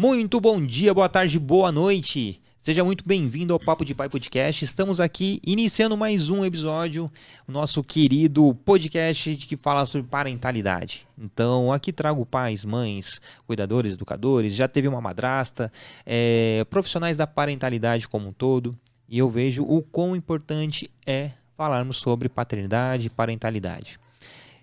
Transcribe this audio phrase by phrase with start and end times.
[0.00, 2.40] Muito bom dia, boa tarde, boa noite.
[2.60, 4.64] Seja muito bem-vindo ao Papo de Pai Podcast.
[4.64, 7.10] Estamos aqui iniciando mais um episódio,
[7.48, 11.04] o nosso querido podcast que fala sobre parentalidade.
[11.18, 15.72] Então, aqui trago pais, mães, cuidadores, educadores, já teve uma madrasta,
[16.06, 21.96] é, profissionais da parentalidade como um todo, e eu vejo o quão importante é falarmos
[21.96, 23.98] sobre paternidade e parentalidade.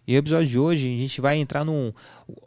[0.07, 1.91] E o episódio de hoje a gente vai entrar num,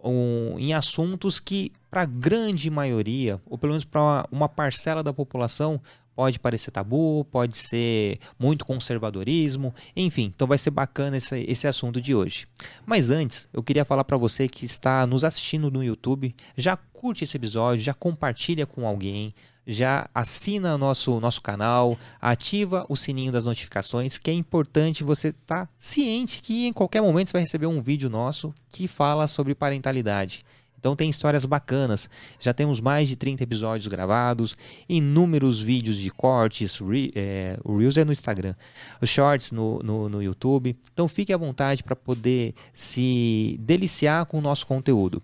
[0.04, 5.02] um, em assuntos que, para a grande maioria, ou pelo menos para uma, uma parcela
[5.02, 5.80] da população,
[6.18, 10.32] pode parecer tabu, pode ser muito conservadorismo, enfim.
[10.34, 12.48] Então vai ser bacana esse, esse assunto de hoje.
[12.84, 17.22] Mas antes, eu queria falar para você que está nos assistindo no YouTube, já curte
[17.22, 19.32] esse episódio, já compartilha com alguém,
[19.68, 25.66] já assina nosso nosso canal, ativa o sininho das notificações, que é importante você estar
[25.66, 29.54] tá ciente que em qualquer momento você vai receber um vídeo nosso que fala sobre
[29.54, 30.42] parentalidade.
[30.78, 32.08] Então tem histórias bacanas.
[32.38, 34.56] Já temos mais de 30 episódios gravados,
[34.88, 38.54] inúmeros vídeos de cortes, re, é, o Reels é no Instagram,
[39.02, 40.76] os shorts no, no, no YouTube.
[40.92, 45.22] Então fique à vontade para poder se deliciar com o nosso conteúdo.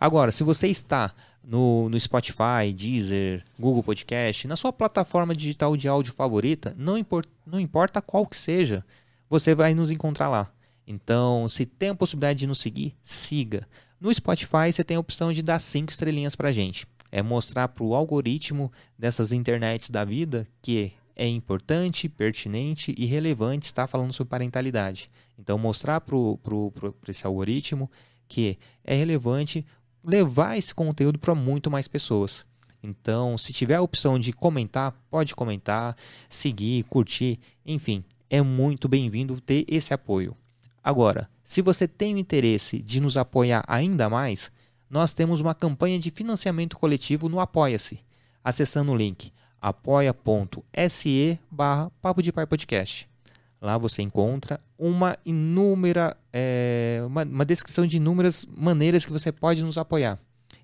[0.00, 1.14] Agora, se você está
[1.46, 7.28] no, no Spotify, Deezer, Google Podcast, na sua plataforma digital de áudio favorita, não, import,
[7.46, 8.84] não importa qual que seja,
[9.28, 10.50] você vai nos encontrar lá.
[10.86, 13.66] Então, se tem a possibilidade de nos seguir, siga.
[14.00, 16.86] No Spotify você tem a opção de dar cinco estrelinhas pra gente.
[17.10, 23.66] É mostrar para o algoritmo dessas internets da vida que é importante, pertinente e relevante
[23.66, 25.10] estar falando sobre parentalidade.
[25.38, 26.16] Então, mostrar para
[27.08, 27.90] esse algoritmo
[28.26, 29.64] que é relevante
[30.04, 32.44] levar esse conteúdo para muito mais pessoas.
[32.82, 35.96] Então, se tiver a opção de comentar, pode comentar,
[36.28, 40.36] seguir, curtir, enfim, é muito bem-vindo ter esse apoio.
[40.82, 44.52] Agora, se você tem o interesse de nos apoiar ainda mais,
[44.90, 48.00] nós temos uma campanha de financiamento coletivo no Apoia-se,
[48.44, 49.32] acessando o link
[49.64, 53.08] apoia.se barra Papo de Pai Podcast.
[53.64, 59.64] Lá você encontra uma inúmera, é, uma, uma descrição de inúmeras maneiras que você pode
[59.64, 60.18] nos apoiar.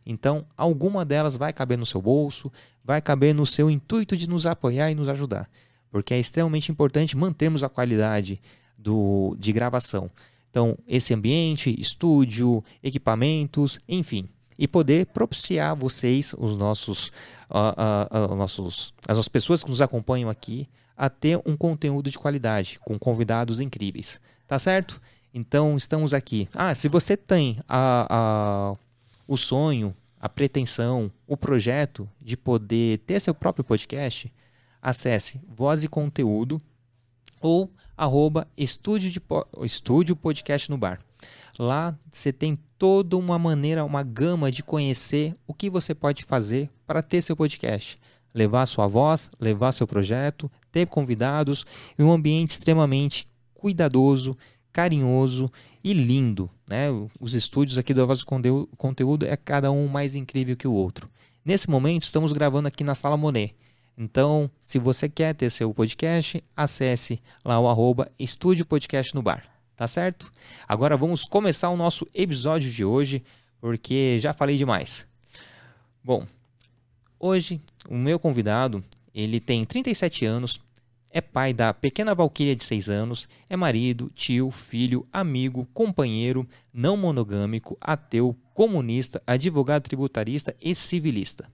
[0.05, 2.53] Então, alguma delas vai caber no seu bolso,
[2.84, 5.49] vai caber no seu intuito de nos apoiar e nos ajudar.
[5.91, 8.38] Porque é extremamente importante mantermos a qualidade
[8.77, 10.11] do, de gravação.
[10.50, 14.28] Então, esse ambiente, estúdio, equipamentos, enfim.
[14.59, 17.06] E poder propiciar vocês, os nossos,
[17.49, 20.69] uh, uh, uh, nossos, as pessoas que nos acompanham aqui,
[21.00, 24.21] a ter um conteúdo de qualidade, com convidados incríveis.
[24.47, 25.00] Tá certo?
[25.33, 26.47] Então estamos aqui.
[26.55, 28.77] Ah, se você tem a, a,
[29.27, 34.31] o sonho, a pretensão, o projeto de poder ter seu próprio podcast,
[34.83, 36.61] acesse Voz e Conteúdo
[37.41, 39.22] ou arroba estúdio, de,
[39.65, 41.00] estúdio Podcast no Bar.
[41.59, 46.69] Lá você tem toda uma maneira, uma gama de conhecer o que você pode fazer
[46.87, 47.99] para ter seu podcast
[48.34, 51.64] levar sua voz, levar seu projeto, ter convidados
[51.98, 54.36] e um ambiente extremamente cuidadoso,
[54.72, 55.50] carinhoso
[55.82, 56.50] e lindo.
[56.69, 56.86] Né?
[57.19, 61.08] Os estúdios aqui do Voz do Conteúdo é cada um mais incrível que o outro.
[61.44, 63.54] Nesse momento, estamos gravando aqui na Sala Monet.
[63.96, 69.44] Então, se você quer ter seu podcast, acesse lá o arroba Estúdio Podcast no Bar.
[69.76, 70.30] Tá certo?
[70.69, 73.24] Agora vamos começar o nosso episódio de hoje,
[73.60, 75.06] porque já falei demais.
[76.04, 76.26] Bom,
[77.22, 80.60] Hoje, o meu convidado, ele tem 37 anos,
[81.10, 86.96] é pai da pequena Valquíria de 6 anos, é marido, tio, filho, amigo, companheiro, não
[86.96, 91.50] monogâmico, ateu, comunista, advogado tributarista e civilista.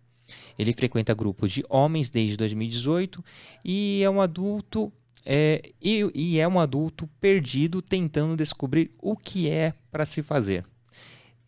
[0.59, 3.25] Ele frequenta grupos de homens desde 2018
[3.65, 4.93] e é um adulto
[5.25, 10.65] é, e, e é um adulto perdido tentando descobrir o que é para se fazer.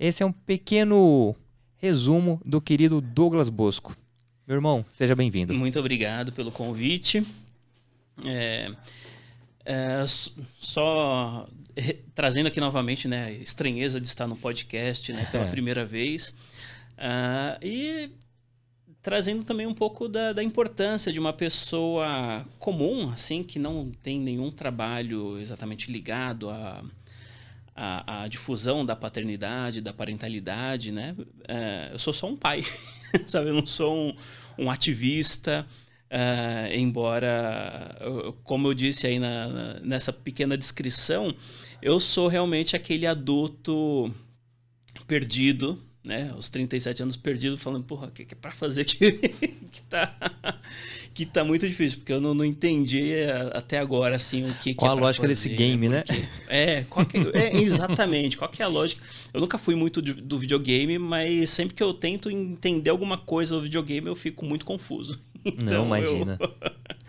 [0.01, 1.37] Esse é um pequeno
[1.77, 3.95] resumo do querido Douglas Bosco.
[4.49, 5.53] Meu irmão, seja bem-vindo.
[5.53, 7.23] Muito obrigado pelo convite.
[8.25, 8.73] É,
[9.63, 10.05] é,
[10.59, 11.47] só
[12.15, 15.51] trazendo aqui novamente né, a estranheza de estar no podcast né, pela é.
[15.51, 16.31] primeira vez.
[16.97, 18.11] Uh, e
[19.03, 24.19] trazendo também um pouco da, da, importância de uma pessoa comum, assim, que não tem
[24.19, 26.83] nenhum trabalho exatamente ligado a,
[27.77, 31.15] a, a difusão da paternidade, da parentalidade, né?
[31.47, 32.65] É, eu sou só um pai,
[33.27, 33.51] sabe?
[33.51, 34.15] Eu não sou um,
[34.59, 35.67] um ativista,
[36.11, 37.97] uh, embora,
[38.45, 41.35] como eu disse aí na, na, nessa pequena descrição,
[41.81, 44.13] eu sou realmente aquele adulto
[45.07, 46.31] perdido, né?
[46.35, 49.13] Aos 37 anos perdido, falando, porra, o que, que é pra fazer que,
[49.71, 50.17] que tá...
[51.13, 54.73] que tá muito difícil, porque eu não, não entendi é, até agora, assim, o que,
[54.73, 56.03] Qual que é a lógica fazer, desse game, né?
[56.07, 59.05] Porque, é, qual que, é, exatamente, qual que é a lógica?
[59.35, 63.55] Eu nunca fui muito do, do videogame, mas sempre que eu tento entender alguma coisa
[63.55, 65.19] do videogame, eu fico muito confuso.
[65.45, 66.37] Então, não, imagina.
[66.41, 66.53] Eu...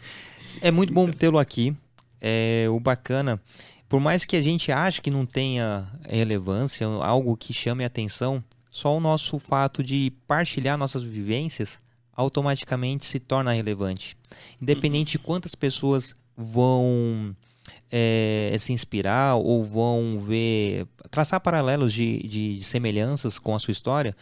[0.61, 1.75] é muito bom tê-lo aqui.
[2.21, 3.41] É, o bacana,
[3.89, 8.41] por mais que a gente ache que não tenha relevância, algo que chame a atenção,
[8.69, 11.79] só o nosso fato de partilhar nossas vivências
[12.15, 14.17] automaticamente se torna relevante.
[14.61, 17.35] Independente de quantas pessoas vão
[17.91, 24.15] é, se inspirar ou vão ver, traçar paralelos de, de semelhanças com a sua história,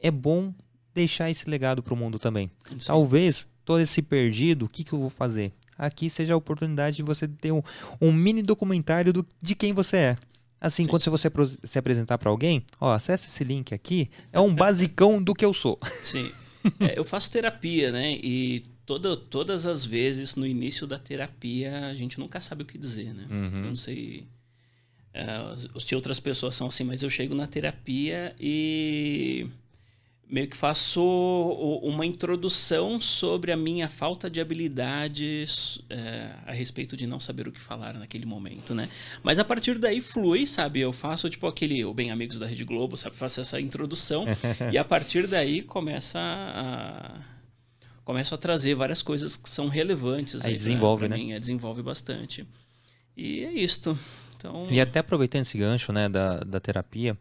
[0.00, 0.52] é bom
[0.94, 2.50] deixar esse legado para o mundo também.
[2.70, 2.86] Sim.
[2.86, 5.52] Talvez todo esse perdido, o que, que eu vou fazer?
[5.76, 7.62] Aqui seja a oportunidade de você ter um,
[8.00, 10.16] um mini documentário do, de quem você é.
[10.60, 10.88] Assim, Sim.
[10.88, 11.30] quando você
[11.62, 15.54] se apresentar para alguém, ó, acessa esse link aqui, é um basicão do que eu
[15.54, 15.78] sou.
[15.84, 16.30] Sim.
[16.80, 18.18] É, eu faço terapia, né?
[18.22, 22.76] E toda, todas as vezes no início da terapia a gente nunca sabe o que
[22.76, 23.26] dizer, né?
[23.30, 23.62] Uhum.
[23.62, 24.26] Eu não sei
[25.14, 29.46] uh, se outras pessoas são assim, mas eu chego na terapia e
[30.30, 31.02] meio que faço
[31.82, 37.52] uma introdução sobre a minha falta de habilidades é, a respeito de não saber o
[37.52, 38.88] que falar naquele momento, né?
[39.22, 40.80] Mas a partir daí flui, sabe?
[40.80, 43.16] Eu faço tipo aquele, o Bem Amigos da Rede Globo, sabe?
[43.16, 44.26] Faço essa introdução
[44.70, 47.38] e a partir daí começa a
[48.04, 50.42] começo a trazer várias coisas que são relevantes.
[50.44, 51.16] Aí, aí desenvolve, né?
[51.16, 52.46] Mim, é, desenvolve bastante.
[53.16, 53.98] E é isto.
[54.36, 54.66] Então...
[54.70, 57.18] E até aproveitando esse gancho, né, da, da terapia,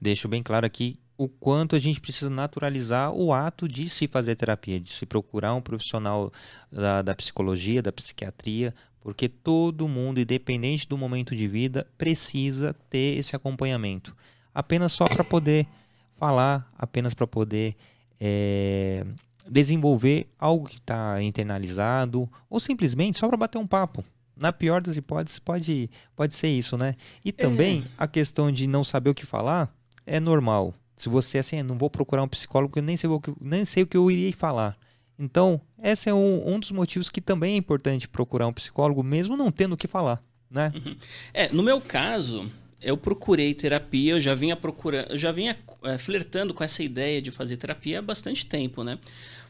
[0.00, 4.34] deixo bem claro aqui o quanto a gente precisa naturalizar o ato de se fazer
[4.34, 6.32] terapia, de se procurar um profissional
[6.70, 13.18] da, da psicologia, da psiquiatria, porque todo mundo, independente do momento de vida, precisa ter
[13.18, 14.16] esse acompanhamento.
[14.52, 15.66] Apenas só para poder
[16.14, 17.76] falar, apenas para poder
[18.20, 19.04] é,
[19.48, 24.04] desenvolver algo que está internalizado, ou simplesmente só para bater um papo.
[24.36, 26.96] Na pior das hipóteses, pode, pode ser isso, né?
[27.24, 27.90] E também é.
[27.98, 29.72] a questão de não saber o que falar
[30.04, 33.20] é normal se você assim, não vou procurar um psicólogo porque eu nem sei o
[33.20, 34.76] que, nem sei o que eu iria falar.
[35.18, 39.36] Então, esse é um, um dos motivos que também é importante procurar um psicólogo, mesmo
[39.36, 40.72] não tendo o que falar, né?
[40.74, 40.96] Uhum.
[41.32, 42.50] É, no meu caso,
[42.82, 47.22] eu procurei terapia, eu já vinha procurando, eu já vinha é, flertando com essa ideia
[47.22, 48.98] de fazer terapia há bastante tempo, né?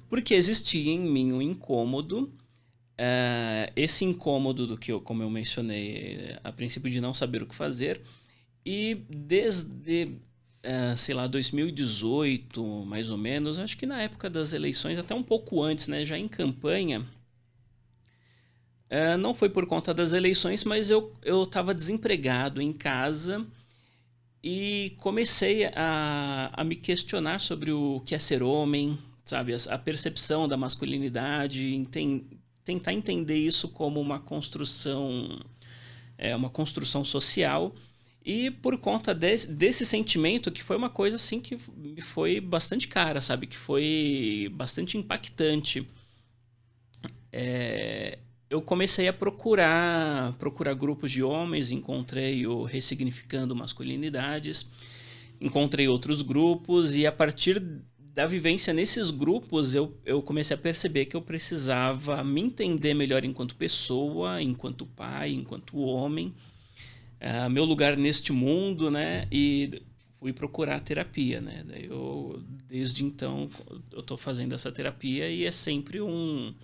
[0.09, 2.33] Porque existia em mim um incômodo,
[2.97, 7.47] é, esse incômodo do que eu, como eu mencionei, a princípio de não saber o
[7.47, 8.03] que fazer,
[8.65, 10.13] e desde
[10.65, 15.23] é, sei lá, 2018, mais ou menos, acho que na época das eleições, até um
[15.23, 17.07] pouco antes, né, já em campanha,
[18.89, 23.47] é, não foi por conta das eleições, mas eu estava desempregado em casa
[24.43, 29.79] e comecei a, a me questionar sobre o que é ser homem, sabe, a, a
[29.79, 32.27] percepção da masculinidade, enten,
[32.65, 35.41] tentar entender isso como uma construção,
[36.17, 37.75] é, uma construção social
[38.25, 42.89] e por conta desse, desse sentimento, que foi uma coisa assim que me foi bastante
[42.89, 43.47] cara, sabe?
[43.47, 45.87] Que foi bastante impactante.
[47.31, 48.19] É,
[48.49, 54.67] eu comecei a procurar procurar grupos de homens, encontrei o Ressignificando Masculinidades,
[55.39, 57.63] encontrei outros grupos e a partir
[57.99, 63.23] da vivência nesses grupos eu, eu comecei a perceber que eu precisava me entender melhor
[63.23, 66.33] enquanto pessoa, enquanto pai, enquanto homem
[67.25, 69.27] uh, meu lugar neste mundo, né?
[69.33, 69.83] E
[70.19, 71.65] fui procurar terapia, né?
[71.67, 73.49] Daí eu, desde então,
[73.91, 76.55] eu estou fazendo essa terapia e é sempre um...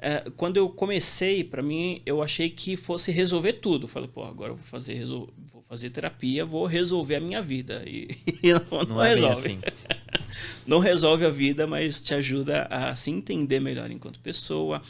[0.00, 3.86] Uh, quando eu comecei, para mim, eu achei que fosse resolver tudo.
[3.86, 5.30] Falei, pô, agora eu vou fazer, resol...
[5.38, 7.82] vou fazer terapia, vou resolver a minha vida.
[7.86, 8.08] E,
[8.42, 9.32] e não, não, não é resolve.
[9.32, 9.58] Assim.
[10.66, 14.80] não resolve a vida, mas te ajuda a se entender melhor enquanto pessoa,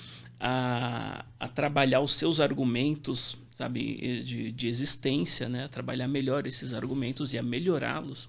[0.40, 5.68] a, a trabalhar os seus argumentos sabe, de, de existência, né?
[5.68, 8.26] trabalhar melhor esses argumentos e a melhorá-los.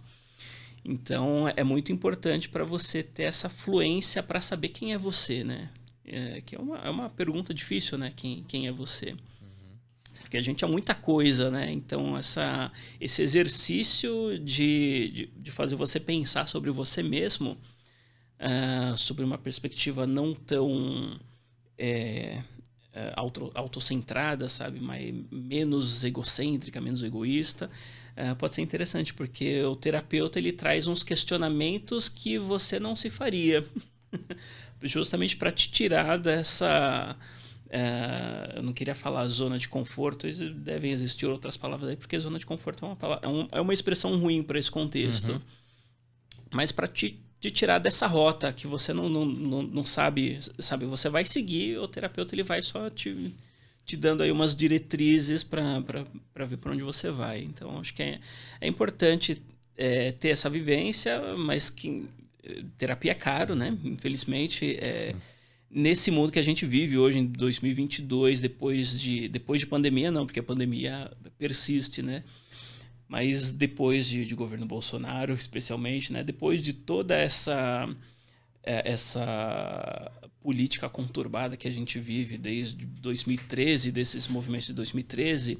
[0.83, 5.69] Então é muito importante para você ter essa fluência para saber quem é você, né?
[6.03, 8.11] É, que é uma, é uma pergunta difícil, né?
[8.13, 9.11] Quem, quem é você?
[9.11, 9.77] Uhum.
[10.21, 11.71] Porque a gente é muita coisa, né?
[11.71, 17.57] Então essa, esse exercício de, de, de fazer você pensar sobre você mesmo,
[18.39, 21.19] uh, sobre uma perspectiva não tão
[21.77, 22.41] é,
[22.95, 24.79] uh, auto, autocentrada, sabe?
[24.79, 27.69] Mais, menos egocêntrica, menos egoísta,
[28.17, 33.09] uh, pode ser interessante, porque o terapeuta ele traz uns questionamentos que você não se
[33.09, 33.65] faria.
[34.83, 37.15] Justamente para te tirar dessa.
[37.67, 42.37] Uh, eu não queria falar zona de conforto, devem existir outras palavras aí, porque zona
[42.37, 45.33] de conforto é uma, palavra, é, um, é uma expressão ruim para esse contexto.
[45.33, 45.41] Uhum.
[46.51, 50.85] Mas para te de tirar dessa rota que você não, não, não, não, sabe, sabe?
[50.85, 53.33] Você vai seguir, o terapeuta ele vai só te,
[53.83, 57.41] te dando aí umas diretrizes para ver para onde você vai.
[57.41, 58.19] Então, acho que é,
[58.61, 59.41] é importante
[59.75, 62.05] é, ter essa vivência, mas que
[62.77, 63.75] terapia é caro, né?
[63.83, 65.15] Infelizmente, é,
[65.67, 70.27] nesse mundo que a gente vive hoje, em 2022, depois de, depois de pandemia, não,
[70.27, 72.23] porque a pandemia persiste, né?
[73.11, 77.93] Mas depois de, de governo Bolsonaro, especialmente, né, depois de toda essa
[78.63, 80.09] é, essa
[80.41, 85.59] política conturbada que a gente vive desde 2013, desses movimentos de 2013,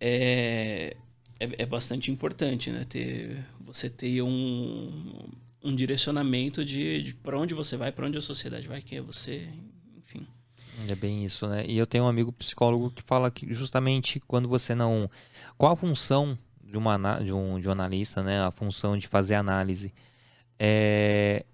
[0.00, 0.96] é,
[1.38, 5.28] é, é bastante importante, né, ter você ter um,
[5.62, 9.02] um direcionamento de, de para onde você vai, para onde a sociedade vai, quem é
[9.02, 9.50] você,
[9.98, 10.26] enfim.
[10.88, 11.66] É bem isso, né?
[11.68, 15.10] E eu tenho um amigo psicólogo que fala que justamente quando você não.
[15.58, 16.38] Qual a função
[16.74, 19.94] de, uma, de, um, de um analista, né, a função de fazer análise,
[20.58, 21.44] é,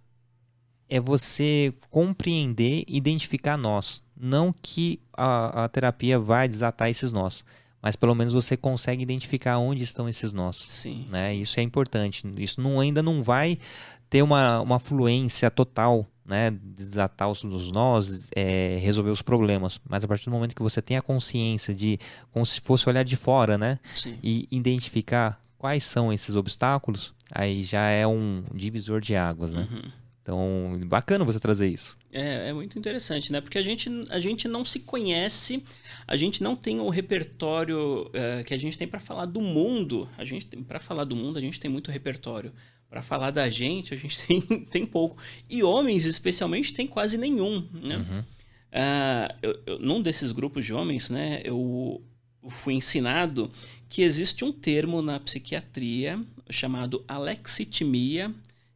[0.89, 4.03] é você compreender e identificar nós.
[4.17, 7.45] Não que a, a terapia vai desatar esses nós,
[7.83, 10.65] mas pelo menos você consegue identificar onde estão esses nós.
[10.69, 11.07] Sim.
[11.11, 11.35] Né?
[11.35, 12.23] Isso é importante.
[12.37, 13.59] Isso não, ainda não vai
[14.09, 19.81] ter uma, uma fluência total né, desatar os, os nós, é, resolver os problemas.
[19.87, 21.99] Mas a partir do momento que você tem a consciência de,
[22.31, 24.17] como se fosse olhar de fora, né, Sim.
[24.23, 29.67] e identificar quais são esses obstáculos, aí já é um divisor de águas, né?
[29.71, 29.91] Uhum.
[30.23, 31.99] Então, bacana você trazer isso.
[32.13, 33.41] É, é muito interessante, né?
[33.41, 35.65] Porque a gente, a gente não se conhece,
[36.07, 40.09] a gente não tem o repertório uh, que a gente tem para falar do mundo.
[40.17, 42.53] A gente para falar do mundo, a gente tem muito repertório
[42.91, 45.17] para falar da gente, a gente tem, tem pouco.
[45.49, 47.97] E homens, especialmente, tem quase nenhum, né?
[47.97, 48.25] Uhum.
[48.71, 52.03] Uh, eu, eu, num desses grupos de homens, né, eu,
[52.49, 53.51] fui ensinado
[53.89, 58.33] que existe um termo na psiquiatria chamado alexitimia,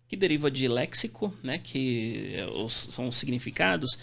[0.08, 3.96] que deriva de léxico, né, que é são os significados,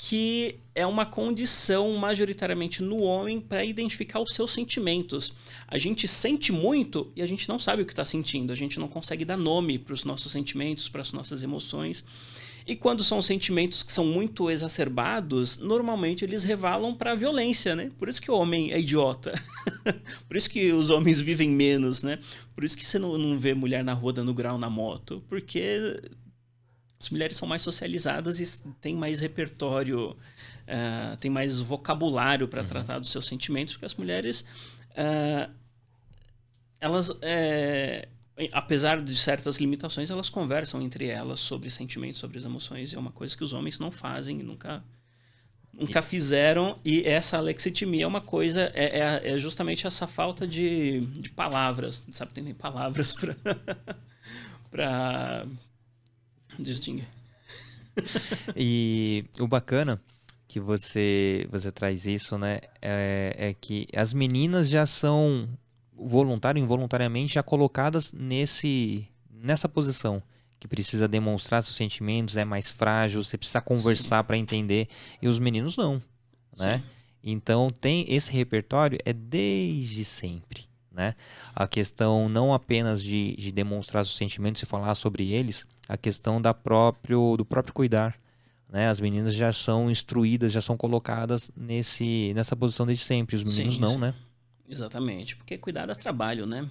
[0.00, 5.34] que é uma condição majoritariamente no homem para identificar os seus sentimentos.
[5.66, 8.78] A gente sente muito e a gente não sabe o que está sentindo, a gente
[8.78, 12.04] não consegue dar nome para os nossos sentimentos, para as nossas emoções.
[12.64, 17.90] E quando são sentimentos que são muito exacerbados, normalmente eles revalam para a violência, né?
[17.98, 19.32] Por isso que o homem é idiota.
[20.28, 22.18] Por isso que os homens vivem menos, né?
[22.54, 25.24] Por isso que você não, não vê mulher na rua dando grau na moto.
[25.28, 25.98] Porque
[27.00, 32.68] as mulheres são mais socializadas e têm mais repertório, uh, têm mais vocabulário para uhum.
[32.68, 34.44] tratar dos seus sentimentos, porque as mulheres,
[34.90, 35.52] uh,
[36.80, 38.08] elas, é,
[38.52, 42.98] apesar de certas limitações, elas conversam entre elas sobre sentimentos, sobre as emoções, e é
[42.98, 44.82] uma coisa que os homens não fazem, nunca
[45.70, 51.02] nunca fizeram e essa alexitimia é uma coisa é, é, é justamente essa falta de,
[51.06, 53.14] de palavras sabe tem nem palavras
[54.72, 55.46] para
[56.58, 57.04] distingue.
[58.56, 60.00] e o bacana
[60.46, 65.48] que você você traz isso, né, é, é que as meninas já são
[65.94, 70.22] voluntário involuntariamente já colocadas nesse nessa posição
[70.58, 74.88] que precisa demonstrar seus sentimentos, é mais frágil, você precisa conversar para entender
[75.22, 76.02] e os meninos não,
[76.58, 76.78] né?
[76.78, 76.84] Sim.
[77.22, 80.67] Então tem esse repertório é desde sempre,
[80.98, 81.14] né?
[81.54, 86.42] A questão não apenas de, de demonstrar seus sentimentos e falar sobre eles, a questão
[86.42, 88.18] da próprio, do próprio cuidar.
[88.68, 88.88] Né?
[88.88, 93.36] As meninas já são instruídas, já são colocadas nesse, nessa posição desde sempre.
[93.36, 93.98] Os meninos sim, não, sim.
[93.98, 94.14] né?
[94.68, 96.68] Exatamente, porque cuidar dá trabalho, né?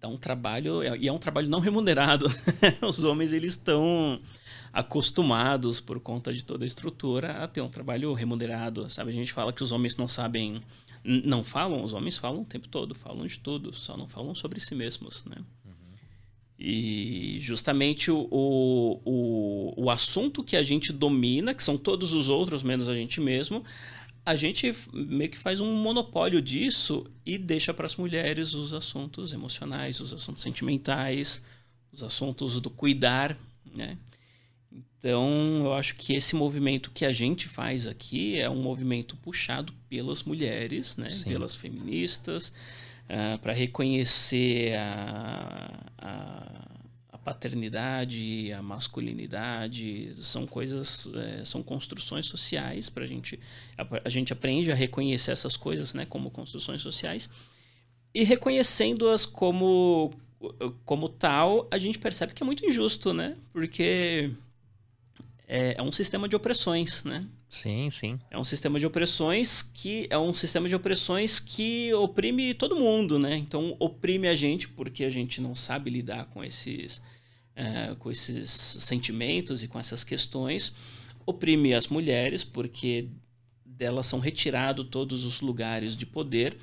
[0.00, 2.26] Dá um trabalho, e é um trabalho não remunerado.
[2.82, 4.20] Os homens, eles estão
[4.72, 9.10] acostumados, por conta de toda a estrutura, a ter um trabalho remunerado, sabe?
[9.10, 10.62] A gente fala que os homens não sabem,
[11.04, 14.60] não falam, os homens falam o tempo todo, falam de tudo, só não falam sobre
[14.60, 15.36] si mesmos, né?
[16.58, 22.64] E justamente o, o, o assunto que a gente domina, que são todos os outros,
[22.64, 23.64] menos a gente mesmo,
[24.26, 29.32] a gente meio que faz um monopólio disso e deixa para as mulheres os assuntos
[29.32, 31.42] emocionais, os assuntos sentimentais,
[31.92, 33.38] os assuntos do cuidar,
[33.72, 33.96] né?
[34.98, 39.72] Então, eu acho que esse movimento que a gente faz aqui é um movimento puxado
[39.88, 41.08] pelas mulheres, né?
[41.24, 42.52] Pelas feministas, uh,
[43.08, 46.68] ah, para reconhecer a, a,
[47.12, 53.38] a, paternidade, a masculinidade, são coisas, é, são construções sociais para a gente.
[54.04, 57.30] A gente aprende a reconhecer essas coisas, né, como construções sociais
[58.12, 60.12] e reconhecendo-as como
[60.84, 63.36] como tal, a gente percebe que é muito injusto, né?
[63.52, 64.30] Porque
[65.48, 67.24] é, é um sistema de opressões, né?
[67.48, 68.20] Sim, sim.
[68.30, 73.18] É um sistema de opressões que é um sistema de opressões que oprime todo mundo,
[73.18, 73.34] né?
[73.34, 77.00] Então oprime a gente porque a gente não sabe lidar com esses
[77.56, 80.72] é, com esses sentimentos e com essas questões,
[81.26, 83.08] oprime as mulheres, porque
[83.64, 86.56] delas são retirados todos os lugares de poder,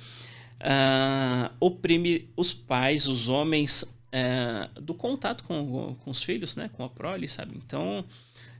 [0.60, 6.70] uh, oprime os pais, os homens, uh, do contato com, com os filhos, né?
[6.72, 7.54] com a prole, sabe?
[7.56, 8.02] Então,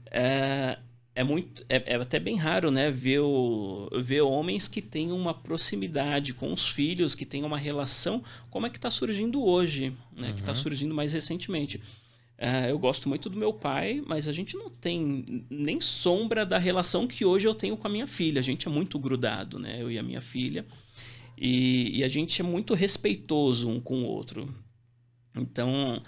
[0.07, 0.87] uh,
[1.17, 5.33] é muito é, é, até bem raro né ver, o, ver homens que têm uma
[5.33, 9.95] proximidade com os filhos que têm uma relação como é que está surgindo hoje né
[10.15, 10.33] tá uhum.
[10.33, 11.81] que está surgindo mais recentemente.
[12.39, 16.59] Uh, eu gosto muito do meu pai mas a gente não tem nem sombra da
[16.59, 18.39] relação que hoje eu tenho com a minha filha.
[18.39, 20.63] A gente é muito grudado né eu e a minha filha.
[21.35, 24.53] E, e a gente é muito respeitoso um com o outro.
[25.35, 26.01] Então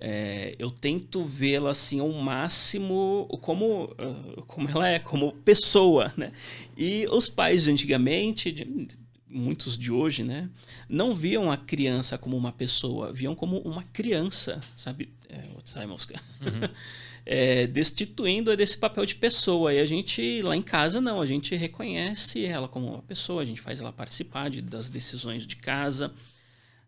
[0.00, 6.32] é, eu tento vê-la assim ao máximo como, ah, como ela é, como pessoa, né?
[6.76, 8.96] E os pais de antigamente, de,
[9.28, 10.48] muitos de hoje, né?
[10.88, 15.12] Não viam a criança como uma pessoa, viam como uma criança, sabe?
[15.28, 16.20] É, mosca.
[16.40, 16.68] Uhum.
[17.28, 19.74] É, destituindo desse papel de pessoa.
[19.74, 21.20] E a gente, lá em casa, não.
[21.20, 25.44] A gente reconhece ela como uma pessoa, a gente faz ela participar de, das decisões
[25.44, 26.14] de casa.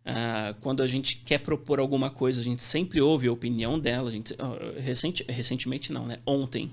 [0.05, 4.09] Uh, quando a gente quer propor alguma coisa, a gente sempre ouve a opinião dela.
[4.09, 6.19] A gente, uh, recente, recentemente não, né?
[6.25, 6.71] Ontem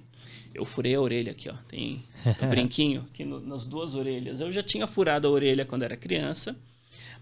[0.54, 1.54] eu furei a orelha aqui, ó.
[1.68, 2.02] Tem
[2.42, 4.40] um brinquinho aqui no, nas duas orelhas.
[4.40, 6.56] Eu já tinha furado a orelha quando era criança,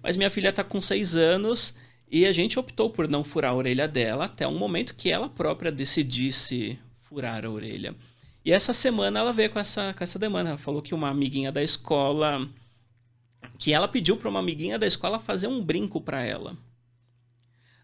[0.02, 1.74] mas minha filha está com seis anos
[2.10, 5.28] e a gente optou por não furar a orelha dela até um momento que ela
[5.28, 7.94] própria decidisse furar a orelha.
[8.44, 10.50] E essa semana ela veio com essa, com essa demanda.
[10.50, 12.46] Ela falou que uma amiguinha da escola
[13.58, 16.56] que ela pediu para uma amiguinha da escola fazer um brinco para ela.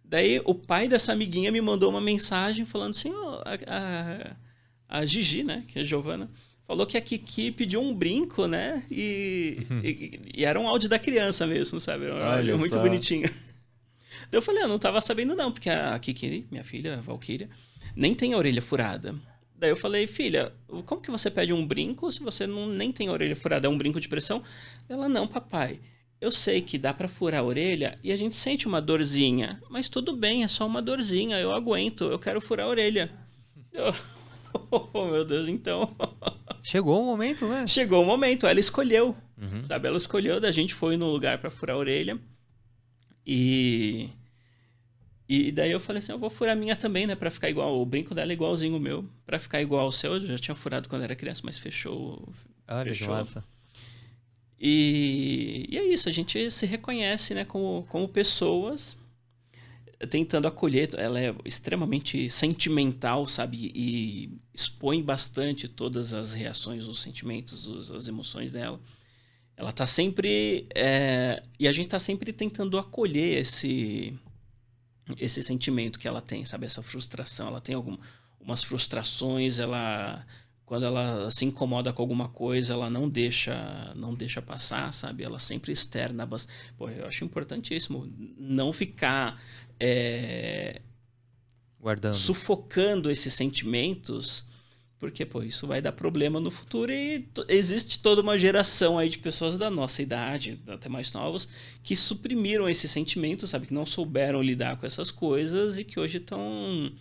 [0.05, 4.37] Daí o pai dessa amiguinha me mandou uma mensagem falando assim, oh, a,
[4.89, 6.29] a, a, Gigi, né, que é a Giovana,
[6.67, 9.81] falou que a Kiki pediu um brinco, né, e, uhum.
[9.85, 12.83] e, e, era um áudio da criança mesmo, sabe, áudio muito só.
[12.83, 13.31] bonitinho.
[14.31, 17.49] Daí eu falei, eu não tava sabendo não, porque a Kiki, minha filha, a Valkyria,
[17.95, 19.15] nem tem a orelha furada.
[19.61, 20.55] Daí eu falei, filha,
[20.87, 23.67] como que você pede um brinco se você não, nem tem a orelha furada?
[23.67, 24.43] É um brinco de pressão?
[24.89, 25.79] Ela, não, papai.
[26.19, 29.61] Eu sei que dá para furar a orelha e a gente sente uma dorzinha.
[29.69, 33.13] Mas tudo bem, é só uma dorzinha, eu aguento, eu quero furar a orelha.
[33.71, 33.95] Eu,
[34.95, 35.95] oh, meu Deus, então.
[36.63, 37.67] Chegou o momento, né?
[37.67, 39.15] Chegou o momento, ela escolheu.
[39.37, 39.63] Uhum.
[39.63, 42.19] Sabe, ela escolheu, da gente foi no lugar para furar a orelha.
[43.27, 44.09] E
[45.33, 47.15] e daí eu falei assim, eu vou furar a minha também, né?
[47.15, 47.81] Pra ficar igual.
[47.81, 49.09] O brinco dela é igualzinho o meu.
[49.25, 50.15] Pra ficar igual ao seu.
[50.15, 52.29] Eu já tinha furado quando era criança, mas fechou.
[52.67, 53.07] Olha fechou.
[53.07, 53.45] que massa.
[54.59, 57.45] E, e é isso, a gente se reconhece, né?
[57.45, 58.97] Como, como pessoas
[60.09, 60.91] tentando acolher.
[60.99, 63.71] Ela é extremamente sentimental, sabe?
[63.73, 68.81] E expõe bastante todas as reações, os sentimentos, os, as emoções dela.
[69.57, 70.67] Ela tá sempre.
[70.75, 74.19] É, e a gente tá sempre tentando acolher esse
[75.19, 76.67] esse sentimento que ela tem, sabe?
[76.67, 77.49] Essa frustração.
[77.49, 80.25] Ela tem algumas frustrações, ela
[80.71, 85.25] quando ela se incomoda com alguma coisa, ela não deixa, não deixa passar, sabe?
[85.25, 86.29] Ela sempre externa.
[86.79, 89.43] Pô, eu acho importantíssimo não ficar
[89.81, 90.81] é,
[91.81, 94.45] guardando, sufocando esses sentimentos
[95.01, 99.19] porque, pô, isso vai dar problema no futuro e existe toda uma geração aí de
[99.19, 101.49] pessoas da nossa idade, até mais novas,
[101.83, 103.67] que suprimiram esse sentimento, sabe?
[103.67, 106.93] Que não souberam lidar com essas coisas e que hoje estão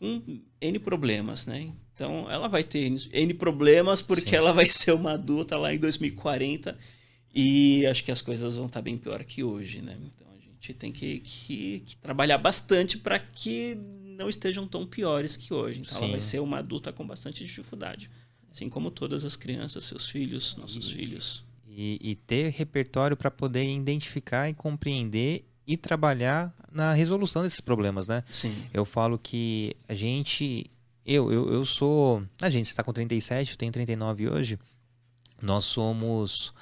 [0.00, 0.20] com
[0.60, 1.72] N problemas, né?
[1.94, 4.36] Então, ela vai ter N problemas porque Sim.
[4.36, 6.76] ela vai ser uma adulta lá em 2040
[7.32, 9.96] e acho que as coisas vão estar bem pior que hoje, né?
[9.96, 10.26] Então,
[10.62, 13.76] gente tem que, que, que trabalhar bastante para que
[14.16, 15.80] não estejam tão piores que hoje.
[15.80, 16.04] Então Sim.
[16.04, 18.08] ela vai ser uma adulta com bastante dificuldade.
[18.50, 21.44] Assim como todas as crianças, seus filhos, nossos e, filhos.
[21.66, 28.06] E, e ter repertório para poder identificar e compreender e trabalhar na resolução desses problemas,
[28.06, 28.22] né?
[28.30, 28.54] Sim.
[28.72, 30.70] Eu falo que a gente.
[31.04, 32.22] Eu, eu, eu sou.
[32.40, 34.58] A gente está com 37, eu tenho 39 hoje.
[35.40, 36.52] Nós somos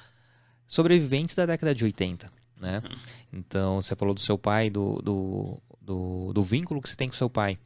[0.65, 2.31] sobreviventes da década de 80,
[2.61, 2.81] né?
[2.85, 2.97] Uhum.
[3.33, 7.15] Então, você falou do seu pai, do, do do, do vínculo que você tem com
[7.15, 7.57] seu pai.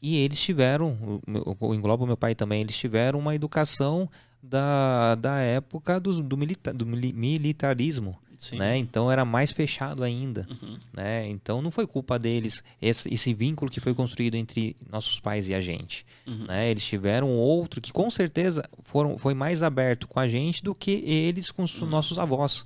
[0.00, 4.08] E eles tiveram, eu englobo meu pai também, eles tiveram uma educação
[4.40, 8.16] da, da época do, do, milita, do militarismo.
[8.52, 8.78] Né?
[8.78, 10.46] Então era mais fechado ainda.
[10.48, 10.78] Uhum.
[10.92, 11.26] Né?
[11.28, 15.54] Então não foi culpa deles esse, esse, vínculo que foi construído entre nossos pais e
[15.54, 16.06] a gente.
[16.24, 16.44] Uhum.
[16.46, 16.70] Né?
[16.70, 21.02] Eles tiveram outro que com certeza foram, foi mais aberto com a gente do que
[21.04, 21.88] eles com os uhum.
[21.88, 22.64] nossos avós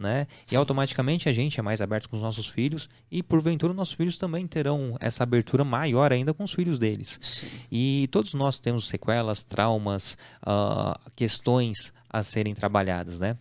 [0.00, 0.26] né?
[0.50, 4.16] E automaticamente a gente é mais aberto com os nossos filhos e porventura nossos filhos
[4.16, 7.18] também terão essa abertura maior ainda com os filhos deles.
[7.20, 7.46] Sim.
[7.70, 13.36] E todos nós temos sequelas, traumas, uh, questões a serem trabalhadas, né?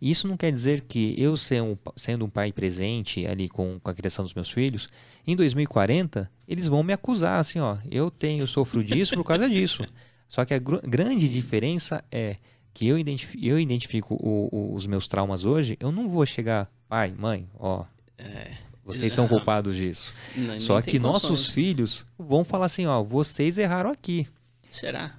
[0.00, 4.24] Isso não quer dizer que eu sendo um pai presente ali com, com a criação
[4.24, 4.88] dos meus filhos,
[5.26, 9.84] em 2040 eles vão me acusar assim, ó, eu tenho sofro disso por causa disso.
[10.28, 12.36] Só que a gr grande diferença é
[12.72, 16.70] que eu identifico, eu identifico o, o, os meus traumas hoje, eu não vou chegar,
[16.88, 17.84] pai, mãe, ó,
[18.18, 18.52] é,
[18.84, 20.14] vocês são culpados disso.
[20.36, 24.26] Não, Só que nossos filhos vão falar assim, ó, vocês erraram aqui.
[24.68, 25.16] Será?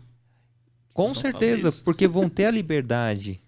[0.94, 3.40] Com certeza, porque vão ter a liberdade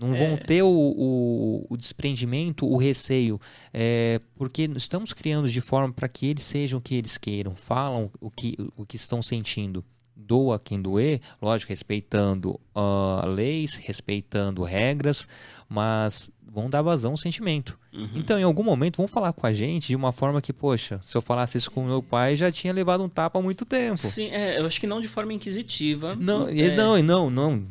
[0.00, 0.18] não é.
[0.18, 3.38] vão ter o, o, o, desprendimento, o receio,
[3.72, 8.10] é, porque estamos criando de forma para que eles sejam o que eles queiram, falam
[8.18, 9.84] o que, o que estão sentindo.
[10.26, 15.26] Doa quem doer, lógico, respeitando uh, leis, respeitando regras,
[15.68, 17.78] mas vão dar vazão ao sentimento.
[17.92, 18.08] Uhum.
[18.14, 21.16] Então, em algum momento, vão falar com a gente de uma forma que, poxa, se
[21.16, 23.98] eu falasse isso com meu pai, já tinha levado um tapa há muito tempo.
[23.98, 26.14] Sim, é, eu acho que não de forma inquisitiva.
[26.14, 26.74] Não, é...
[26.74, 27.66] não, não, não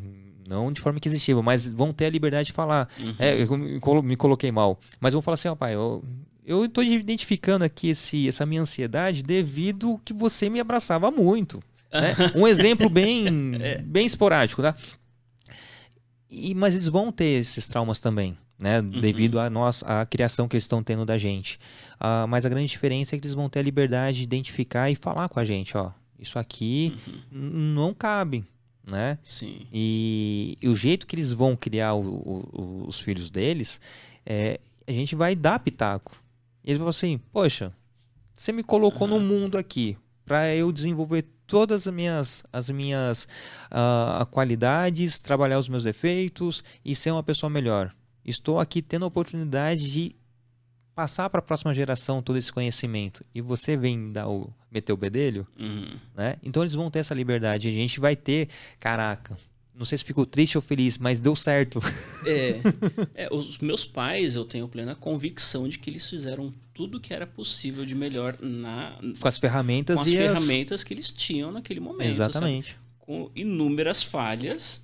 [0.50, 2.90] não de forma inquisitiva, mas vão ter a liberdade de falar.
[3.00, 3.16] Uhum.
[3.20, 4.80] É, eu me coloquei mal.
[5.00, 6.04] Mas vão falar assim, ó, oh, pai, eu,
[6.44, 11.60] eu estou identificando aqui esse, essa minha ansiedade devido que você me abraçava muito.
[11.92, 12.16] Né?
[12.36, 13.26] Um exemplo bem,
[13.60, 13.82] é.
[13.82, 14.76] bem esporádico, tá?
[16.30, 18.80] E, mas eles vão ter esses traumas também, né?
[18.80, 19.02] Uhum.
[19.02, 21.60] Devido à nossa à criação que eles estão tendo da gente.
[21.96, 24.96] Uh, mas a grande diferença é que eles vão ter a liberdade de identificar e
[24.96, 25.92] falar com a gente, ó.
[26.20, 26.96] Isso aqui
[27.32, 27.74] uhum.
[27.74, 28.46] não cabe
[28.90, 29.18] né?
[29.24, 29.68] Sim.
[29.72, 33.80] E, e, o jeito que eles vão criar o, o, os filhos deles,
[34.26, 36.16] é, a gente vai dar pitaco.
[36.64, 37.72] E eles vão assim, poxa,
[38.36, 39.20] você me colocou uhum.
[39.20, 43.28] no mundo aqui para eu desenvolver todas as minhas, as minhas
[43.72, 47.94] uh, qualidades, trabalhar os meus defeitos e ser uma pessoa melhor.
[48.24, 50.16] Estou aqui tendo a oportunidade de
[50.94, 54.98] passar para a próxima geração todo esse conhecimento e você vem dar o meter o
[54.98, 55.98] bedelho, uhum.
[56.16, 56.36] né?
[56.44, 57.68] Então eles vão ter essa liberdade.
[57.68, 59.36] A gente vai ter, caraca,
[59.74, 61.80] não sei se ficou triste ou feliz, mas deu certo.
[62.28, 62.60] É,
[63.26, 67.28] é, os meus pais, eu tenho plena convicção de que eles fizeram tudo que era
[67.28, 70.84] possível de melhor na com as ferramentas com as ferramentas as...
[70.86, 72.08] que eles tinham naquele momento.
[72.08, 72.70] Exatamente.
[72.70, 72.80] Sabe?
[73.00, 74.82] Com inúmeras falhas.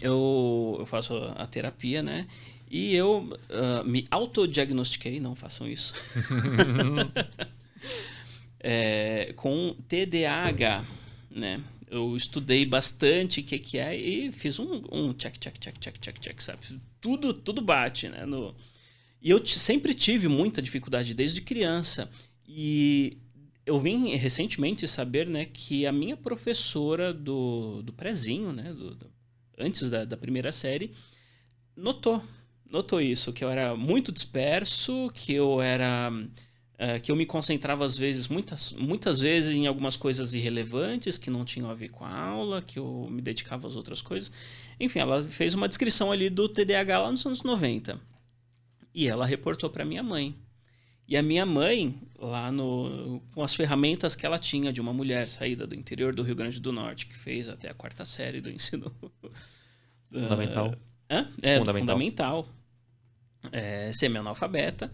[0.00, 2.26] Eu, eu faço a terapia, né?
[2.70, 5.92] E eu uh, me autodiagnostiquei, não façam isso,
[8.58, 10.86] é, com TDAH,
[11.30, 11.60] né?
[11.90, 15.98] Eu estudei bastante o que, que é e fiz um, um check, check, check, check,
[15.98, 16.80] check, check, sabe?
[17.02, 18.24] Tudo, tudo bate, né?
[18.24, 18.54] No...
[19.22, 22.10] E eu sempre tive muita dificuldade desde criança.
[22.46, 23.18] E
[23.66, 29.06] eu vim recentemente saber, né, que a minha professora do, do prézinho, né, do, do
[29.58, 30.92] antes da, da primeira série,
[31.76, 32.22] notou
[32.70, 37.84] notou isso, que eu era muito disperso, que eu era uh, que eu me concentrava
[37.84, 42.04] às vezes muitas muitas vezes em algumas coisas irrelevantes que não tinham a ver com
[42.04, 44.30] a aula, que eu me dedicava às outras coisas.
[44.78, 48.00] Enfim, ela fez uma descrição ali do TDAH lá nos anos 90.
[48.94, 50.36] E ela reportou para minha mãe.
[51.06, 55.28] E a minha mãe, lá no, com as ferramentas que ela tinha de uma mulher
[55.28, 58.48] saída do interior do Rio Grande do Norte, que fez até a quarta série do
[58.48, 58.92] ensino
[60.08, 60.74] fundamental.
[61.10, 61.28] Hã?
[61.42, 61.72] É, fundamental.
[61.72, 62.48] fundamental
[63.52, 64.90] é, semi-analfabeta.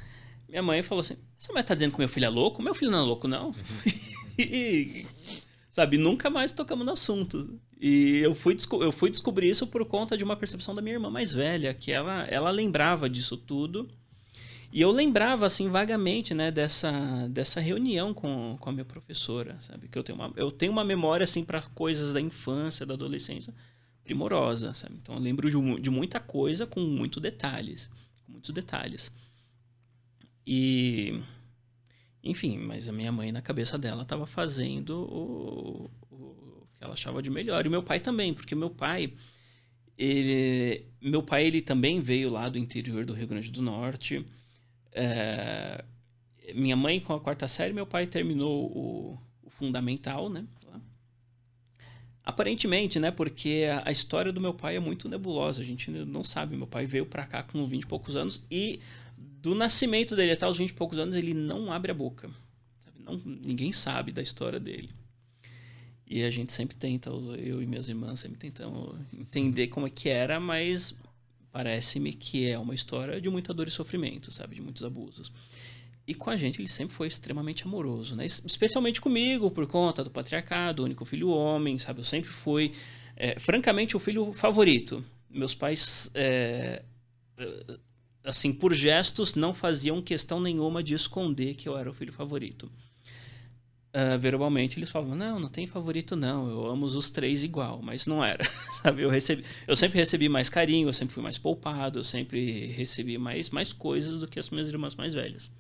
[0.49, 2.63] Minha mãe falou assim: Você vai estar tá dizendo que meu filho é louco?
[2.63, 3.55] Meu filho não é louco, não.
[4.39, 5.07] e,
[5.71, 7.61] sabe, nunca mais tocamos no assunto.
[7.79, 11.11] E eu fui, eu fui descobrir isso por conta de uma percepção da minha irmã
[11.11, 13.89] mais velha, que ela, ela lembrava disso tudo.
[14.73, 19.89] E eu lembrava, assim, vagamente, né, dessa, dessa reunião com, com a minha professora, sabe?
[19.89, 23.55] Que eu tenho uma, eu tenho uma memória, assim, para coisas da infância, da adolescência,
[24.03, 24.97] primorosa, sabe?
[25.01, 27.91] Então eu lembro de, de muita coisa com muitos detalhes
[28.27, 29.11] com muitos detalhes.
[30.47, 31.23] E.
[32.23, 35.91] Enfim, mas a minha mãe, na cabeça dela, estava fazendo o,
[36.87, 37.67] ela achava de melhor.
[37.67, 39.13] E meu pai também, porque meu pai.
[39.99, 44.25] Ele, meu pai ele também veio lá do interior do Rio Grande do Norte.
[44.93, 45.85] É,
[46.55, 50.45] minha mãe com a quarta série, meu pai terminou o, o fundamental, né?
[52.27, 53.13] Aparentemente, né?
[53.13, 55.63] Porque a, história do meu pai é muito nebulosa.
[55.63, 56.57] A gente não sabe.
[56.57, 58.81] Meu pai veio para cá com 20 e poucos anos e
[59.17, 62.29] do nascimento dele até os 20 e poucos anos ele não abre a boca.
[62.99, 64.91] Não, ninguém sabe da história dele.
[66.07, 70.09] E a gente sempre tenta, eu e minhas irmãs sempre tentamos entender como é que
[70.09, 70.95] era, mas
[71.51, 74.55] parece-me que é uma história de muita dor e sofrimento, sabe?
[74.55, 75.33] De muitos abusos.
[76.07, 78.25] E com a gente ele sempre foi extremamente amoroso, né?
[78.25, 82.01] Especialmente comigo, por conta do patriarcado, único filho homem, sabe?
[82.01, 82.73] Eu sempre fui,
[83.17, 85.05] é, francamente, o filho favorito.
[85.29, 86.85] Meus pais, é,
[88.23, 92.71] assim, por gestos, não faziam questão nenhuma de esconder que eu era o filho favorito.
[93.97, 98.07] Uh, verbalmente eles falavam, não, não tem favorito não, eu amo os três igual, mas
[98.07, 98.45] não era,
[98.83, 99.03] sabe?
[99.03, 103.17] Eu, recebi, eu sempre recebi mais carinho, eu sempre fui mais poupado, eu sempre recebi
[103.17, 105.51] mais, mais coisas do que as minhas irmãs mais velhas.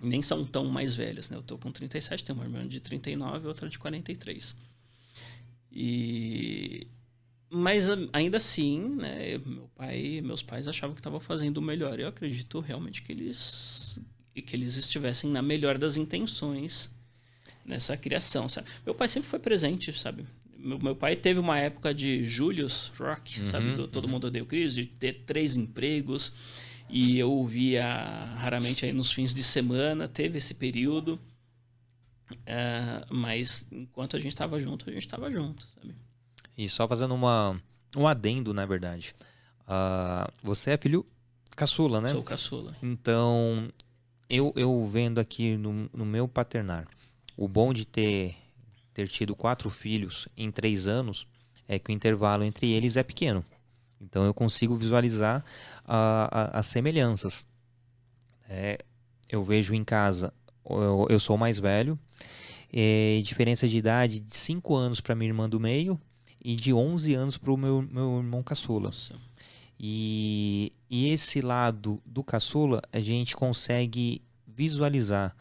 [0.00, 1.36] Nem são tão mais velhas, né?
[1.36, 4.54] Eu tô com 37, tenho uma irmã de 39 e outra de 43.
[5.70, 6.86] E
[7.54, 12.00] mas ainda assim, né, meu pai, meus pais achavam que estavam fazendo o melhor.
[12.00, 14.00] Eu acredito realmente que eles
[14.34, 16.90] que eles estivessem na melhor das intenções
[17.64, 18.68] nessa criação, sabe?
[18.84, 20.26] Meu pai sempre foi presente, sabe?
[20.56, 23.74] Meu, meu pai teve uma época de Julius Rock, uhum, sabe?
[23.74, 24.10] Do, todo uhum.
[24.10, 26.32] mundo o Chris, de ter três empregos.
[26.88, 27.84] E eu via
[28.36, 31.18] raramente aí nos fins de semana, teve esse período.
[32.30, 35.94] Uh, mas enquanto a gente estava junto, a gente estava junto, sabe?
[36.56, 37.60] E só fazendo uma,
[37.96, 39.14] um adendo, na verdade.
[39.62, 41.06] Uh, você é filho
[41.56, 42.10] caçula, né?
[42.10, 42.74] Sou caçula.
[42.82, 43.68] Então,
[44.28, 46.86] eu, eu vendo aqui no, no meu paternar,
[47.36, 48.36] o bom de ter,
[48.92, 51.26] ter tido quatro filhos em três anos
[51.66, 53.44] é que o intervalo entre eles é pequeno.
[54.00, 55.44] Então eu consigo visualizar
[55.84, 57.46] as semelhanças.
[58.48, 58.84] É,
[59.28, 60.32] eu vejo em casa,
[60.68, 61.98] eu, eu sou mais velho,
[62.72, 66.00] é, diferença de idade de 5 anos para minha irmã do meio
[66.44, 68.90] e de 11 anos para o meu, meu irmão caçula.
[69.78, 75.34] E, e esse lado do caçula a gente consegue visualizar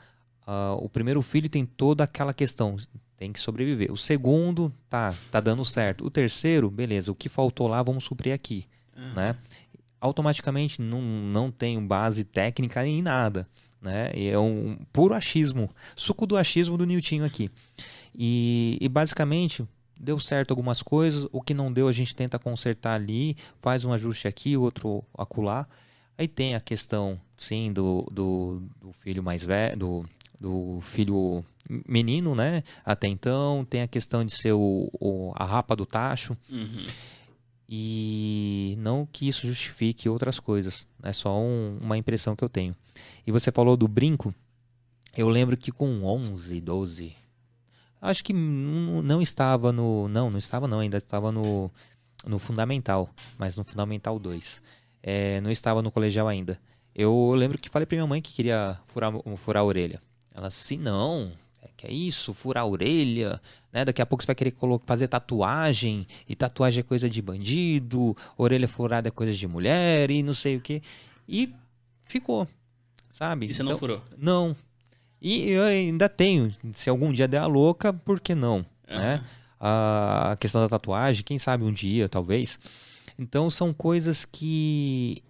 [0.47, 2.75] Uh, o primeiro filho tem toda aquela questão,
[3.17, 3.91] tem que sobreviver.
[3.91, 6.06] O segundo, tá, tá dando certo.
[6.06, 8.65] O terceiro, beleza, o que faltou lá, vamos suprir aqui,
[8.97, 9.13] uhum.
[9.13, 9.36] né?
[9.99, 13.47] Automaticamente não, não tenho base técnica em nada,
[13.80, 14.12] né?
[14.15, 17.49] E é um puro achismo, suco do achismo do Niltinho aqui.
[18.15, 19.63] E, e basicamente
[19.99, 23.93] deu certo algumas coisas, o que não deu a gente tenta consertar ali, faz um
[23.93, 25.67] ajuste aqui, outro acolá.
[26.17, 30.10] Aí tem a questão, sim, do, do, do filho mais velho, do
[30.41, 31.45] do filho
[31.88, 32.63] menino, né?
[32.84, 36.36] Até então, tem a questão de ser o, o a rapa do tacho.
[36.49, 36.88] Uhum.
[37.69, 40.86] E não que isso justifique outras coisas.
[41.04, 42.75] É só um, uma impressão que eu tenho.
[43.25, 44.34] E você falou do brinco.
[45.15, 47.15] Eu lembro que com 11, 12.
[48.01, 50.08] Acho que não estava no.
[50.10, 50.80] Não, não estava não.
[50.80, 51.71] Ainda estava no,
[52.25, 53.10] no Fundamental.
[53.38, 54.62] Mas no Fundamental 2.
[55.04, 56.60] É, não estava no colegial ainda.
[56.93, 60.01] Eu lembro que falei pra minha mãe que queria furar, furar a orelha.
[60.34, 63.41] Ela assim, não, é que é isso, furar a orelha,
[63.72, 63.84] né?
[63.86, 68.67] Daqui a pouco você vai querer fazer tatuagem, e tatuagem é coisa de bandido, orelha
[68.67, 70.82] furada é coisa de mulher, e não sei o que.
[71.28, 71.54] E
[72.06, 72.48] ficou,
[73.10, 73.48] sabe?
[73.48, 74.02] E você então, não furou?
[74.17, 74.56] Não.
[75.22, 78.65] E eu ainda tenho, se algum dia der a louca, por que não?
[78.89, 78.98] Uhum.
[78.98, 79.24] Né?
[79.60, 82.58] A questão da tatuagem, quem sabe um dia, talvez.
[83.20, 85.22] Então são coisas que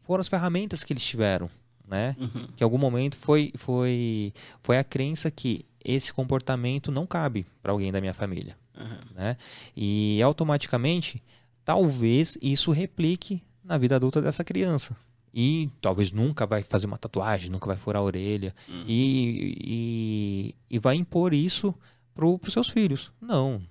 [0.00, 1.48] foram as ferramentas que eles tiveram
[1.86, 2.16] né?
[2.18, 2.48] Uhum.
[2.56, 7.72] Que em algum momento foi, foi, foi a crença que esse comportamento não cabe para
[7.72, 9.14] alguém da minha família, uhum.
[9.14, 9.36] né?
[9.76, 11.22] E automaticamente,
[11.64, 14.96] talvez isso replique na vida adulta dessa criança.
[15.34, 18.54] E talvez nunca vai fazer uma tatuagem, nunca vai furar a orelha.
[18.68, 18.84] Uhum.
[18.86, 21.74] E, e, e, vai impor isso
[22.14, 23.10] para os seus filhos.
[23.20, 23.62] Não.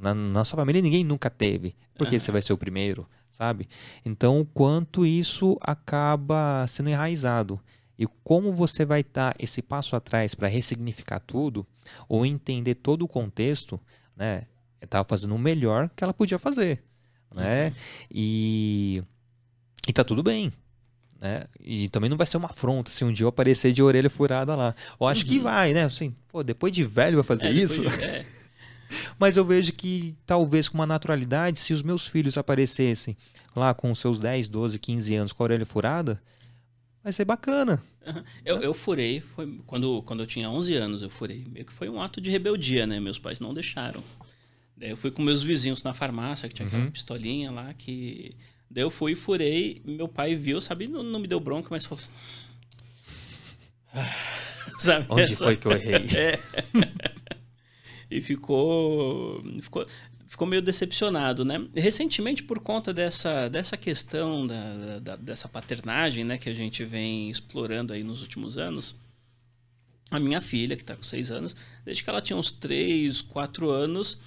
[0.00, 1.74] Na nossa família ninguém nunca teve.
[1.96, 3.68] Porque você vai ser o primeiro sabe?
[4.04, 7.60] Então, o quanto isso acaba sendo enraizado
[7.98, 11.66] e como você vai dar esse passo atrás para ressignificar tudo
[12.08, 13.78] ou entender todo o contexto,
[14.16, 14.44] né?
[14.80, 16.82] Estava fazendo o melhor que ela podia fazer,
[17.34, 17.68] né?
[17.68, 17.72] Uhum.
[18.10, 19.02] E
[19.86, 20.52] e tá tudo bem,
[21.20, 21.44] né?
[21.60, 24.54] E também não vai ser uma afronta se um dia eu aparecer de orelha furada
[24.54, 24.74] lá.
[24.98, 25.28] Eu acho uhum.
[25.28, 25.84] que vai, né?
[25.84, 27.82] Assim, pô, depois de velho vai fazer é, isso?
[27.82, 28.04] De...
[28.04, 28.26] É.
[29.18, 33.16] Mas eu vejo que talvez com uma naturalidade, se os meus filhos aparecessem
[33.54, 36.20] lá com seus 10, 12, 15 anos com a orelha furada,
[37.02, 37.82] vai ser bacana.
[38.44, 41.44] Eu, eu furei, foi quando, quando eu tinha 11 anos, eu furei.
[41.48, 43.00] Meio que foi um ato de rebeldia, né?
[43.00, 44.02] Meus pais não deixaram.
[44.76, 46.90] Daí eu fui com meus vizinhos na farmácia, que tinha aquela uhum.
[46.90, 48.32] pistolinha lá, que...
[48.70, 51.86] Daí eu fui e furei, meu pai viu, sabe, não, não me deu bronca, mas
[51.86, 52.10] falou assim...
[54.78, 55.44] sabe, Onde essa...
[55.44, 56.04] foi que eu errei?
[56.14, 57.35] é
[58.10, 59.86] e ficou, ficou,
[60.26, 61.66] ficou meio decepcionado, né?
[61.74, 67.30] Recentemente, por conta dessa, dessa questão da, da, dessa paternagem, né, que a gente vem
[67.30, 68.94] explorando aí nos últimos anos,
[70.10, 73.70] a minha filha, que está com seis anos, desde que ela tinha uns três, quatro
[73.70, 74.18] anos,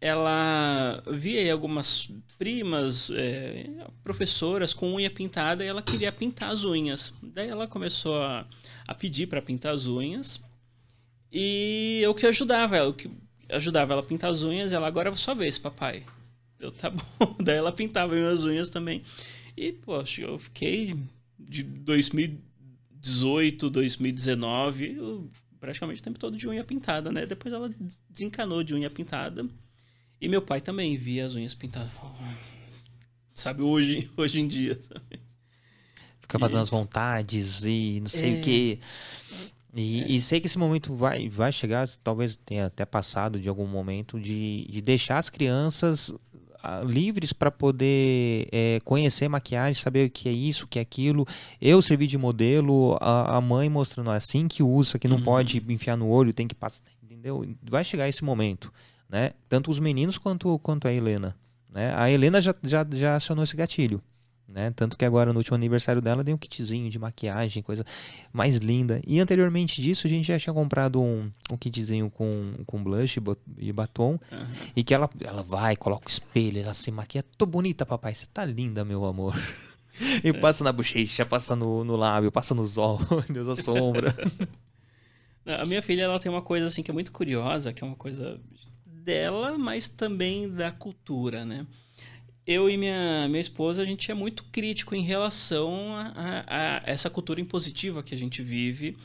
[0.00, 3.66] ela via aí algumas primas, é,
[4.04, 7.12] professoras com unha pintada e ela queria pintar as unhas.
[7.22, 8.46] Daí ela começou a,
[8.86, 10.40] a pedir para pintar as unhas
[11.32, 13.10] e eu que ajudava ela, que
[13.50, 16.04] ajudava ela a pintar as unhas, ela agora é sua vez, papai.
[16.58, 17.02] Eu tá bom.
[17.42, 19.02] Daí ela pintava minhas unhas também.
[19.56, 20.96] E, poxa, eu fiquei
[21.38, 27.26] de 2018, 2019, eu praticamente o tempo todo de unha pintada, né?
[27.26, 27.70] Depois ela
[28.08, 29.46] desencanou de unha pintada.
[30.20, 31.90] E meu pai também via as unhas pintadas.
[33.34, 34.80] Sabe, hoje, hoje em dia.
[34.82, 35.20] Sabe?
[36.20, 36.62] Fica fazendo e...
[36.62, 38.40] as vontades e não sei é...
[38.40, 38.80] o que.
[39.76, 40.10] E, é.
[40.10, 44.18] e, sei que esse momento vai, vai chegar, talvez tenha até passado de algum momento,
[44.18, 46.12] de, de deixar as crianças
[46.84, 51.26] livres para poder é, conhecer maquiagem, saber o que é isso, o que é aquilo.
[51.60, 55.22] Eu servi de modelo, a, a mãe mostrando assim que usa, que não uhum.
[55.22, 56.82] pode enfiar no olho, tem que passar.
[57.02, 57.44] Entendeu?
[57.62, 58.72] Vai chegar esse momento,
[59.08, 59.32] né?
[59.48, 61.36] Tanto os meninos quanto, quanto a Helena.
[61.70, 61.94] Né?
[61.94, 64.02] A Helena já, já, já acionou esse gatilho.
[64.48, 64.72] Né?
[64.76, 67.84] Tanto que agora no último aniversário dela deu um kitzinho de maquiagem, coisa
[68.32, 69.00] mais linda.
[69.06, 73.20] E anteriormente disso a gente já tinha comprado um, um kitzinho com, com blush
[73.58, 74.12] e batom.
[74.30, 74.46] Uhum.
[74.76, 77.24] E que ela, ela vai, coloca o espelho, ela se maquia.
[77.36, 79.36] Tô bonita, papai, você tá linda, meu amor.
[80.22, 80.32] E é.
[80.34, 84.14] passa na bochecha, passa no, no lábio, passa nos olhos, a sombra.
[85.46, 87.94] A minha filha ela tem uma coisa assim que é muito curiosa, que é uma
[87.94, 88.40] coisa
[88.84, 91.64] dela, mas também da cultura, né?
[92.46, 96.82] Eu e minha, minha esposa, a gente é muito crítico em relação a, a, a,
[96.86, 98.96] essa cultura impositiva que a gente vive.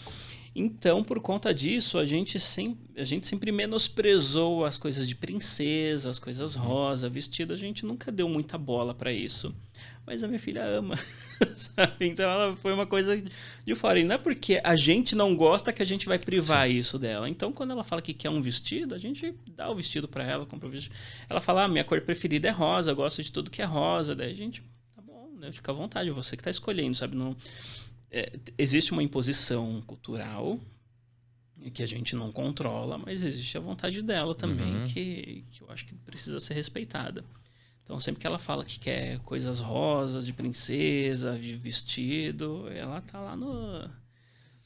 [0.53, 6.09] Então, por conta disso, a gente, sem, a gente sempre menosprezou as coisas de princesa,
[6.09, 6.63] as coisas uhum.
[6.63, 7.53] rosa, vestido.
[7.53, 9.55] A gente nunca deu muita bola para isso.
[10.05, 10.95] Mas a minha filha ama.
[11.55, 12.07] sabe?
[12.07, 13.21] Então ela foi uma coisa
[13.65, 13.99] de fora.
[13.99, 16.77] E não é porque a gente não gosta que a gente vai privar Sim.
[16.77, 17.29] isso dela.
[17.29, 20.45] Então, quando ela fala que quer um vestido, a gente dá o vestido para ela,
[20.45, 20.95] compra o vestido.
[21.29, 24.15] Ela fala: ah, minha cor preferida é rosa, eu gosto de tudo que é rosa.
[24.15, 24.63] Daí a gente,
[24.95, 25.51] tá bom, né?
[25.51, 27.15] Fica à vontade, você que tá escolhendo, sabe?
[27.15, 27.35] Não,
[28.09, 30.59] é, existe uma imposição cultural
[31.73, 34.83] que a gente não controla, mas existe a vontade dela também, uhum.
[34.85, 37.23] que, que eu acho que precisa ser respeitada.
[37.83, 43.19] Então, sempre que ela fala que quer coisas rosas, de princesa, de vestido, ela tá
[43.19, 43.89] lá no.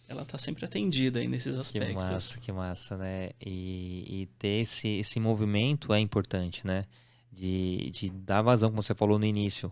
[0.08, 2.04] Ela tá sempre atendida aí nesses aspectos.
[2.04, 3.32] Que massa, que massa, né?
[3.44, 6.86] E, e ter esse, esse movimento é importante, né?
[7.32, 9.72] De, de dar vazão, como você falou no início.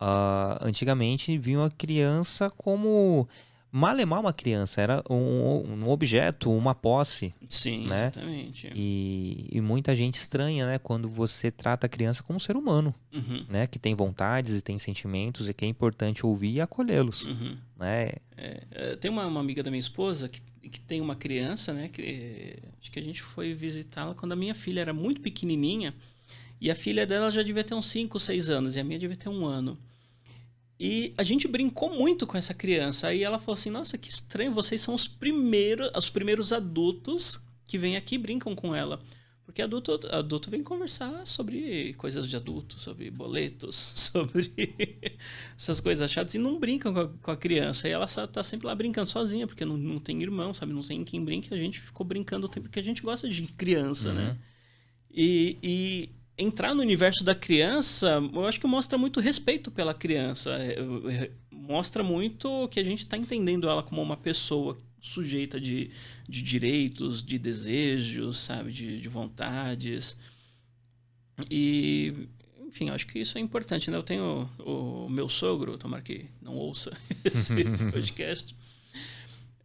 [0.00, 3.28] Uh, antigamente, vinha uma criança como
[3.70, 7.34] malemar uma criança, era um, um, objeto, uma posse.
[7.48, 8.10] Sim, né?
[8.14, 8.72] exatamente.
[8.74, 10.78] E, e, muita gente estranha, né?
[10.78, 13.44] Quando você trata a criança como um ser humano, uhum.
[13.48, 13.66] né?
[13.66, 17.56] Que tem vontades e tem sentimentos e que é importante ouvir e acolhê-los, uhum.
[17.78, 18.12] né?
[18.36, 21.88] É, é, tem uma, uma, amiga da minha esposa que, que tem uma criança, né?
[21.88, 25.94] Que, acho que a gente foi visitá-la quando a minha filha era muito pequenininha
[26.60, 29.16] e a filha dela já devia ter uns 5, 6 anos e a minha devia
[29.16, 29.78] ter um ano.
[30.80, 33.08] E a gente brincou muito com essa criança.
[33.08, 37.76] Aí ela falou assim: Nossa, que estranho, vocês são os primeiros, os primeiros adultos que
[37.76, 39.00] vêm aqui e brincam com ela.
[39.44, 44.52] Porque adulto, adulto vem conversar sobre coisas de adulto, sobre boletos, sobre
[45.56, 47.88] essas coisas chatas e não brincam com a, com a criança.
[47.88, 50.72] E ela está sempre lá brincando sozinha, porque não, não tem irmão, sabe?
[50.72, 51.52] Não tem quem brinque.
[51.52, 54.20] A gente ficou brincando o tempo porque a gente gosta de criança, né?
[54.20, 54.28] uhum.
[54.28, 54.38] né?
[55.10, 60.50] E, e entrar no universo da criança, eu acho que mostra muito respeito pela criança.
[60.52, 60.78] É,
[61.10, 65.90] é, mostra muito que a gente está entendendo ela como uma pessoa sujeita de,
[66.28, 70.16] de direitos, de desejos, sabe, de, de vontades.
[71.50, 72.28] E,
[72.66, 73.96] enfim, acho que isso é importante, né?
[73.96, 77.52] Eu tenho o, o meu sogro, tomara que não ouça esse
[77.90, 78.54] podcast,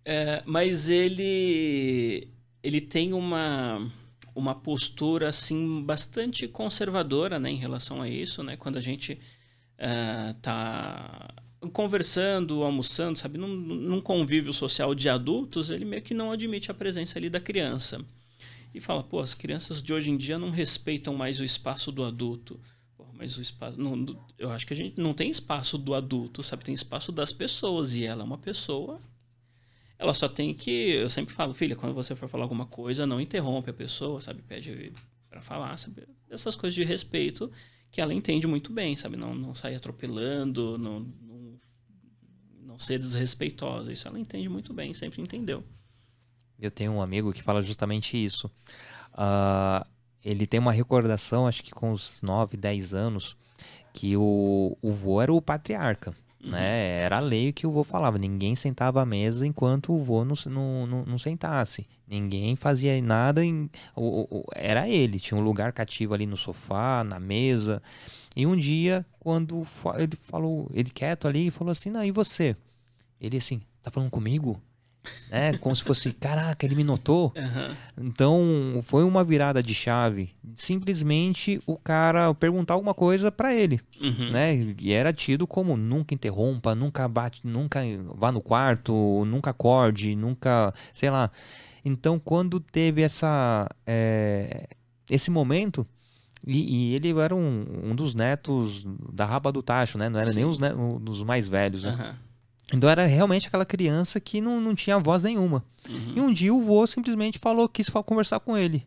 [0.06, 2.28] é, mas ele,
[2.62, 3.90] ele tem uma
[4.36, 8.58] uma postura assim bastante conservadora né, em relação a isso, né?
[8.58, 11.34] Quando a gente uh, tá
[11.72, 16.74] conversando, almoçando, sabe, num, num convívio social de adultos, ele meio que não admite a
[16.74, 18.04] presença ali da criança.
[18.74, 22.04] E fala, pô, as crianças de hoje em dia não respeitam mais o espaço do
[22.04, 22.60] adulto.
[22.98, 23.80] Pô, mas o espaço.
[23.80, 24.04] Não,
[24.38, 26.66] eu acho que a gente não tem espaço do adulto, sabe?
[26.66, 27.94] Tem espaço das pessoas.
[27.94, 29.00] E ela é uma pessoa
[30.04, 30.92] ela só tem que.
[30.92, 34.42] Eu sempre falo, filha, quando você for falar alguma coisa, não interrompe a pessoa, sabe?
[34.42, 34.92] Pede
[35.30, 36.06] para falar, sabe?
[36.30, 37.50] Essas coisas de respeito
[37.90, 39.16] que ela entende muito bem, sabe?
[39.16, 41.60] Não, não sair atropelando, não, não,
[42.62, 43.94] não ser desrespeitosa.
[43.94, 45.64] Isso ela entende muito bem, sempre entendeu.
[46.60, 48.48] Eu tenho um amigo que fala justamente isso.
[49.14, 49.88] Uh,
[50.24, 53.38] ele tem uma recordação, acho que com uns 9, 10 anos,
[53.94, 56.14] que o, o vô era o patriarca.
[56.44, 56.52] Uhum.
[56.52, 57.02] Né?
[57.02, 58.18] Era a lei que o vô falava.
[58.18, 61.88] Ninguém sentava à mesa enquanto o vô não, não, não, sentasse.
[62.08, 63.44] Ninguém fazia nada.
[63.44, 63.70] Em...
[63.96, 65.20] O, o, era ele.
[65.20, 67.82] Tinha um lugar cativo ali no sofá, na mesa.
[68.36, 69.66] E um dia, quando
[69.98, 72.56] ele falou, ele quieto ali, falou assim: Não, e você?
[73.22, 74.62] Ele assim, tá falando comigo?
[75.30, 77.34] É, como se fosse, caraca, ele me notou.
[77.36, 77.76] Uhum.
[78.06, 80.30] Então, foi uma virada de chave.
[80.56, 84.32] Simplesmente o cara perguntar alguma coisa para ele, Uhum.
[84.32, 84.56] né?
[84.80, 87.82] E era tido como nunca interrompa, nunca bate, nunca
[88.16, 91.30] vá no quarto, nunca acorde, nunca, sei lá.
[91.84, 94.68] Então, quando teve essa é,
[95.10, 95.86] esse momento
[96.46, 100.10] e, e ele era um, um dos netos da Raba do Tacho, né?
[100.10, 100.36] Não era Sim.
[100.36, 101.90] nem os um dos mais velhos, né?
[101.90, 102.16] Aham.
[102.72, 105.64] Então era realmente aquela criança que não, não tinha voz nenhuma.
[105.90, 106.14] Uhum.
[106.16, 108.86] E um dia o vô simplesmente falou, quis fa- conversar com ele.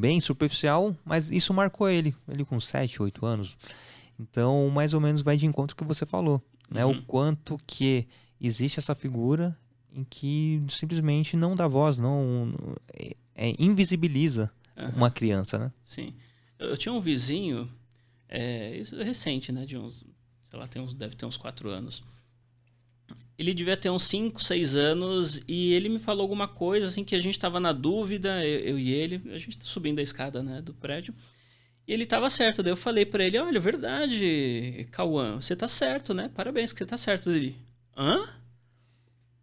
[0.00, 2.14] Bem superficial, mas isso marcou ele.
[2.28, 3.56] Ele com 7, 8 anos.
[4.18, 6.42] Então, mais ou menos vai de encontro com o que você falou.
[6.70, 6.84] Né?
[6.84, 6.92] Uhum.
[6.98, 8.06] O quanto que
[8.40, 9.56] existe essa figura
[9.92, 12.52] em que simplesmente não dá voz, não
[12.94, 14.92] é, é, invisibiliza Aham.
[14.96, 15.72] uma criança, né?
[15.84, 16.14] Sim.
[16.58, 17.68] Eu, eu tinha um vizinho,
[18.28, 19.64] é, isso é recente, né?
[19.66, 20.04] De uns,
[20.42, 22.04] sei lá, tem uns, deve ter uns quatro anos.
[23.38, 27.14] Ele devia ter uns 5, 6 anos e ele me falou alguma coisa assim que
[27.14, 30.42] a gente estava na dúvida, eu, eu e ele, a gente tá subindo a escada,
[30.42, 31.14] né, do prédio.
[31.86, 36.12] E ele tava certo, daí eu falei pra ele: "Olha, verdade, Cauã, você tá certo,
[36.12, 36.28] né?
[36.34, 37.56] Parabéns que você tá certo dele".
[37.96, 38.28] Hã?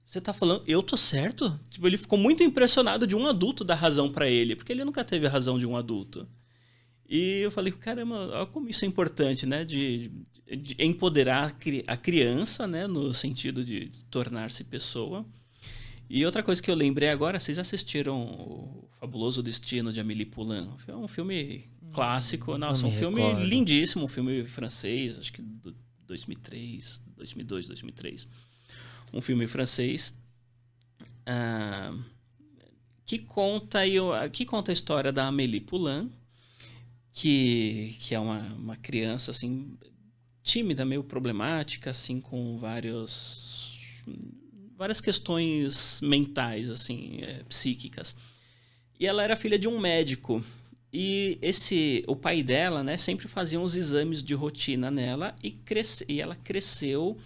[0.04, 1.60] Você tá falando, eu tô certo?
[1.70, 5.04] Tipo, ele ficou muito impressionado de um adulto dar razão pra ele, porque ele nunca
[5.04, 6.28] teve a razão de um adulto.
[7.08, 9.64] E eu falei, caramba, olha como isso é importante, né?
[9.64, 10.10] De,
[10.58, 12.88] de empoderar a cri- a criança, né?
[12.88, 15.26] No sentido de tornar-se pessoa.
[16.10, 20.70] E outra coisa que eu lembrei agora, vocês assistiram o Fabuloso Destino de Amélie Poulain?
[20.88, 23.44] É um filme clássico, nossa, não um me filme recordo.
[23.46, 25.76] lindíssimo, um filme francês, acho que do
[26.06, 28.28] 2003, 2002, 2003.
[29.14, 30.14] Um filme francês
[31.26, 31.94] ah,
[33.06, 33.80] que conta
[34.32, 36.12] que conta a história da Amélie Poulain,
[37.16, 39.78] que, que é uma, uma criança assim
[40.44, 43.80] tímida, meio problemática, assim com vários
[44.78, 48.16] várias questões mentais assim, é, psíquicas.
[49.00, 50.44] E ela era filha de um médico.
[50.92, 56.06] E esse o pai dela, né, sempre fazia uns exames de rotina nela e, cresce,
[56.10, 57.18] e ela cresceu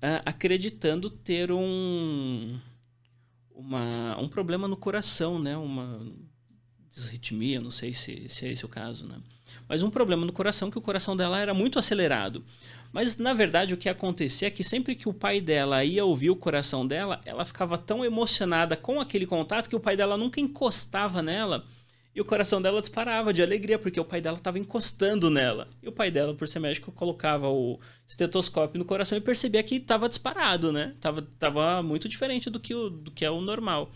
[0.00, 2.58] ah, acreditando ter um
[3.54, 5.56] uma, um problema no coração, né?
[5.56, 6.00] Uma
[6.88, 9.16] desritmia, não sei se, se é esse o caso, né?
[9.68, 12.44] Mas um problema no coração que o coração dela era muito acelerado.
[12.92, 16.30] Mas na verdade o que acontecia é que sempre que o pai dela ia ouvir
[16.30, 20.40] o coração dela, ela ficava tão emocionada com aquele contato que o pai dela nunca
[20.40, 21.64] encostava nela
[22.18, 25.68] e o coração dela disparava de alegria porque o pai dela estava encostando nela.
[25.80, 27.78] E o pai dela, por ser médico, colocava o
[28.08, 30.96] estetoscópio no coração e percebia que estava disparado, né?
[31.00, 33.92] Tava, tava muito diferente do que, o, do que é o normal.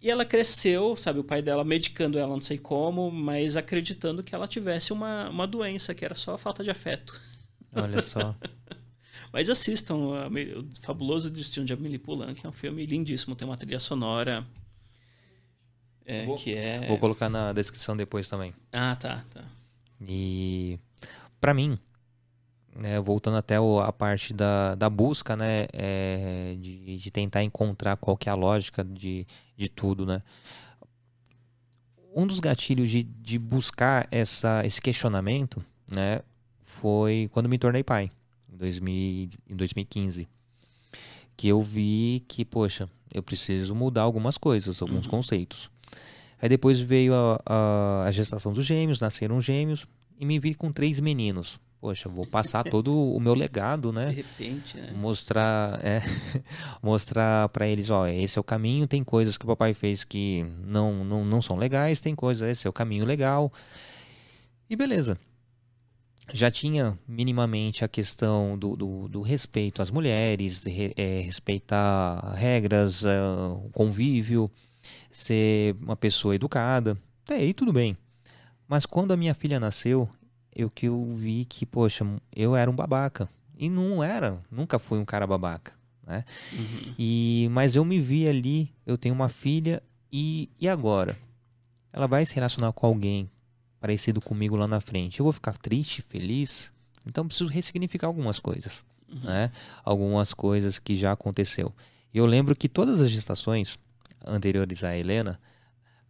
[0.00, 4.34] E ela cresceu, sabe, o pai dela medicando ela, não sei como, mas acreditando que
[4.34, 7.20] ela tivesse uma, uma doença, que era só a falta de afeto.
[7.74, 8.34] Olha só.
[9.32, 10.12] Mas assistam o
[10.82, 14.44] Fabuloso Destino de Amélie Poulain, que é um filme lindíssimo, tem uma trilha sonora
[16.04, 16.84] é, Vou- que é...
[16.88, 18.52] Vou colocar na descrição depois também.
[18.72, 19.44] Ah, tá, tá.
[20.00, 20.80] E
[21.40, 21.78] para mim,
[22.74, 27.96] né, voltando até o- a parte da, da busca, né, é, de, de tentar encontrar
[27.96, 30.22] qual que é a lógica de, de tudo, né?
[32.14, 35.62] Um dos gatilhos de, de buscar essa, esse questionamento,
[35.94, 36.20] né,
[36.64, 38.10] foi quando me tornei pai,
[38.52, 40.28] em, 2000, em 2015.
[41.36, 45.10] Que eu vi que, poxa, eu preciso mudar algumas coisas, alguns Uhum.
[45.12, 45.70] conceitos.
[46.42, 49.86] Aí depois veio a, a, a gestação dos gêmeos, nasceram gêmeos,
[50.18, 51.60] e me vi com três meninos.
[51.80, 54.10] Poxa, vou passar todo o meu legado, De né?
[54.10, 54.92] repente, né?
[54.94, 56.02] Mostrar, é,
[56.82, 60.44] mostrar para eles, ó, esse é o caminho, tem coisas que o papai fez que
[60.62, 63.50] não, não, não são legais, tem coisas, esse é o caminho legal.
[64.68, 65.18] E beleza.
[66.32, 72.34] Já tinha minimamente a questão do, do, do respeito às mulheres, de re- é, respeitar
[72.34, 74.48] regras, o convívio,
[75.10, 76.96] ser uma pessoa educada.
[77.24, 77.96] Até aí tudo bem.
[78.68, 80.08] Mas quando a minha filha nasceu,
[80.54, 83.28] eu que eu vi que, poxa, eu era um babaca.
[83.58, 85.72] E não era, nunca fui um cara babaca,
[86.06, 86.24] né?
[86.52, 86.94] Uhum.
[86.98, 89.82] E, mas eu me vi ali, eu tenho uma filha,
[90.12, 91.16] e, e agora?
[91.92, 93.30] Ela vai se relacionar com alguém
[93.80, 95.20] parecido comigo lá na frente.
[95.20, 96.72] Eu vou ficar triste, feliz?
[97.06, 98.82] Então preciso ressignificar algumas coisas,
[99.12, 99.20] Uhum.
[99.24, 99.50] né?
[99.84, 101.72] Algumas coisas que já aconteceu.
[102.14, 103.78] Eu lembro que todas as gestações
[104.24, 105.38] anteriores à Helena,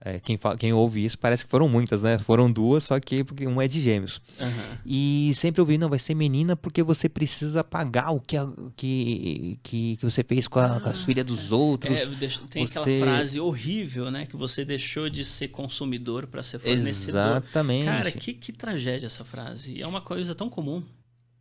[0.02, 2.18] é, quem, quem ouve isso parece que foram muitas, né?
[2.18, 4.22] Foram duas, só que porque uma é de gêmeos.
[4.40, 4.78] Aham.
[4.86, 9.58] E sempre ouvi, não, vai ser menina porque você precisa pagar o que, a- que,
[9.62, 11.94] que, que você fez com, a- com as filhas dos outros.
[11.94, 12.06] É,
[12.48, 14.24] tem você- aquela frase horrível, né?
[14.24, 17.20] Que você deixou de ser consumidor para ser fornecedor.
[17.20, 17.84] Exatamente.
[17.84, 19.72] Cara, que, que tragédia essa frase.
[19.74, 20.82] E é uma coisa tão comum.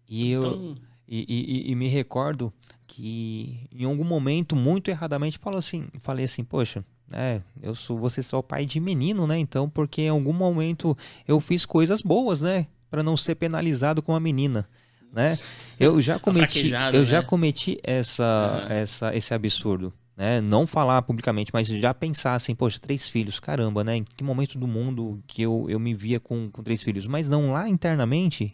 [0.08, 0.76] e, eu, Tão...
[1.08, 1.26] E,
[1.68, 2.54] e, e, me recordo
[2.86, 8.22] que em algum momento, muito erradamente, falou assim, falei assim, poxa, é, eu sou, você
[8.22, 9.38] só pai de menino, né?
[9.38, 10.98] Então, porque em algum momento
[11.28, 12.68] eu fiz coisas boas, né?
[12.90, 14.68] Para não ser penalizado com a menina,
[15.12, 15.38] né?
[15.80, 17.06] Eu já cometi, eu né?
[17.06, 18.76] já cometi essa, uhum.
[18.76, 20.42] essa, esse absurdo, né?
[20.42, 23.98] Não falar publicamente, mas já pensar assim, poxa, três filhos, caramba, né?
[23.98, 27.08] Em que momento do mundo que eu, eu me via com, com três filhos?
[27.08, 28.54] Mas não lá internamente,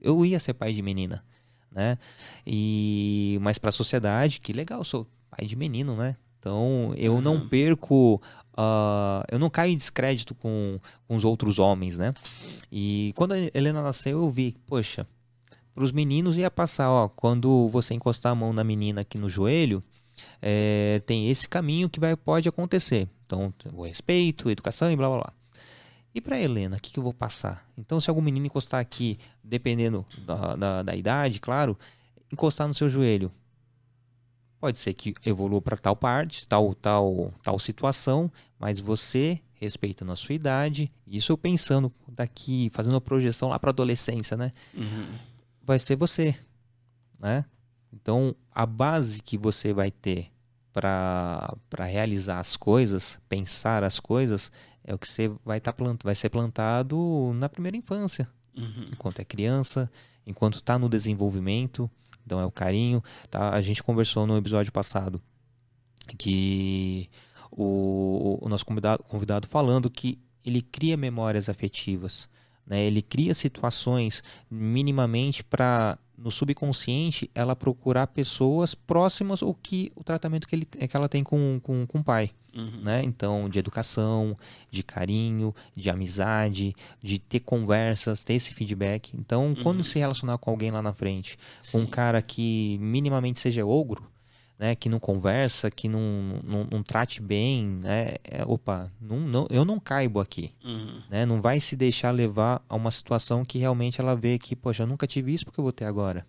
[0.00, 1.24] eu ia ser pai de menina
[1.74, 1.98] né?
[2.46, 6.16] E mas para a sociedade, que legal, sou pai de menino, né?
[6.44, 7.20] Então eu uhum.
[7.22, 8.20] não perco,
[8.52, 10.78] uh, eu não caio em descrédito com,
[11.08, 12.12] com os outros homens, né?
[12.70, 15.06] E quando a Helena nasceu, eu vi, poxa,
[15.74, 19.30] para os meninos ia passar, ó, quando você encostar a mão na menina aqui no
[19.30, 19.82] joelho,
[20.42, 23.08] é, tem esse caminho que vai, pode acontecer.
[23.24, 25.32] Então, o respeito, educação e blá blá blá.
[26.14, 27.66] E para Helena, o que, que, eu vou passar?
[27.76, 31.76] Então, se algum menino encostar aqui, dependendo da, da, da idade, claro,
[32.30, 33.32] encostar no seu joelho,
[34.64, 40.16] pode ser que evolua para tal parte, tal, tal, tal situação, mas você, respeitando a
[40.16, 44.50] sua idade, isso eu pensando daqui, fazendo uma projeção lá para adolescência, né?
[44.72, 45.18] Uhum.
[45.62, 46.34] Vai ser você,
[47.20, 47.44] né?
[47.92, 50.30] Então, a base que você vai ter
[50.72, 54.50] para realizar as coisas, pensar as coisas,
[54.82, 56.00] é o que você vai estar tá plant...
[56.02, 58.86] vai ser plantado na primeira infância, uhum.
[58.90, 59.90] enquanto é criança,
[60.26, 61.90] enquanto está no desenvolvimento.
[62.24, 63.02] Então é o carinho.
[63.30, 63.50] Tá?
[63.50, 65.20] A gente conversou no episódio passado
[66.18, 67.08] que
[67.50, 72.28] o, o nosso convidado, convidado falando que ele cria memórias afetivas.
[72.66, 72.84] Né?
[72.84, 80.48] Ele cria situações minimamente para no subconsciente ela procurar pessoas próximas ou que o tratamento
[80.48, 82.30] que, ele, que ela tem com, com, com o pai.
[82.56, 82.80] Uhum.
[82.82, 83.02] Né?
[83.04, 84.36] Então, de educação,
[84.70, 89.14] de carinho, de amizade, de ter conversas, ter esse feedback.
[89.14, 89.54] Então, uhum.
[89.62, 91.72] quando se relacionar com alguém lá na frente, Sim.
[91.72, 94.10] com um cara que minimamente seja ogro,
[94.64, 99.46] né, que não conversa, que não, não, não trate bem, né, é, opa, não, não,
[99.50, 100.52] eu não caibo aqui.
[100.64, 101.02] Uhum.
[101.10, 104.84] Né, não vai se deixar levar a uma situação que realmente ela vê que, poxa,
[104.84, 106.26] eu nunca tive isso porque eu vou ter agora.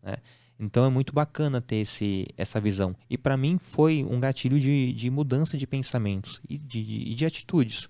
[0.00, 0.14] Né?
[0.60, 2.94] Então é muito bacana ter esse, essa visão.
[3.10, 7.26] E para mim foi um gatilho de, de mudança de pensamentos e de, e de
[7.26, 7.88] atitudes.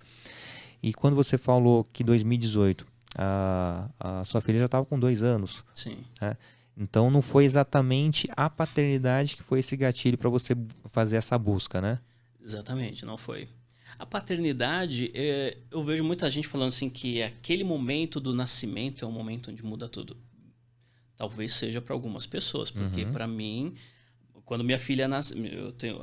[0.83, 5.63] E quando você falou que 2018 a, a sua filha já estava com dois anos.
[5.75, 5.99] Sim.
[6.19, 6.35] Né?
[6.77, 10.57] Então não foi exatamente a paternidade que foi esse gatilho para você
[10.87, 11.99] fazer essa busca, né?
[12.43, 13.49] Exatamente, não foi.
[13.99, 19.09] A paternidade, é, eu vejo muita gente falando assim que aquele momento do nascimento é
[19.09, 20.17] um momento onde muda tudo.
[21.17, 23.13] Talvez seja para algumas pessoas, porque uhum.
[23.13, 23.75] para mim,
[24.45, 25.99] quando minha filha nasce, eu tenho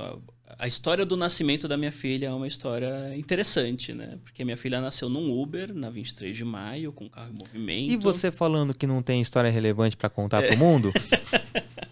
[0.58, 4.18] a, história do nascimento da minha filha é uma história interessante, né?
[4.24, 7.92] Porque minha filha nasceu num Uber na 23 de maio com carro em movimento.
[7.92, 10.48] E você falando que não tem história relevante para contar é.
[10.48, 10.92] para o mundo?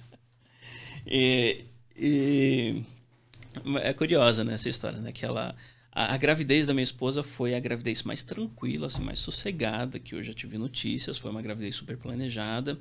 [1.06, 1.64] e,
[1.96, 2.82] e,
[3.82, 5.12] é curiosa né, essa história, né?
[5.12, 5.54] Que ela
[5.98, 10.14] a, a, gravidez da minha esposa foi a gravidez mais tranquila, assim, mais sossegada que
[10.14, 11.18] eu já tive notícias.
[11.18, 12.78] Foi uma gravidez super planejada.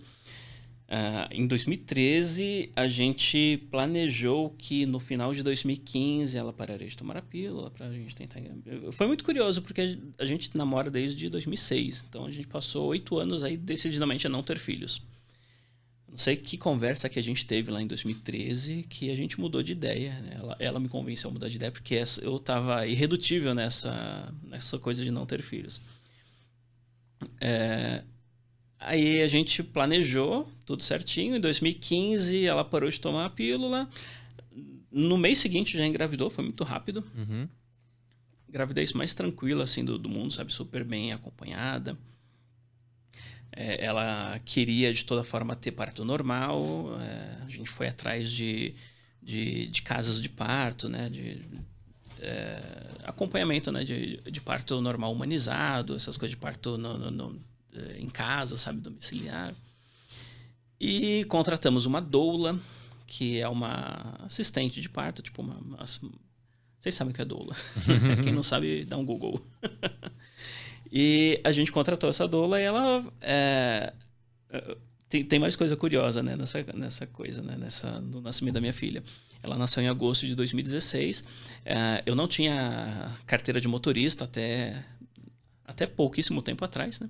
[0.88, 7.18] Uh, em 2013, a gente planejou que no final de 2015 ela pararia de tomar
[7.18, 8.40] a pílula para a gente tentar.
[8.94, 12.06] Foi muito curioso, porque a gente namora desde 2006.
[12.08, 15.02] Então a gente passou oito anos aí decididamente a não ter filhos.
[16.10, 19.62] Não sei que conversa que a gente teve lá em 2013 que a gente mudou
[19.62, 20.14] de ideia.
[20.22, 20.38] Né?
[20.40, 25.04] Ela, ela me convenceu a mudar de ideia porque eu estava irredutível nessa, nessa coisa
[25.04, 25.82] de não ter filhos.
[27.42, 28.04] É,
[28.80, 31.36] Aí a gente planejou tudo certinho.
[31.36, 33.90] Em 2015 ela parou de tomar a pílula.
[34.92, 37.04] No mês seguinte já engravidou, foi muito rápido.
[37.16, 37.48] Uhum.
[38.50, 40.54] Gravidez mais tranquila assim do, do mundo, sabe?
[40.54, 41.98] Super bem acompanhada.
[43.52, 47.00] É, ela queria de toda forma ter parto normal.
[47.02, 48.76] É, a gente foi atrás de,
[49.22, 51.10] de, de, casas de parto, né?
[51.10, 51.44] De,
[52.20, 52.62] é,
[53.04, 53.84] acompanhamento né?
[53.84, 57.42] De, de parto normal humanizado, essas coisas de parto no, no, no
[57.98, 59.54] em casa, sabe, domiciliar.
[60.80, 62.60] E contratamos uma doula,
[63.06, 65.86] que é uma assistente de parto, tipo uma, uma
[66.80, 67.56] vocês sabem o que é doula.
[68.24, 69.42] Quem não sabe, dá um Google.
[70.92, 73.94] e a gente contratou essa doula e ela é,
[75.10, 78.74] tem, tem mais coisa curiosa né, nessa, nessa coisa, né, nessa, no nascimento da minha
[78.74, 79.04] filha.
[79.42, 81.24] Ela nasceu em agosto de 2016.
[81.66, 84.84] É, eu não tinha carteira de motorista até,
[85.66, 87.10] até pouquíssimo tempo atrás, né?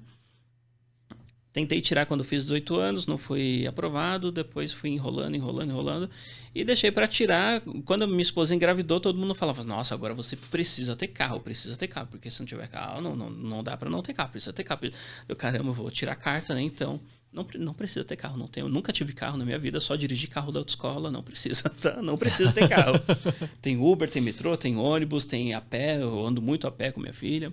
[1.57, 4.31] Tentei tirar quando fiz 18 anos, não foi aprovado.
[4.31, 6.09] Depois fui enrolando, enrolando, enrolando.
[6.53, 7.61] E deixei para tirar.
[7.83, 11.87] Quando minha esposa engravidou, todo mundo falava: Nossa, agora você precisa ter carro, precisa ter
[11.87, 12.09] carro.
[12.11, 14.63] Porque se não tiver carro, não, não, não dá para não ter carro, precisa ter
[14.63, 14.81] carro.
[15.27, 16.61] Eu, caramba, vou tirar a carta, né?
[16.61, 17.01] Então,
[17.33, 20.27] não, não precisa ter carro, não tenho, nunca tive carro na minha vida, só dirigi
[20.27, 22.03] carro da autoescola, não precisa, tá?
[22.03, 22.99] Não precisa ter carro.
[23.63, 27.01] tem Uber, tem metrô, tem ônibus, tem a pé, eu ando muito a pé com
[27.01, 27.51] minha filha.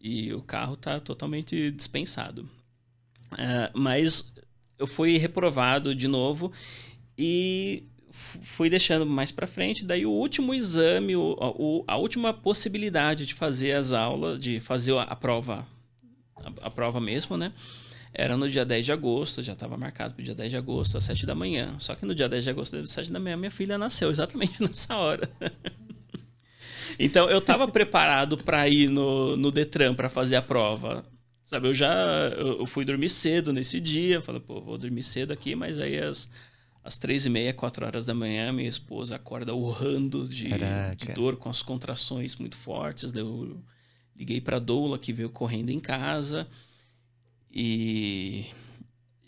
[0.00, 2.48] E o carro tá totalmente dispensado.
[3.32, 4.32] Uh, mas
[4.78, 6.52] eu fui reprovado de novo
[7.16, 9.84] e fui deixando mais para frente.
[9.84, 14.96] Daí o último exame, o, o, a última possibilidade de fazer as aulas, de fazer
[14.96, 15.66] a, a prova,
[16.36, 17.52] a, a prova mesmo, né?
[18.18, 20.96] Era no dia 10 de agosto, já estava marcado para o dia 10 de agosto,
[20.96, 21.76] às 7 da manhã.
[21.78, 24.60] Só que no dia 10 de agosto, às 7 da manhã, minha filha nasceu exatamente
[24.64, 25.28] nessa hora.
[26.98, 31.04] então eu estava preparado para ir no, no Detran para fazer a prova.
[31.46, 31.94] Sabe, eu já
[32.36, 36.28] eu fui dormir cedo nesse dia, falei, pô, vou dormir cedo aqui, mas aí às,
[36.82, 40.48] às três e meia, quatro horas da manhã, minha esposa acorda urrando de,
[40.96, 43.12] de dor com as contrações muito fortes.
[43.12, 43.62] Daí eu
[44.16, 46.48] liguei para a doula que veio correndo em casa.
[47.48, 48.46] E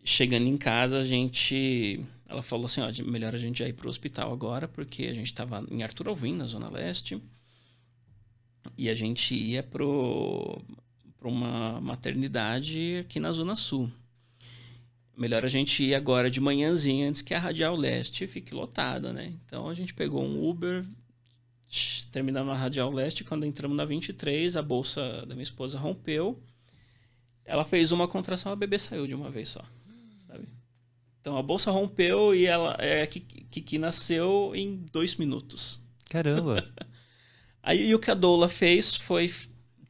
[0.03, 2.05] chegando em casa, a gente.
[2.29, 5.13] Ela falou assim: ó, melhor a gente já ir para o hospital agora, porque a
[5.13, 7.23] gente estava em Arthur Alvim, na Zona Leste.
[8.77, 9.63] E a gente ia
[11.19, 13.91] para uma maternidade aqui na Zona Sul.
[15.17, 19.35] Melhor a gente ir agora de manhãzinha antes que a Radial Leste fique lotada, né?
[19.45, 20.85] Então a gente pegou um Uber,
[22.13, 23.25] terminamos a Radial Leste.
[23.25, 26.41] Quando entramos na 23, a bolsa da minha esposa rompeu
[27.49, 29.65] ela fez uma contração, a bebê saiu de uma vez só.
[30.27, 30.47] Sabe?
[31.19, 35.81] Então a bolsa rompeu e ela é que nasceu em dois minutos.
[36.11, 36.71] Caramba!
[37.63, 39.33] Aí o que a Doula fez foi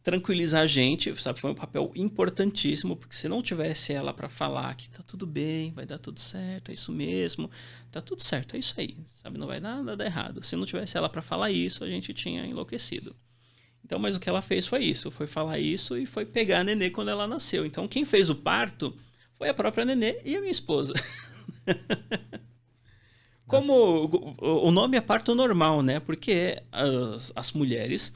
[0.09, 1.39] tranquilizar a gente, sabe?
[1.39, 5.71] Foi um papel importantíssimo, porque se não tivesse ela para falar que tá tudo bem,
[5.73, 7.51] vai dar tudo certo, é isso mesmo,
[7.91, 9.37] tá tudo certo, é isso aí, sabe?
[9.37, 10.43] Não vai dar nada errado.
[10.43, 13.15] Se não tivesse ela para falar isso, a gente tinha enlouquecido.
[13.85, 16.65] Então, mas o que ela fez foi isso, foi falar isso e foi pegar a
[16.65, 17.67] nenê quando ela nasceu.
[17.67, 18.99] Então, quem fez o parto
[19.35, 20.95] foi a própria nenê e a minha esposa.
[23.47, 26.01] Como o, nome é parto normal, né?
[26.01, 28.11] Porque as, as mulheres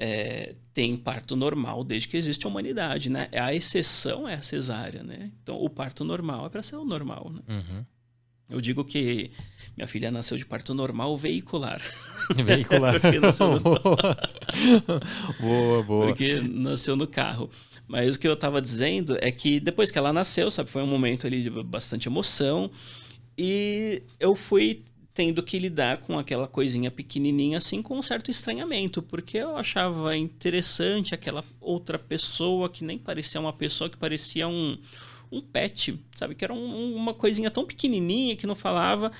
[0.00, 3.28] é, têm parto normal desde que existe a humanidade, né?
[3.32, 5.30] A exceção é a cesárea, né?
[5.42, 7.42] Então, o parto normal é para ser o normal, né?
[7.46, 7.84] Uhum.
[8.48, 9.30] Eu digo que
[9.76, 11.80] minha filha nasceu de parto normal veicular.
[12.34, 12.94] Veicular.
[13.02, 13.70] no...
[15.40, 16.06] boa, boa.
[16.06, 17.50] Porque nasceu no carro.
[17.86, 20.86] Mas o que eu estava dizendo é que depois que ela nasceu, sabe, foi um
[20.86, 22.70] momento ali de bastante emoção.
[23.36, 24.84] E eu fui
[25.20, 30.16] tendo que lidar com aquela coisinha pequenininha assim com um certo estranhamento, porque eu achava
[30.16, 34.78] interessante aquela outra pessoa que nem parecia uma pessoa, que parecia um
[35.30, 36.34] um pet, sabe?
[36.34, 39.12] Que era um, uma coisinha tão pequenininha que não falava.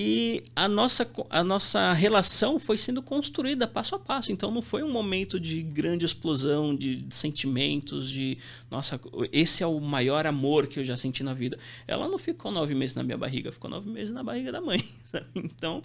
[0.00, 4.30] E a nossa, a nossa relação foi sendo construída passo a passo.
[4.30, 8.38] Então não foi um momento de grande explosão de, sentimentos, de
[8.70, 9.00] nossa,
[9.32, 11.58] esse é o maior amor que eu já senti na vida.
[11.84, 14.78] Ela não ficou nove meses na minha barriga, ficou nove meses na barriga da mãe.
[15.10, 15.26] Sabe?
[15.34, 15.82] Então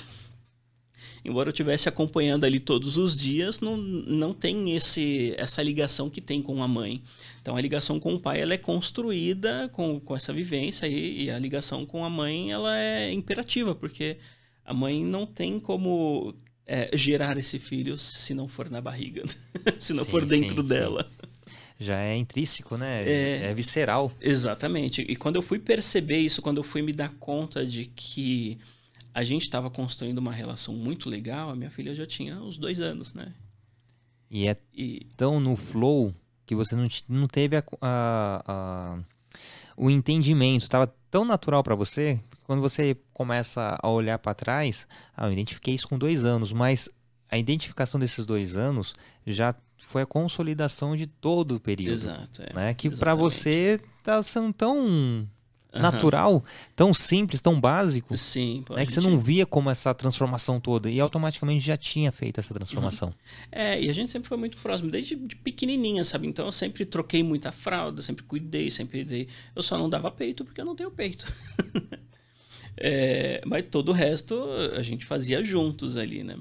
[1.24, 6.20] embora eu estivesse acompanhando ali todos os dias, não, não tem esse, essa ligação que
[6.20, 7.02] tem com a mãe.
[7.42, 11.32] Então a ligação com o pai ela é construída com, com essa vivência e, e
[11.32, 14.18] a ligação com a mãe ela é imperativa, porque
[14.66, 19.24] a mãe não tem como é, gerar esse filho se não for na barriga,
[19.80, 21.10] se não sim, for dentro sim, dela.
[21.10, 21.28] Sim.
[21.80, 23.04] Já é intrínseco, né?
[23.04, 24.12] É, é visceral.
[24.22, 25.02] Exatamente.
[25.02, 28.58] E quando eu fui perceber isso, quando eu fui me dar conta de que
[29.14, 32.80] a gente estava construindo uma relação muito legal, a minha filha já tinha uns dois
[32.80, 33.34] anos, né?
[34.30, 35.06] E é e...
[35.16, 36.14] tão no flow
[36.46, 39.00] que você não, não teve a, a, a
[39.78, 45.28] o entendimento, estava tão natural para você, quando você começa a olhar para trás, ah,
[45.28, 46.90] eu identifiquei isso com dois anos, mas
[47.30, 48.94] a identificação desses dois anos
[49.26, 51.94] já foi a consolidação de todo o período.
[51.94, 52.42] Exato.
[52.42, 52.74] É, né?
[52.74, 55.28] Que para você está sendo tão
[55.74, 56.44] natural,
[56.76, 61.00] tão simples, tão básico, Sim, né, que você não via como essa transformação toda e
[61.00, 63.10] automaticamente já tinha feito essa transformação.
[63.10, 63.14] Uhum.
[63.52, 66.28] É, e a gente sempre foi muito próximo, desde de pequenininha, sabe?
[66.28, 69.28] Então eu sempre troquei muita fralda, sempre cuidei, sempre dei.
[69.56, 71.26] Eu só não dava peito porque eu não tenho peito.
[72.78, 74.44] é, mas todo o resto
[74.76, 76.38] a gente fazia juntos ali, né?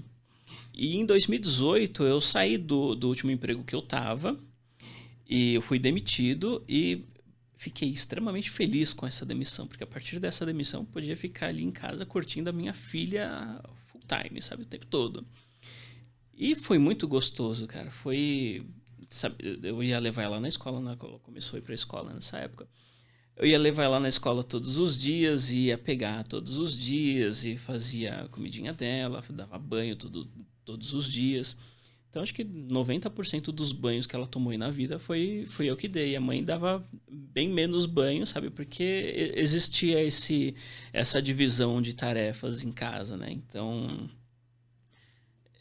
[0.75, 4.39] E em 2018 eu saí do, do último emprego que eu tava
[5.29, 7.05] e eu fui demitido e
[7.57, 11.63] fiquei extremamente feliz com essa demissão, porque a partir dessa demissão eu podia ficar ali
[11.63, 15.27] em casa curtindo a minha filha full time, sabe, o tempo todo.
[16.35, 17.91] E foi muito gostoso, cara.
[17.91, 18.67] Foi.
[19.09, 20.97] Sabe, eu ia levar ela na escola, né?
[21.01, 22.67] ela começou a ir pra escola nessa época.
[23.37, 27.57] Eu ia levar ela na escola todos os dias, ia pegar todos os dias e
[27.57, 30.31] fazia a comidinha dela, dava banho tudo,
[30.65, 31.57] todos os dias.
[32.13, 35.89] Então acho que 90% dos banhos que ela tomou na vida foi, foi eu que
[35.89, 36.15] dei.
[36.15, 38.51] A mãe dava bem menos banho, sabe?
[38.51, 40.55] Porque existia esse,
[40.93, 43.33] essa divisão de tarefas em casa, né?
[43.33, 44.11] Então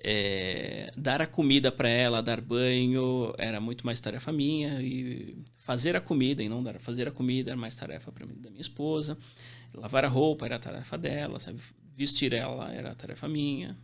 [0.04, 4.82] é, dar a comida para ela, dar banho, era muito mais tarefa minha.
[4.82, 8.36] E fazer a comida, e não dar fazer a comida, era mais tarefa para mim
[8.38, 9.18] da minha esposa.
[9.74, 11.62] Lavar a roupa era tarefa dela, sabe?
[11.96, 13.78] Vestir ela era tarefa minha.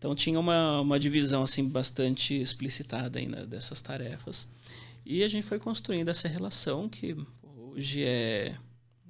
[0.00, 4.48] Então tinha uma, uma divisão assim bastante explicitada ainda dessas tarefas.
[5.04, 8.56] E a gente foi construindo essa relação que hoje é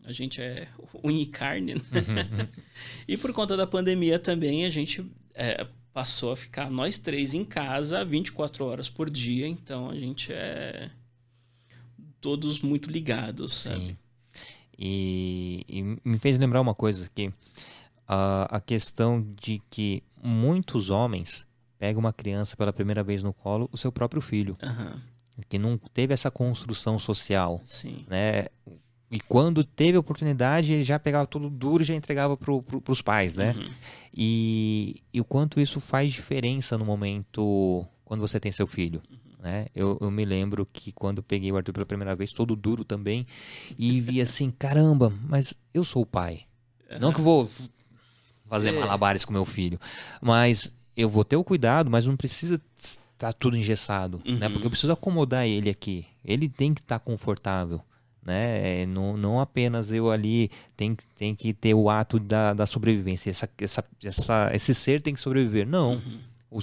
[0.03, 0.67] a gente é
[1.05, 1.75] unha e carne.
[1.75, 1.81] Né?
[1.93, 2.49] Uhum, uhum.
[3.07, 7.45] e por conta da pandemia também a gente é, passou a ficar nós três em
[7.45, 10.91] casa 24 horas por dia, então a gente é
[12.21, 13.87] todos muito ligados, sabe?
[13.87, 13.97] Sim.
[14.77, 17.33] E, e me fez lembrar uma coisa que
[18.13, 21.47] a, a questão de que muitos homens
[21.79, 25.01] pegam uma criança pela primeira vez no colo, o seu próprio filho, uhum.
[25.49, 28.05] que não teve essa construção social, Sim.
[28.09, 28.47] né?
[29.11, 33.03] E quando teve a oportunidade, já pegava tudo duro e já entregava para pro, os
[33.03, 33.55] pais, né?
[33.57, 33.69] Uhum.
[34.15, 39.03] E, e, o quanto isso faz diferença no momento quando você tem seu filho.
[39.11, 39.19] Uhum.
[39.43, 39.67] Né?
[39.75, 43.27] Eu, eu, me lembro que quando peguei o Arthur pela primeira vez, todo duro também,
[43.77, 46.43] e vi assim: caramba, mas eu sou o pai.
[47.01, 47.49] Não que vou
[48.51, 48.73] fazer é.
[48.73, 49.81] malabares com meu filho,
[50.21, 54.49] mas eu vou ter o cuidado, mas não precisa estar tá tudo engessado, né?
[54.51, 56.05] Porque eu preciso acomodar ele aqui.
[56.23, 57.81] Ele tem que estar tá confortável
[58.25, 58.83] né?
[58.83, 63.31] É, não, não apenas eu ali tem, tem que ter o ato da, da sobrevivência,
[63.31, 65.67] essa, essa, essa, esse ser tem que sobreviver.
[65.67, 65.95] Não.
[65.95, 66.21] Uhum.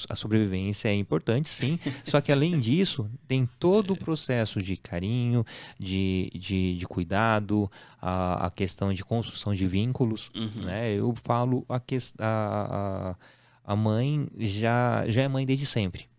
[0.09, 1.79] A sobrevivência é importante, sim.
[2.03, 5.45] só que além disso, tem todo o processo de carinho,
[5.79, 7.71] de, de, de cuidado,
[8.01, 10.29] a, a questão de construção de vínculos.
[10.35, 10.65] Uhum.
[10.65, 10.93] Né?
[10.93, 13.15] Eu falo a, que, a,
[13.63, 16.09] a, mãe já, já é mãe desde sempre.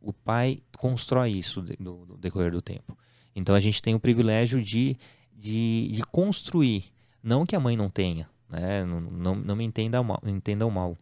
[0.00, 2.96] O pai constrói isso no, no decorrer do tempo.
[3.36, 4.96] Então a gente tem o privilégio de,
[5.36, 6.84] de, de construir.
[7.22, 8.84] Não que a mãe não tenha, né?
[8.84, 10.96] não, não, não me entenda mal, entendam mal.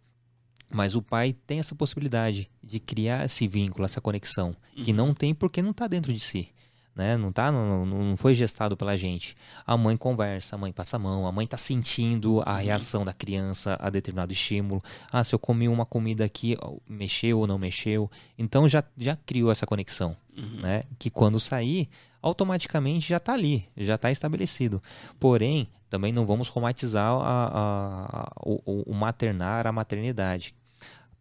[0.71, 4.85] Mas o pai tem essa possibilidade de criar esse vínculo, essa conexão, uhum.
[4.85, 6.51] que não tem porque não está dentro de si
[6.97, 7.15] né?
[7.19, 9.37] Não tá, não, não foi gestado pela gente.
[9.67, 12.61] A mãe conversa, a mãe passa a mão, a mãe tá sentindo a uhum.
[12.63, 14.81] reação da criança a determinado estímulo.
[15.13, 16.57] Ah, se eu comi uma comida aqui,
[16.89, 18.11] mexeu ou não mexeu.
[18.39, 20.63] Então já, já criou essa conexão, uhum.
[20.63, 20.85] né?
[20.99, 21.91] Que quando sair,
[22.27, 24.83] automaticamente já está ali, já está estabelecido.
[25.19, 30.55] Porém, também não vamos romantizar a, a, a, o, o maternar, a maternidade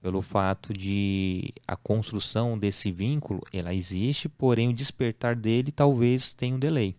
[0.01, 6.55] pelo fato de a construção desse vínculo ela existe, porém o despertar dele talvez tenha
[6.55, 6.95] um delay.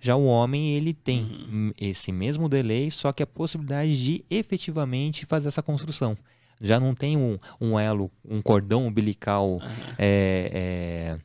[0.00, 1.72] Já o homem ele tem uhum.
[1.78, 6.16] esse mesmo delay, só que a possibilidade de efetivamente fazer essa construção.
[6.60, 9.60] Já não tem um, um elo, um cordão umbilical uhum.
[9.98, 11.18] é, é,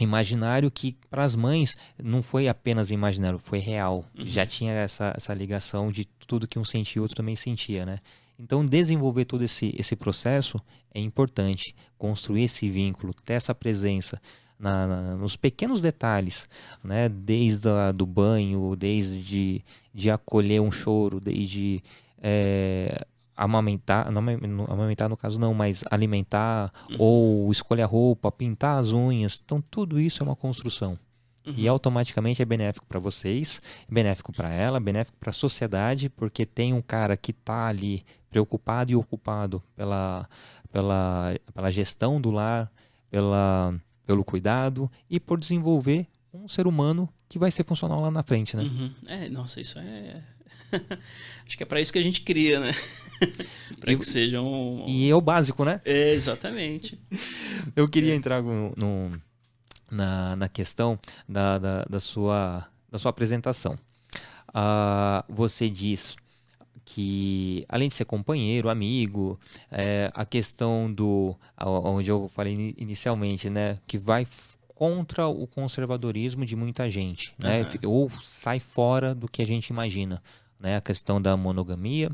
[0.00, 4.04] imaginário que para as mães não foi apenas imaginário, foi real.
[4.18, 4.26] Uhum.
[4.26, 7.98] Já tinha essa, essa ligação de tudo que um sentia, outro também sentia, né?
[8.38, 10.60] Então, desenvolver todo esse, esse processo
[10.94, 11.74] é importante.
[11.96, 14.20] Construir esse vínculo, ter essa presença
[14.58, 16.48] na, na, nos pequenos detalhes,
[16.82, 17.08] né?
[17.08, 21.82] desde a, do banho, desde de, acolher um choro, desde
[22.22, 24.22] é, amamentar, não
[24.68, 26.96] amamentar no caso não, mas alimentar, uhum.
[26.98, 29.40] ou escolher a roupa, pintar as unhas.
[29.44, 30.98] Então, tudo isso é uma construção.
[31.46, 31.54] Uhum.
[31.56, 36.72] E automaticamente é benéfico para vocês, benéfico para ela, benéfico para a sociedade, porque tem
[36.72, 40.28] um cara que está ali preocupado e ocupado pela,
[40.72, 42.70] pela, pela gestão do lar,
[43.10, 43.74] pela,
[44.04, 48.56] pelo cuidado e por desenvolver um ser humano que vai ser funcional lá na frente,
[48.56, 48.62] né?
[48.62, 48.94] Uhum.
[49.06, 50.22] É, nossa, isso é.
[51.46, 52.72] Acho que é para isso que a gente cria, né?
[53.80, 54.84] para que seja um.
[54.86, 55.80] E é o básico, né?
[55.84, 56.98] É, exatamente.
[57.74, 58.16] Eu queria é.
[58.16, 59.20] entrar no, no
[59.90, 60.98] na, na questão
[61.28, 63.78] da, da, da, sua, da sua apresentação.
[64.48, 66.16] Uh, você diz
[66.84, 69.38] que, além de ser companheiro, amigo,
[69.70, 71.36] é, a questão do.
[71.60, 73.76] onde eu falei inicialmente, né?
[73.86, 74.26] Que vai
[74.68, 77.62] contra o conservadorismo de muita gente, né?
[77.82, 77.90] Uhum.
[77.90, 80.22] Ou sai fora do que a gente imagina,
[80.58, 80.76] né?
[80.76, 82.10] A questão da monogamia,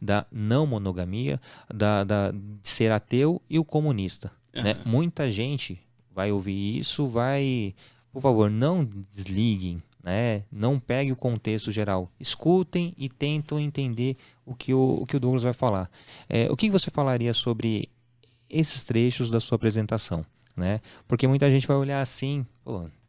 [0.00, 1.40] da não monogamia,
[1.72, 4.62] da, da de ser ateu e o comunista, uhum.
[4.62, 4.76] né?
[4.84, 5.80] Muita gente
[6.14, 7.74] vai ouvir isso, vai,
[8.12, 10.44] por favor, não desliguem, né?
[10.50, 12.10] Não pegue o contexto geral.
[12.18, 15.90] Escutem e tentam entender o que o, o que o Douglas vai falar.
[16.28, 17.88] É, o que você falaria sobre
[18.48, 20.24] esses trechos da sua apresentação,
[20.56, 20.80] né?
[21.06, 22.44] Porque muita gente vai olhar assim,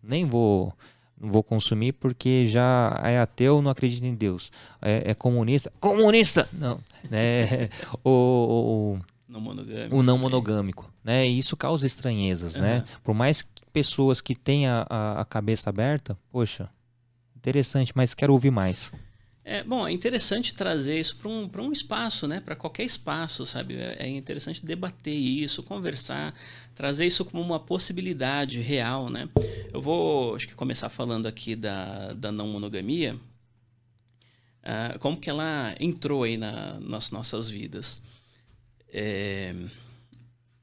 [0.03, 0.73] nem vou
[1.21, 4.51] não vou consumir porque já é ateu, não acredita em Deus.
[4.81, 6.79] É, é comunista, comunista, não.
[7.11, 7.67] É,
[8.03, 9.95] o, o não monogâmico.
[9.95, 11.27] O não monogâmico, né?
[11.27, 12.61] E isso causa estranhezas, uhum.
[12.61, 12.83] né?
[13.03, 16.69] Por mais que pessoas que tenham a, a cabeça aberta, poxa,
[17.35, 18.91] interessante, mas quero ouvir mais.
[19.43, 22.39] É, bom, é interessante trazer isso para um, um espaço, né?
[22.39, 23.75] Para qualquer espaço, sabe?
[23.75, 26.35] É, é interessante debater isso, conversar,
[26.75, 29.27] trazer isso como uma possibilidade real, né?
[29.73, 33.15] Eu vou, acho que começar falando aqui da, da não monogamia,
[34.63, 37.99] uh, como que ela entrou aí na, nas nossas vidas.
[38.93, 39.55] É,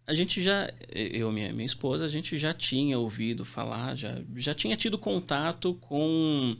[0.06, 4.22] a gente já, eu e minha, minha esposa, a gente já tinha ouvido falar, já,
[4.36, 6.56] já tinha tido contato com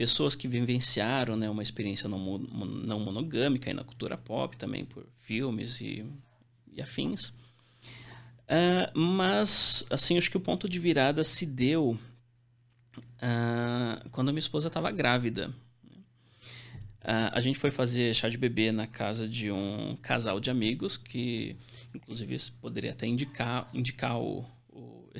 [0.00, 5.06] pessoas que vivenciaram né, uma experiência não, não monogâmica e na cultura pop também, por
[5.18, 6.06] filmes e,
[6.72, 7.28] e afins.
[8.48, 11.98] Uh, mas, assim, acho que o ponto de virada se deu
[12.96, 15.50] uh, quando a minha esposa estava grávida.
[17.02, 20.96] Uh, a gente foi fazer chá de bebê na casa de um casal de amigos
[20.96, 21.58] que,
[21.94, 24.46] inclusive, poderia até indicar, indicar o,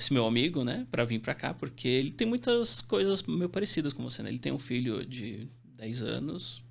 [0.01, 3.93] esse meu amigo, né, para vir para cá, porque ele tem muitas coisas meio parecidas
[3.93, 4.31] com você, né?
[4.31, 6.63] Ele tem um filho de 10 anos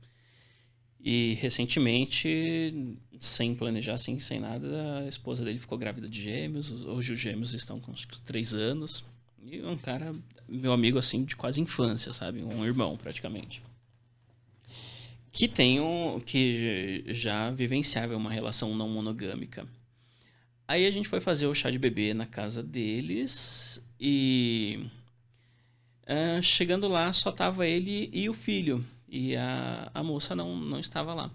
[1.00, 6.72] e recentemente, sem planejar, assim, sem nada, a esposa dele ficou grávida de gêmeos.
[6.86, 9.06] Hoje os gêmeos estão com 3 anos.
[9.42, 10.14] E um cara,
[10.48, 12.44] meu amigo, assim, de quase infância, sabe?
[12.44, 13.64] Um irmão, praticamente.
[15.32, 19.66] Que tem um, que já vivenciava uma relação não monogâmica.
[20.70, 24.86] Aí a gente foi fazer o chá de bebê na casa deles e
[26.04, 30.80] uh, chegando lá só tava ele e o filho e a, a moça não, não
[30.80, 31.32] estava lá.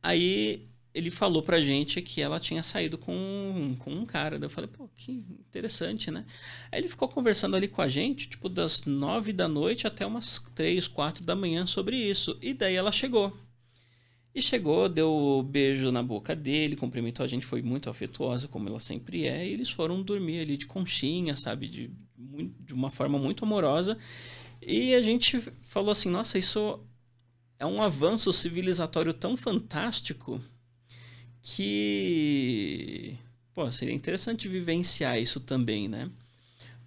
[0.00, 4.38] Aí ele falou pra gente que ela tinha saído com, com um cara.
[4.38, 6.24] Daí eu falei, pô, que interessante, né?
[6.70, 10.38] Aí ele ficou conversando ali com a gente, tipo, das nove da noite até umas
[10.54, 12.38] três, quatro da manhã sobre isso.
[12.40, 13.36] E daí ela chegou.
[14.34, 18.68] E chegou, deu um beijo na boca dele, cumprimentou a gente, foi muito afetuosa, como
[18.68, 21.66] ela sempre é, e eles foram dormir ali de conchinha, sabe?
[21.66, 21.90] De,
[22.60, 23.98] de uma forma muito amorosa.
[24.62, 26.78] E a gente falou assim: nossa, isso
[27.58, 30.40] é um avanço civilizatório tão fantástico
[31.42, 33.16] que.
[33.52, 36.08] Pô, seria interessante vivenciar isso também, né?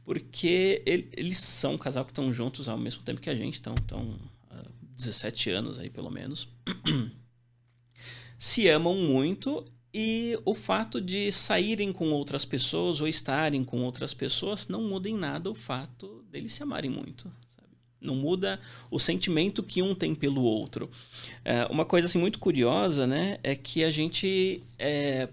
[0.05, 3.55] Porque ele, eles são um casal que estão juntos ao mesmo tempo que a gente,
[3.55, 3.75] estão
[4.49, 4.63] há
[4.95, 6.47] 17 anos aí, pelo menos.
[8.37, 14.13] se amam muito e o fato de saírem com outras pessoas ou estarem com outras
[14.13, 17.31] pessoas não muda em nada o fato deles se amarem muito.
[17.55, 17.67] Sabe?
[18.01, 18.59] Não muda
[18.89, 20.89] o sentimento que um tem pelo outro.
[21.45, 25.29] É, uma coisa assim muito curiosa, né, é que a gente é,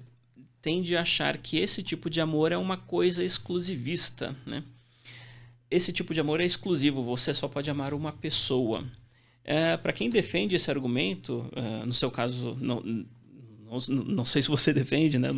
[0.61, 4.63] tende a achar que esse tipo de amor é uma coisa exclusivista, né?
[5.71, 8.85] Esse tipo de amor é exclusivo, você só pode amar uma pessoa.
[9.45, 14.49] É, para quem defende esse argumento, uh, no seu caso, não, não, não, sei se
[14.49, 15.31] você defende, né?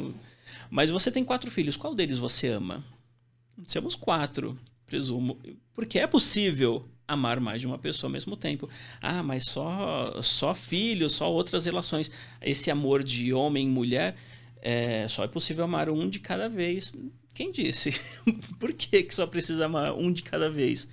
[0.71, 2.85] mas você tem quatro filhos, qual deles você ama?
[3.71, 5.39] Temos quatro, presumo.
[5.75, 8.69] Porque é possível amar mais de uma pessoa ao mesmo tempo.
[9.01, 12.11] Ah, mas só, só filhos, só outras relações.
[12.41, 14.17] Esse amor de homem e mulher,
[14.61, 16.93] é, só é possível amar um de cada vez.
[17.35, 17.95] Quem disse?
[18.59, 20.89] Por que, que só precisa amar um de cada vez?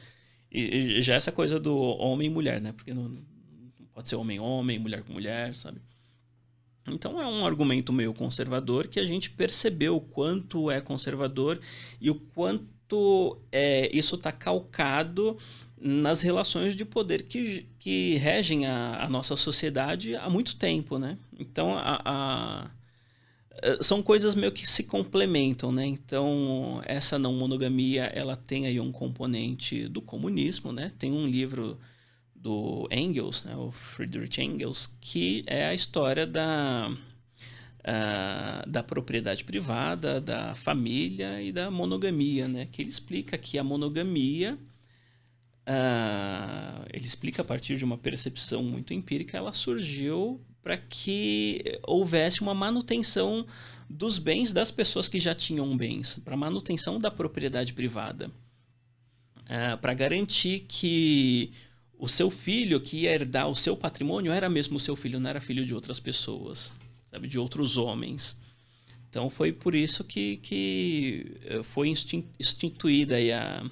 [0.52, 2.72] E, e já essa coisa do homem e mulher, né?
[2.72, 5.82] Porque não, não pode ser homem-homem, mulher com mulher, sabe?
[6.88, 11.60] Então é um argumento meio conservador que a gente percebeu o quanto é conservador
[12.02, 15.38] e o quanto é, isso está calcado
[15.80, 21.18] nas relações de poder que, que regem a, a, nossa sociedade há muito tempo, né?
[21.38, 22.70] Então a,
[23.82, 25.86] são coisas meio que se complementam, né?
[25.86, 30.92] Então, essa não monogamia, ela tem aí um componente do comunismo, né?
[30.98, 31.80] Tem um livro
[32.36, 33.56] do Engels, né?
[33.56, 41.52] o Friedrich Engels, que é a história da, uh, da propriedade privada, da família e
[41.52, 42.66] da monogamia, né?
[42.66, 44.58] Que ele explica que a monogamia
[45.70, 52.42] Uh, ele explica a partir de uma percepção muito empírica, ela surgiu para que houvesse
[52.42, 53.44] uma manutenção
[53.90, 59.96] dos bens das pessoas que já tinham bens, para manutenção da propriedade privada, uh, para
[59.96, 61.52] garantir que
[61.98, 65.42] o seu filho que ia herdar o seu patrimônio era mesmo seu filho, não era
[65.42, 66.72] filho de outras pessoas,
[67.10, 68.38] sabe, de outros homens.
[69.10, 71.92] Então foi por isso que, que eh, foi
[72.40, 73.66] instituída a,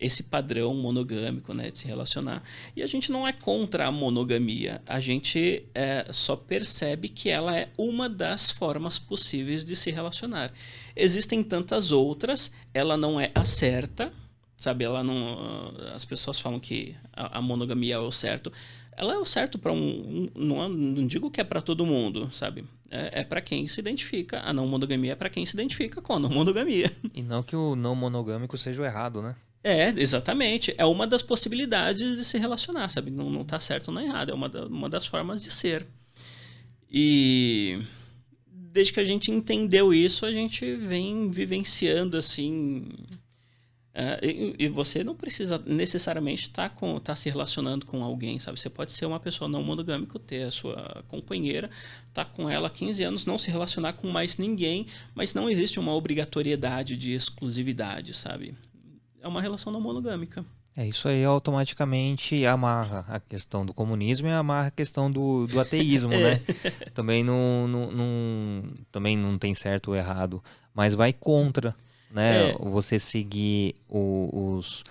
[0.00, 2.42] esse padrão monogâmico, né, de se relacionar.
[2.76, 7.56] E a gente não é contra a monogamia, a gente é, só percebe que ela
[7.56, 10.52] é uma das formas possíveis de se relacionar.
[10.94, 14.12] Existem tantas outras, ela não é a certa,
[14.56, 14.84] sabe?
[14.84, 18.52] Ela não, as pessoas falam que a, a monogamia é o certo.
[18.96, 22.28] ela é o certo para um, um não, não, digo que é para todo mundo,
[22.32, 22.64] sabe?
[22.90, 24.40] É, é para quem se identifica.
[24.40, 26.90] A não monogamia é para quem se identifica com a não monogamia.
[27.14, 29.36] E não que o não monogâmico seja o errado, né?
[29.68, 30.72] É, exatamente.
[30.78, 33.10] É uma das possibilidades de se relacionar, sabe?
[33.10, 34.30] Não, não tá certo ou não errado.
[34.30, 35.86] É uma, da, uma das formas de ser.
[36.90, 37.78] E
[38.50, 42.88] desde que a gente entendeu isso, a gente vem vivenciando assim.
[43.94, 48.58] Uh, e, e, você não precisa necessariamente estar tá tá se relacionando com alguém, sabe?
[48.58, 51.68] Você pode ser uma pessoa não monogâmica, ter a sua companheira,
[52.08, 55.50] estar tá com ela há 15 anos, não se relacionar com mais ninguém, mas não
[55.50, 58.54] existe uma obrigatoriedade de exclusividade, sabe?
[59.28, 60.42] É uma relação não monogâmica.
[60.74, 65.58] É, isso aí automaticamente amarra a questão do comunismo e amarra a questão do, do
[65.60, 66.36] ateísmo, é.
[66.36, 66.40] né?
[66.94, 70.42] Também não, não, não, também não tem certo ou errado,
[70.74, 71.76] mas vai contra,
[72.10, 72.50] né?
[72.50, 72.58] É.
[72.58, 74.82] Você seguir o, os,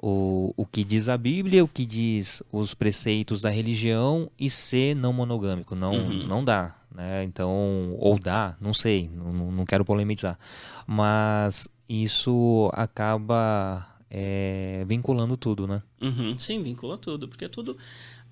[0.00, 4.96] o, o que diz a Bíblia, o que diz os preceitos da religião e ser
[4.96, 5.74] não monogâmico.
[5.74, 6.26] Não, uhum.
[6.26, 7.22] não dá, né?
[7.24, 10.38] Então, ou dá, não sei, não, não quero polemizar.
[10.86, 15.82] Mas isso acaba é, vinculando tudo, né?
[16.00, 17.76] Uhum, sim, vincula tudo, porque tudo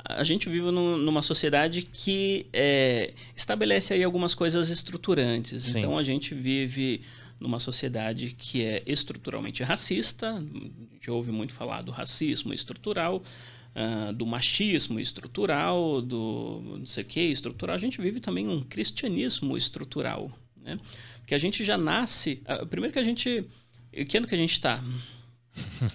[0.09, 5.64] a gente vive numa sociedade que é, estabelece aí algumas coisas estruturantes.
[5.64, 5.78] Sim.
[5.78, 7.02] Então a gente vive
[7.40, 10.34] numa sociedade que é estruturalmente racista.
[10.34, 13.22] A gente ouve muito falar do racismo estrutural,
[13.74, 17.74] uh, do machismo estrutural, do não sei o que estrutural.
[17.74, 20.30] A gente vive também um cristianismo estrutural,
[20.62, 20.78] né?
[21.27, 22.41] Porque a gente já nasce.
[22.49, 23.45] Uh, primeiro que a gente.
[24.09, 24.81] Que ano que a gente está?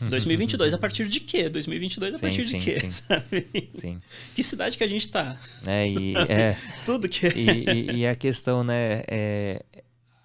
[0.09, 1.47] 2022 a partir de quê?
[1.47, 2.79] 2022 a sim, partir sim, de quê?
[2.81, 2.91] Sim.
[2.91, 3.69] Sabe?
[3.71, 3.97] Sim.
[4.35, 5.39] Que cidade que a gente está?
[5.65, 7.27] É, e, é, Tudo que.
[7.27, 9.03] E, e, e, a questão, né?
[9.07, 9.63] É,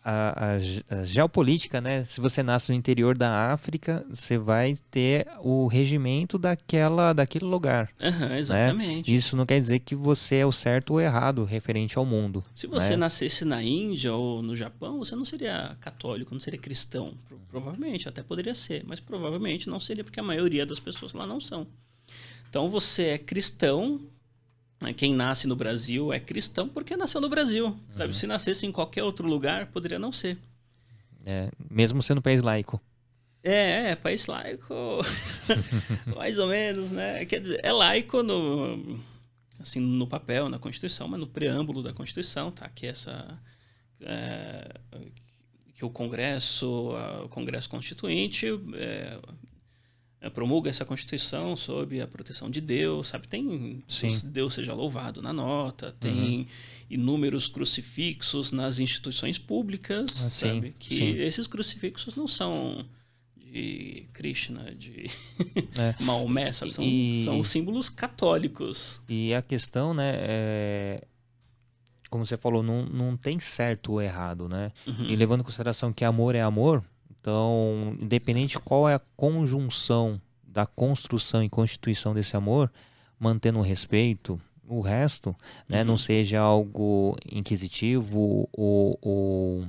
[0.08, 2.04] a, a, a, geopolítica, né?
[2.04, 7.90] Se você nasce no interior da África, você vai ter o regimento daquela, daquele lugar.
[8.00, 9.10] Uhum, exatamente.
[9.10, 9.16] Né?
[9.16, 12.44] Isso não quer dizer que você é o certo ou errado referente ao mundo.
[12.54, 12.98] Se você né?
[12.98, 17.14] nascesse na Índia ou no Japão, você não seria católico, não seria cristão.
[17.48, 21.40] Provavelmente, até poderia ser, mas provavelmente não seria, porque a maioria das pessoas lá não
[21.40, 21.66] são.
[22.48, 24.00] Então você é cristão
[24.96, 27.66] quem nasce no Brasil é cristão porque nasceu no Brasil.
[27.66, 27.78] Uhum.
[27.92, 28.16] Sabe?
[28.16, 30.38] Se nascesse em qualquer outro lugar, poderia não ser.
[31.24, 32.80] É, mesmo sendo país laico.
[33.42, 34.74] É, é país laico,
[36.16, 37.24] mais ou menos, né?
[37.26, 39.00] Quer dizer, é laico no,
[39.60, 42.68] assim, no papel, na Constituição, mas no preâmbulo da Constituição, tá?
[42.68, 43.40] Que essa...
[44.00, 44.80] É,
[45.76, 46.92] que o Congresso,
[47.24, 48.50] o Congresso Constituinte é,
[48.80, 49.20] é,
[50.32, 53.28] promulga essa Constituição sob a proteção de Deus, sabe?
[53.28, 54.10] Tem Sim.
[54.24, 56.46] Deus seja louvado na nota, tem uhum.
[56.90, 60.68] inúmeros crucifixos nas instituições públicas, ah, sabe?
[60.68, 60.74] Sim.
[60.78, 61.10] Que sim.
[61.18, 62.86] esses crucifixos não são
[63.36, 65.06] de Krishna, de
[65.78, 65.94] é.
[66.00, 66.72] Maomé, sabe?
[66.72, 67.24] São, e...
[67.24, 69.00] são símbolos católicos.
[69.08, 71.04] E a questão, né, é...
[72.10, 74.72] como você falou, não, não tem certo ou errado, né?
[74.86, 75.06] Uhum.
[75.08, 76.84] E levando em consideração que amor é amor,
[77.26, 82.70] então, independente qual é a conjunção da construção e constituição desse amor,
[83.18, 85.34] mantendo o respeito, o resto,
[85.68, 85.88] né, uhum.
[85.88, 89.66] não seja algo inquisitivo ou, ou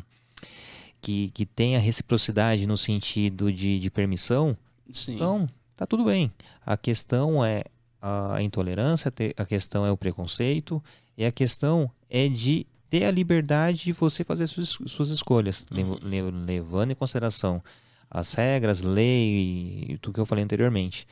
[1.01, 4.55] que, que tenha reciprocidade no sentido de, de permissão,
[4.91, 5.15] Sim.
[5.15, 6.31] então tá tudo bem.
[6.63, 7.63] A questão é
[7.99, 10.83] a intolerância, a questão é o preconceito,
[11.17, 15.99] e a questão é de ter a liberdade de você fazer suas, suas escolhas, uhum.
[16.45, 17.63] levando em consideração
[18.09, 21.07] as regras, lei e tudo que eu falei anteriormente.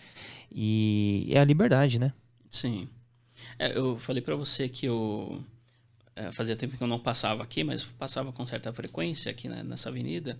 [0.51, 2.13] E é a liberdade, né?
[2.49, 2.88] Sim.
[3.59, 5.43] É, eu falei para você que eu
[6.15, 9.63] é, fazia tempo que eu não passava aqui, mas passava com certa frequência aqui né,
[9.63, 10.39] nessa avenida,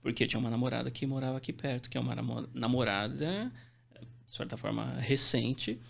[0.00, 2.14] porque eu tinha uma namorada que morava aqui perto, que é uma
[2.54, 3.52] namorada,
[4.26, 5.80] de certa forma, recente,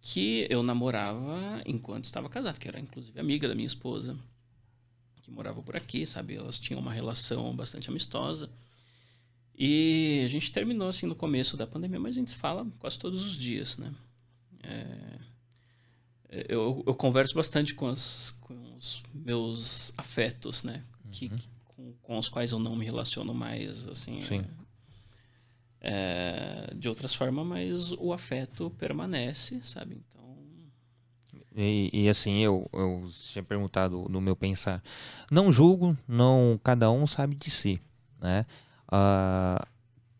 [0.00, 4.18] que eu namorava enquanto estava casado, que era inclusive amiga da minha esposa
[5.30, 6.34] que moravam por aqui, sabe?
[6.34, 8.50] Elas tinham uma relação bastante amistosa.
[9.56, 13.24] E a gente terminou assim no começo da pandemia, mas a gente fala quase todos
[13.24, 13.94] os dias, né?
[14.62, 15.18] É,
[16.48, 20.82] eu, eu, converso bastante com, as, com os meus afetos, né?
[21.10, 21.38] Que, uhum.
[21.64, 24.20] com, com, os quais eu não me relaciono mais, assim.
[24.20, 24.44] Sim.
[25.80, 30.00] É, de outras formas, mas o afeto permanece, sabe?
[31.56, 34.82] E, e, assim, eu, eu tinha perguntado no meu pensar.
[35.30, 37.80] Não julgo, não cada um sabe de si.
[38.20, 38.46] Né?
[38.86, 39.66] Uh,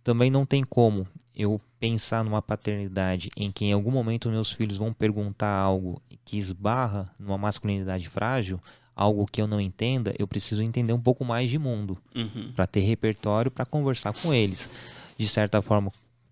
[0.02, 4.76] também não tem como eu pensar numa paternidade em que em algum momento meus filhos
[4.76, 8.60] vão perguntar algo que esbarra numa masculinidade frágil,
[8.94, 12.52] algo que eu não entenda, eu preciso entender um pouco mais de mundo uhum.
[12.54, 14.68] para ter repertório para conversar com eles.
[15.16, 15.90] De certa forma,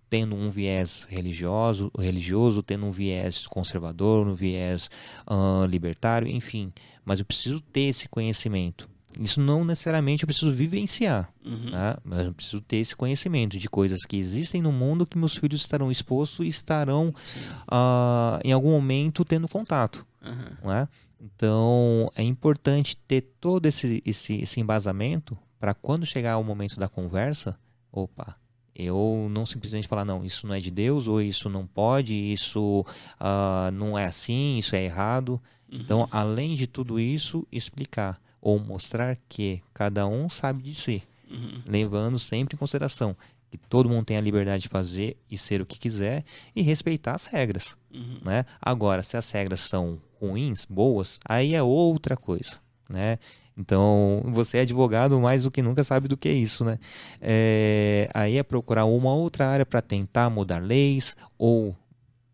[0.09, 4.91] tendo um viés religioso, religioso, tendo um viés conservador, um viés
[5.27, 6.73] uh, libertário, enfim.
[7.05, 8.89] Mas eu preciso ter esse conhecimento.
[9.19, 11.71] Isso não necessariamente eu preciso vivenciar, uhum.
[11.71, 11.97] né?
[12.05, 15.63] mas eu preciso ter esse conhecimento de coisas que existem no mundo que meus filhos
[15.63, 20.07] estarão expostos e estarão uh, em algum momento tendo contato.
[20.23, 20.69] Uhum.
[20.69, 20.89] Né?
[21.21, 26.89] Então é importante ter todo esse, esse, esse embasamento para quando chegar o momento da
[26.89, 27.59] conversa,
[27.91, 28.37] opa,
[28.79, 32.87] eu não simplesmente falar, não, isso não é de Deus, ou isso não pode, isso
[33.21, 35.41] uh, não é assim, isso é errado.
[35.71, 35.81] Uhum.
[35.81, 41.61] Então, além de tudo isso, explicar ou mostrar que cada um sabe de si, uhum.
[41.67, 43.17] levando sempre em consideração
[43.51, 46.25] que todo mundo tem a liberdade de fazer e ser o que quiser
[46.55, 47.77] e respeitar as regras.
[47.93, 48.19] Uhum.
[48.23, 48.45] Né?
[48.61, 52.59] Agora, se as regras são ruins, boas, aí é outra coisa.
[52.89, 53.19] Né?
[53.59, 56.79] Então, você é advogado mais do que nunca sabe do que é isso, né?
[57.21, 61.77] É, aí é procurar uma outra área para tentar mudar leis ou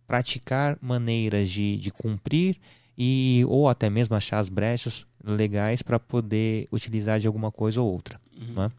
[0.07, 2.59] praticar maneiras de, de cumprir
[2.97, 7.91] e ou até mesmo achar as brechas legais para poder utilizar de alguma coisa ou
[7.91, 8.20] outra.
[8.37, 8.53] Uhum.
[8.55, 8.72] Né?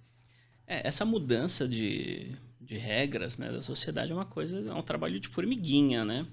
[0.67, 2.31] É, essa mudança de,
[2.61, 6.27] de regras né, da sociedade é uma coisa, é um trabalho de formiguinha, né?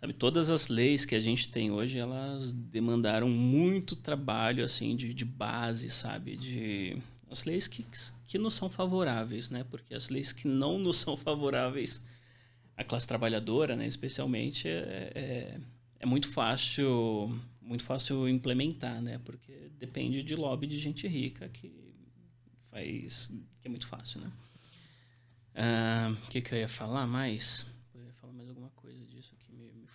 [0.00, 5.12] Sabe, todas as leis que a gente tem hoje, elas demandaram muito trabalho, assim, de,
[5.12, 6.36] de base, sabe?
[6.36, 6.96] De...
[7.30, 7.86] As leis que,
[8.26, 9.62] que nos são favoráveis, né?
[9.70, 12.02] Porque as leis que não nos são favoráveis,
[12.74, 15.60] a classe trabalhadora, né, especialmente, é, é,
[16.00, 17.38] é muito fácil
[17.70, 19.20] muito fácil implementar, né?
[19.24, 21.94] Porque depende de lobby de gente rica que
[22.68, 23.30] faz...
[23.60, 24.32] que é muito fácil, né?
[25.54, 27.64] O uh, ah, que, que eu ia falar mais?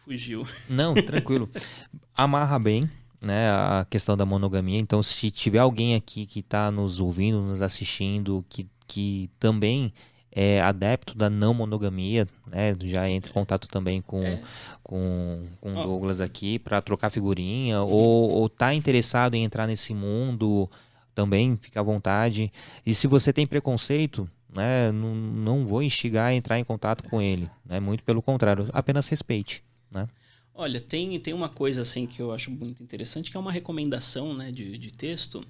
[0.05, 0.47] Fugiu.
[0.69, 1.49] Não, tranquilo.
[2.15, 2.89] Amarra bem,
[3.21, 4.79] né, a questão da monogamia.
[4.79, 9.91] Então, se tiver alguém aqui que está nos ouvindo, nos assistindo, que, que também
[10.31, 14.41] é adepto da não monogamia, né, já entra em contato também com é.
[14.83, 15.83] com, com oh.
[15.83, 17.89] Douglas aqui para trocar figurinha uhum.
[17.89, 20.69] ou, ou tá interessado em entrar nesse mundo,
[21.15, 22.51] também fica à vontade.
[22.85, 27.21] E se você tem preconceito, né, não, não vou instigar a entrar em contato com
[27.21, 29.63] ele, né, muito pelo contrário, apenas respeite
[29.95, 30.07] né?
[30.53, 34.33] Olha, tem, tem uma coisa assim que eu acho muito interessante, que é uma recomendação
[34.33, 35.45] né, de, de texto.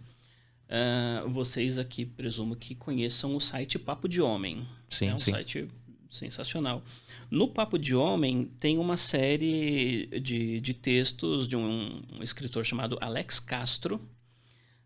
[0.67, 4.67] Uh, vocês aqui, presumo que conheçam o site Papo de Homem.
[4.89, 5.31] Sim, é um sim.
[5.31, 5.67] site
[6.09, 6.83] sensacional.
[7.29, 12.97] No Papo de Homem tem uma série de, de textos de um, um escritor chamado
[12.99, 14.01] Alex Castro,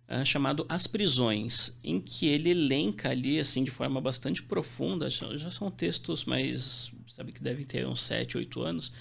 [0.10, 5.38] uh, chamado As Prisões, em que ele elenca ali, assim, de forma bastante profunda, já,
[5.38, 8.92] já são textos mais, sabe, que devem ter uns 7, 8 anos,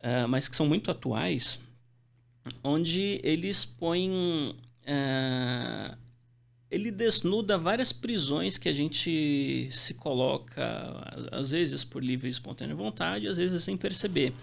[0.00, 1.60] uh, mas que são muito atuais,
[2.62, 4.54] onde eles põem.
[4.82, 5.96] Uh,
[6.70, 10.62] ele desnuda várias prisões que a gente se coloca,
[11.32, 14.34] às vezes por livre e espontânea vontade, às vezes sem perceber.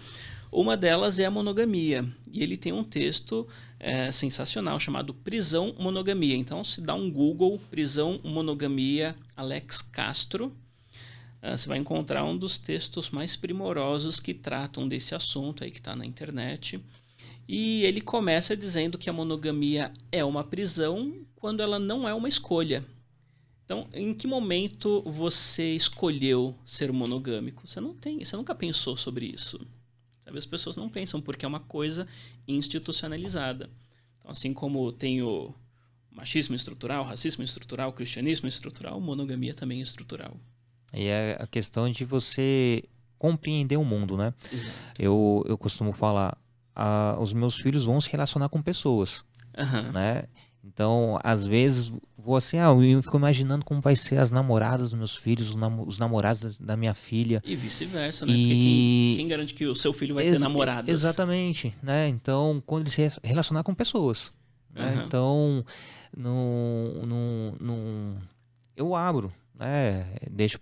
[0.50, 2.04] Uma delas é a monogamia.
[2.32, 3.46] E ele tem um texto
[3.78, 6.36] é, sensacional chamado Prisão Monogamia.
[6.36, 10.52] Então, se dá um Google, Prisão Monogamia Alex Castro,
[11.42, 15.94] você vai encontrar um dos textos mais primorosos que tratam desse assunto aí que está
[15.94, 16.82] na internet.
[17.48, 22.28] E ele começa dizendo que a monogamia é uma prisão quando ela não é uma
[22.28, 22.84] escolha.
[23.64, 27.66] Então, em que momento você escolheu ser monogâmico?
[27.66, 29.60] Você não tem, você nunca pensou sobre isso.
[30.24, 30.38] Sabe?
[30.38, 32.06] As pessoas não pensam porque é uma coisa
[32.46, 33.70] institucionalizada.
[34.18, 35.54] Então, assim como tem o
[36.10, 40.36] machismo estrutural, racismo estrutural, cristianismo estrutural, monogamia também é estrutural.
[40.92, 42.82] E é a questão de você
[43.18, 44.32] compreender o mundo, né?
[44.98, 46.36] Eu, eu costumo falar,
[46.74, 49.24] ah, os meus filhos vão se relacionar com pessoas,
[49.56, 49.92] uhum.
[49.92, 50.24] né?
[50.64, 54.98] Então, às vezes, vou assim, ah, eu fico imaginando como vai ser as namoradas dos
[54.98, 57.40] meus filhos, os, nam os namorados da, minha filha.
[57.44, 58.32] E vice-versa, né?
[58.32, 58.36] E...
[58.36, 60.90] Porque quem, quem, garante que o seu filho vai Ex ter namoradas?
[60.90, 62.08] Exatamente, né?
[62.08, 64.32] Então, quando ele se relacionar com pessoas.
[64.74, 64.96] Né?
[64.96, 65.02] Uhum.
[65.04, 65.64] Então,
[66.16, 68.16] não, não, não,
[68.76, 70.58] eu abro, né, deixo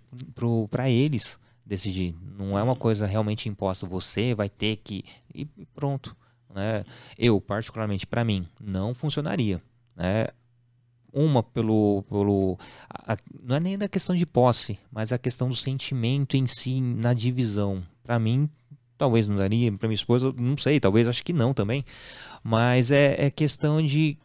[0.69, 2.15] para eles decidir.
[2.37, 3.87] Não é uma coisa realmente imposta.
[3.87, 5.03] Você vai ter que.
[5.33, 6.15] E pronto.
[6.53, 6.85] Né?
[7.17, 9.61] Eu, particularmente, para mim, não funcionaria.
[9.95, 10.27] Né?
[11.11, 12.03] Uma pelo.
[12.03, 12.57] pelo
[12.89, 16.79] a, não é nem da questão de posse, mas a questão do sentimento em si,
[16.79, 17.83] na divisão.
[18.03, 18.49] Para mim,
[18.97, 19.71] talvez não daria.
[19.71, 21.83] Para minha esposa, não sei, talvez acho que não também.
[22.43, 24.17] Mas é, é questão de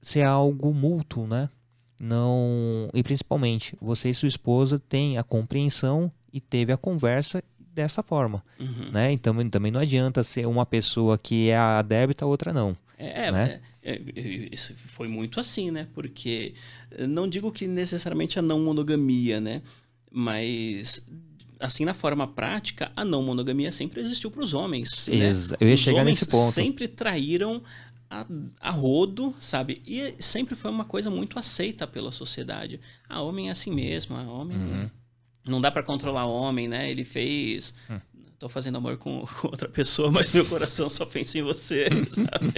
[0.00, 1.50] ser algo mútuo, né?
[2.00, 8.02] Não e principalmente você e sua esposa têm a compreensão e teve a conversa dessa
[8.02, 8.90] forma, uhum.
[8.90, 9.12] né?
[9.12, 12.76] Então também não adianta ser uma pessoa que é a débita, a outra não.
[12.98, 13.60] É, né?
[13.82, 14.00] é, é,
[14.50, 15.86] isso foi muito assim, né?
[15.92, 16.54] Porque
[17.06, 19.62] não digo que necessariamente a não monogamia, né?
[20.10, 21.04] Mas
[21.60, 25.08] assim, na forma prática, a não monogamia sempre existiu para os homens.
[25.08, 25.30] Né?
[25.60, 26.52] Eu ia os chegar nesse ponto.
[26.52, 27.62] sempre traíram
[28.10, 28.26] a,
[28.60, 29.82] a, rodo, sabe?
[29.86, 32.80] E sempre foi uma coisa muito aceita pela sociedade.
[33.08, 34.90] A ah, homem é assim mesmo, a homem uhum.
[35.46, 36.90] não dá para controlar homem, né?
[36.90, 38.00] Ele fez uhum.
[38.38, 42.52] tô fazendo amor com, com, outra pessoa, mas meu coração só pensa em você, sabe?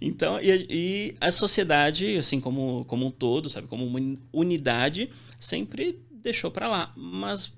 [0.00, 3.68] então, e, e, a sociedade, assim como, como um todo, sabe?
[3.68, 4.00] Como uma
[4.32, 6.92] unidade, sempre deixou para lá.
[6.96, 7.52] Mas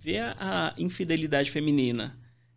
[0.00, 2.16] vê a, a infidelidade feminina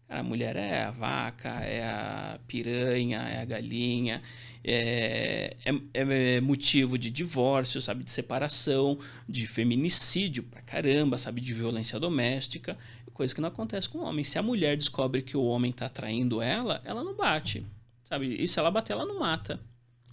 [0.09, 4.23] a mulher é a vaca, é a piranha, é a galinha,
[4.63, 11.53] é, é, é, motivo de divórcio, sabe, de separação, de feminicídio pra caramba, sabe, de
[11.53, 12.75] violência doméstica,
[13.13, 14.23] coisa que não acontece com o homem.
[14.23, 17.65] Se a mulher descobre que o homem tá traindo ela, ela não bate,
[18.01, 18.41] sabe?
[18.41, 19.59] E se ela bater, ela não mata.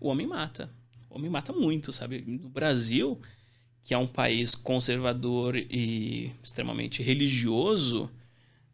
[0.00, 0.70] O homem mata.
[1.08, 2.22] O homem mata muito, sabe?
[2.26, 3.18] No Brasil,
[3.82, 8.10] que é um país conservador e extremamente religioso,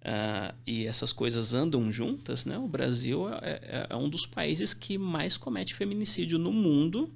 [0.02, 2.58] Uh, e essas coisas andam juntas, né?
[2.58, 7.08] O Brasil é, é, é, um dos países que mais comete feminicídio no mundo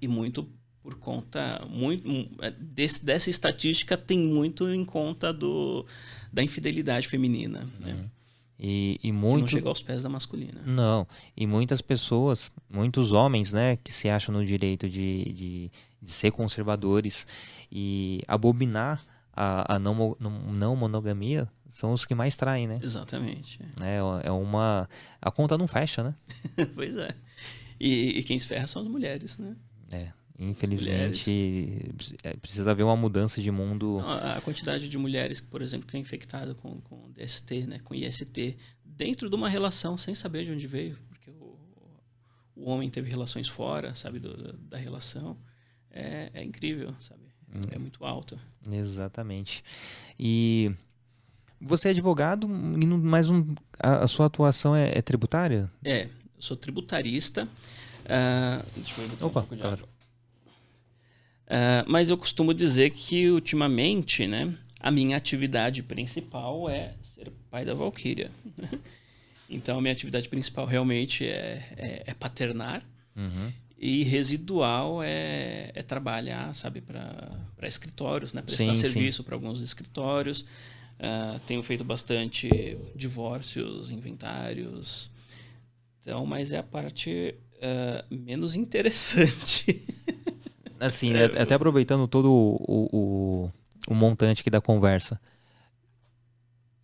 [0.00, 0.48] e muito
[0.82, 2.08] por conta muito
[2.40, 5.84] é, desse, dessa estatística tem muito em conta do
[6.32, 7.92] da infidelidade feminina, né?
[7.92, 8.10] Uhum.
[8.58, 9.40] E, e muito...
[9.40, 10.62] não chega aos pés da masculina.
[10.64, 11.06] Não.
[11.36, 15.70] E muitas pessoas, muitos homens, né, que se acham no direito de, de,
[16.02, 17.26] de ser conservadores
[17.70, 19.04] e abominar
[19.40, 22.80] a, a não, não monogamia são os que mais traem, né?
[22.82, 23.60] Exatamente.
[23.80, 24.88] É, é uma.
[25.22, 26.14] A conta não fecha, né?
[26.74, 27.14] pois é.
[27.78, 29.54] E, e, quem se ferra são as mulheres, né?
[29.92, 30.12] É.
[30.40, 32.14] Infelizmente, mulheres.
[32.24, 34.00] É, precisa haver uma mudança de mundo.
[34.00, 38.56] A quantidade de mulheres, por exemplo, que é infectada com, com DST, né, com IST,
[38.84, 41.56] dentro de uma relação sem saber de onde veio, porque o,
[42.56, 45.36] o homem teve relações fora, sabe, do, da relação,
[45.90, 47.27] é, é incrível, sabe?
[47.54, 47.60] Hum.
[47.70, 48.38] É muito alta.
[48.70, 49.62] Exatamente.
[50.18, 50.72] E
[51.60, 55.70] você é advogado, mas um, a, a, sua atuação é, é, tributária?
[55.84, 56.10] É, eu
[56.42, 57.48] sou tributarista.
[58.04, 59.88] Uh, deixa eu Opa, um claro.
[61.46, 67.64] Uh, mas eu costumo dizer que ultimamente, né, a minha atividade principal é ser pai
[67.64, 68.30] da Valkyria.
[69.50, 72.82] então, a minha atividade principal realmente é, é, é paternar.
[73.16, 73.52] Uhum.
[73.80, 78.42] E residual é, é trabalhar, sabe, para escritórios, né?
[78.42, 80.40] Prestar sim, serviço para alguns escritórios.
[80.98, 85.08] Uh, tenho feito bastante divórcios, inventários.
[86.00, 89.86] Então, mas é a parte uh, menos interessante.
[90.80, 93.50] Assim, é, até aproveitando todo o, o,
[93.86, 95.20] o montante aqui da conversa.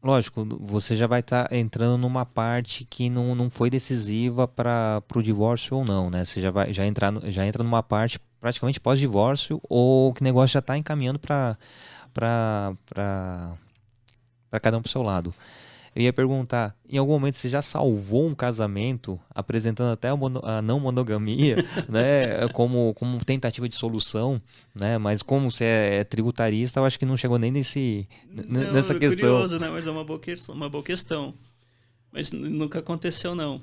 [0.04, 5.02] Lógico, você já vai estar tá entrando numa parte que não, não foi decisiva para
[5.16, 6.26] o divórcio ou não, né?
[6.26, 10.52] Você já, vai, já, entrar, já entra numa parte praticamente pós-divórcio ou que o negócio
[10.52, 11.56] já está encaminhando para
[14.60, 15.34] cada um para o seu lado.
[15.94, 20.80] Eu ia perguntar, em algum momento você já salvou um casamento, apresentando até a, não
[20.80, 21.56] monogamia,
[21.88, 24.42] né, como, como tentativa de solução,
[24.74, 24.98] né?
[24.98, 28.08] Mas como você é, é tributarista, eu acho que não chegou nem nesse,
[28.48, 29.30] não, nessa é questão.
[29.30, 29.68] curioso, né?
[29.68, 31.32] Mas é uma boa, questão, uma boa questão.
[32.10, 33.62] Mas nunca aconteceu, não.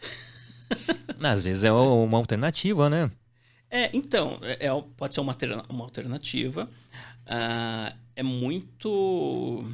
[1.22, 3.10] Às vezes é uma alternativa, né?
[3.70, 5.36] É, então, é, é pode ser uma,
[5.68, 6.68] uma alternativa.
[7.26, 9.64] Uh, é muito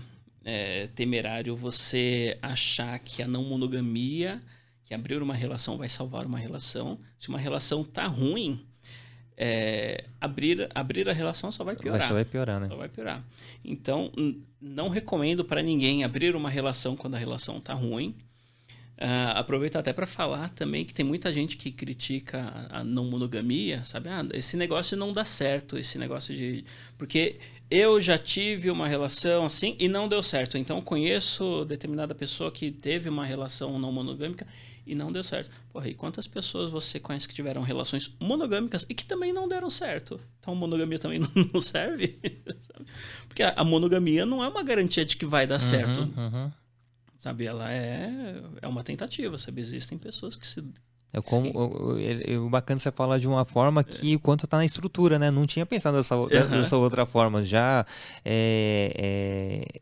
[0.45, 4.41] é, temerário você achar que a não monogamia,
[4.85, 6.99] que abrir uma relação vai salvar uma relação.
[7.19, 8.67] Se uma relação tá ruim,
[9.37, 12.09] é, abrir, abrir a relação só vai piorar.
[12.09, 12.69] Só vai piorar, né?
[12.69, 13.25] Só vai piorar.
[13.65, 14.13] Então,
[14.61, 18.15] não recomendo para ninguém abrir uma relação quando a relação tá ruim.
[18.99, 23.85] Uh, aproveito até para falar também que tem muita gente que critica a não monogamia,
[23.85, 24.09] sabe?
[24.09, 26.65] Ah, esse negócio não dá certo, esse negócio de.
[26.97, 27.41] Porque
[27.73, 30.59] eu já tive uma relação assim e não deu certo.
[30.59, 34.47] Então conheço determinada pessoa que teve uma relação não monogâmica
[34.87, 35.51] e não deu certo.
[35.73, 39.71] Porra, e quantas pessoas você conhece que tiveram relações monogâmicas e que também não deram
[39.71, 40.21] certo?
[40.39, 41.19] Então monogamia também
[41.53, 42.21] não serve?
[43.27, 46.01] Porque a monogamia não é uma garantia de que vai dar uhum, certo.
[46.03, 46.53] Uhum.
[47.17, 49.63] Sabe, ela é, é uma tentativa, sabe?
[49.63, 50.63] Existem pessoas que se.
[51.13, 54.19] É como o, o, bacana você falar de uma forma que é.
[54.19, 55.31] quanto está na estrutura, né?
[55.31, 56.27] Não tinha pensado dessa, uhum.
[56.27, 57.45] dessa outra forma.
[57.45, 57.85] Já
[58.25, 59.81] é, é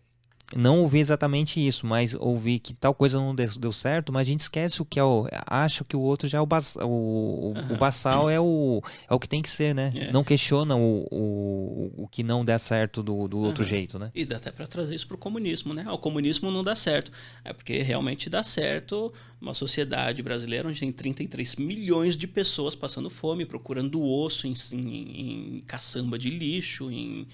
[0.57, 4.41] não ouvi exatamente isso, mas ouvi que tal coisa não deu certo, mas a gente
[4.41, 5.27] esquece o que é o.
[5.47, 7.75] acha que o outro já é o, bas, o, uhum.
[7.75, 9.93] o basal é o, é o que tem que ser, né?
[9.95, 10.13] É.
[10.13, 13.45] Não questiona o, o, o que não der certo do, do uhum.
[13.45, 14.11] outro jeito, né?
[14.15, 15.89] E dá até para trazer isso pro comunismo, né?
[15.91, 17.13] O comunismo não dá certo.
[17.45, 23.09] É porque realmente dá certo uma sociedade brasileira onde tem 33 milhões de pessoas passando
[23.09, 27.27] fome, procurando osso em, em, em caçamba de lixo, em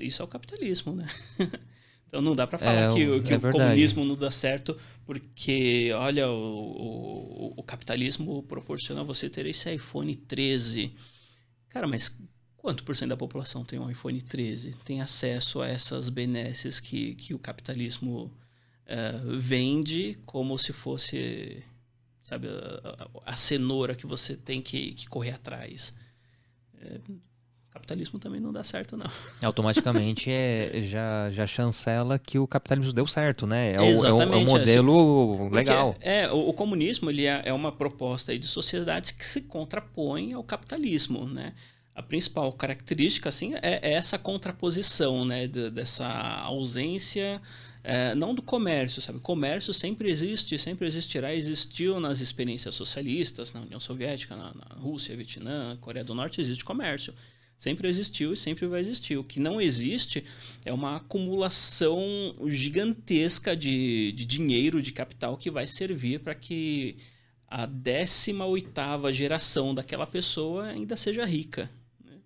[0.00, 1.06] Isso é o capitalismo, né?
[2.08, 4.76] Então não dá para falar é, que, que é o comunismo não dá certo
[5.08, 10.92] porque, olha, o, o, o, capitalismo proporciona você ter esse iPhone 13.
[11.70, 12.14] Cara, mas
[12.58, 14.74] quanto por cento da população tem um iPhone 13?
[14.84, 18.24] Tem acesso a essas benesses que, que o capitalismo
[18.84, 21.64] uh, vende como se fosse,
[22.20, 25.94] sabe, a, a, a, cenoura que você tem que, que correr atrás.
[26.80, 27.00] É,
[27.88, 29.06] capitalismo também não dá certo, não.
[29.42, 33.72] Automaticamente é, já, já chancela que o capitalismo deu certo, né?
[33.72, 35.96] É, o, é, o, é o modelo assim, legal.
[36.00, 40.44] É, o, o, comunismo ele é, é uma proposta de sociedades que se contrapõe ao
[40.44, 41.54] capitalismo, né?
[41.94, 45.46] A principal característica, assim, é, é essa contraposição, né?
[45.46, 46.06] De, dessa
[46.42, 47.40] ausência,
[47.82, 49.18] é, não do comércio, sabe?
[49.18, 55.16] Comércio sempre existe, sempre existirá, existiu nas experiências socialistas, na União Soviética, na, na Rússia,
[55.16, 57.14] Vietnã, Coreia do Norte, existe comércio.
[57.58, 59.16] Sempre existiu e sempre vai existir.
[59.16, 60.24] O que não existe
[60.64, 62.00] é uma acumulação
[62.46, 66.96] gigantesca de, de dinheiro, de capital que vai servir para que
[67.48, 71.68] a 18 geração daquela pessoa ainda seja rica.
[72.04, 72.18] Né?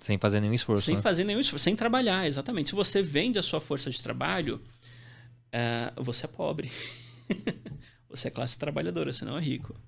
[0.00, 0.86] Sem fazer nenhum esforço.
[0.86, 1.02] Sem né?
[1.02, 2.70] fazer nenhum esforço, sem trabalhar, exatamente.
[2.70, 4.58] Se você vende a sua força de trabalho,
[5.48, 6.72] uh, você é pobre.
[8.08, 9.78] você é classe trabalhadora, você não é rico.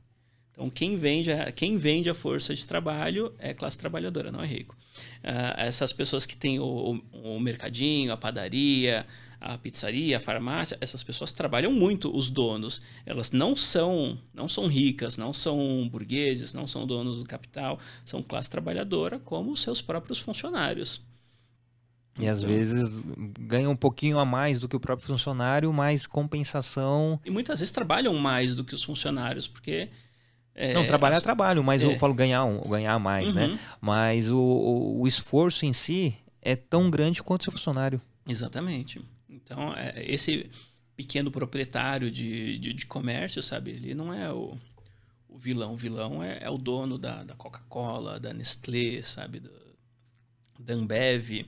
[0.60, 4.46] Então, quem vende, a, quem vende a força de trabalho é classe trabalhadora, não é
[4.46, 4.76] rico.
[5.24, 9.06] Uh, essas pessoas que têm o, o, o, mercadinho, a padaria,
[9.40, 12.82] a pizzaria, a farmácia, essas pessoas trabalham muito, os donos.
[13.06, 18.22] Elas não são, não são ricas, não são burgueses, não são donos do capital, são
[18.22, 21.00] classe trabalhadora como os seus próprios funcionários.
[22.20, 23.02] E às então, vezes
[23.40, 27.18] ganham um pouquinho a mais do que o próprio funcionário, mais compensação.
[27.24, 29.88] E muitas vezes trabalham mais do que os funcionários, porque
[30.60, 31.86] é, não, trabalhar é trabalho, mas é.
[31.86, 33.46] eu falo ganhar, ganhar mais, né?
[33.46, 33.52] uhum.
[33.52, 33.60] né?
[33.80, 37.98] Mas o, o, o, esforço em si é tão grande quanto seu funcionário.
[38.28, 39.00] Exatamente.
[39.26, 40.50] Então, é, esse
[40.94, 43.70] pequeno proprietário de, de, de, comércio, sabe?
[43.70, 44.54] Ele não é o,
[45.30, 45.72] o vilão.
[45.72, 49.40] O vilão é, é o dono da, da Coca-Cola, da Nestlé, sabe?
[49.40, 49.50] Do,
[50.58, 51.46] da Ambev.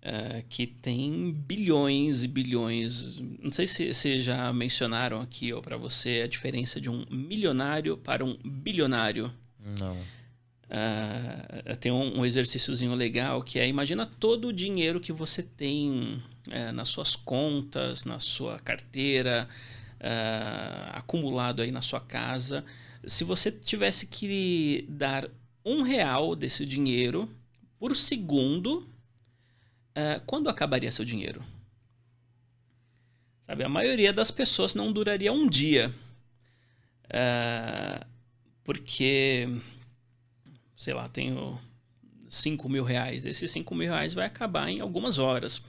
[0.00, 3.20] Uh, que tem bilhões e bilhões.
[3.38, 7.98] Não sei se, se já mencionaram aqui ou para você a diferença de um milionário
[7.98, 9.30] para um bilionário.
[9.78, 9.92] Não.
[9.92, 16.22] Uh, tem um, um exercíciozinho legal que é imagina todo o dinheiro que você tem
[16.46, 19.46] uh, nas suas contas, na sua carteira,
[20.94, 22.64] acumulado aí na sua casa.
[23.06, 25.28] Se você tivesse que dar
[25.62, 27.28] um real desse dinheiro
[27.78, 28.88] por segundo
[29.96, 31.44] uh, quando acabaria seu dinheiro?
[33.42, 35.92] Sabe, a maioria das pessoas não duraria um dia.
[37.06, 38.06] Uh,
[38.62, 39.48] porque,
[40.76, 41.58] sei lá, tenho
[42.28, 43.26] 5 mil reais.
[43.26, 45.60] Esses 5 mil reais vai acabar em algumas horas.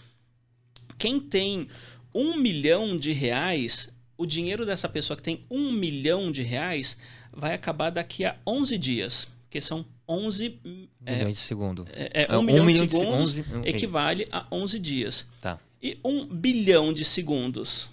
[0.98, 1.68] Quem tem
[2.14, 6.96] um milhão de reais, o dinheiro dessa pessoa que tem um milhão de reais
[7.34, 11.88] vai acabar daqui a 11 dias, que são 11 milhões é, de segundo.
[11.92, 15.28] É, é, um, um milhão, milhão de segundos de 11, equivale a 11 dias.
[15.40, 15.60] Tá.
[15.82, 17.90] E um bilhão de segundos,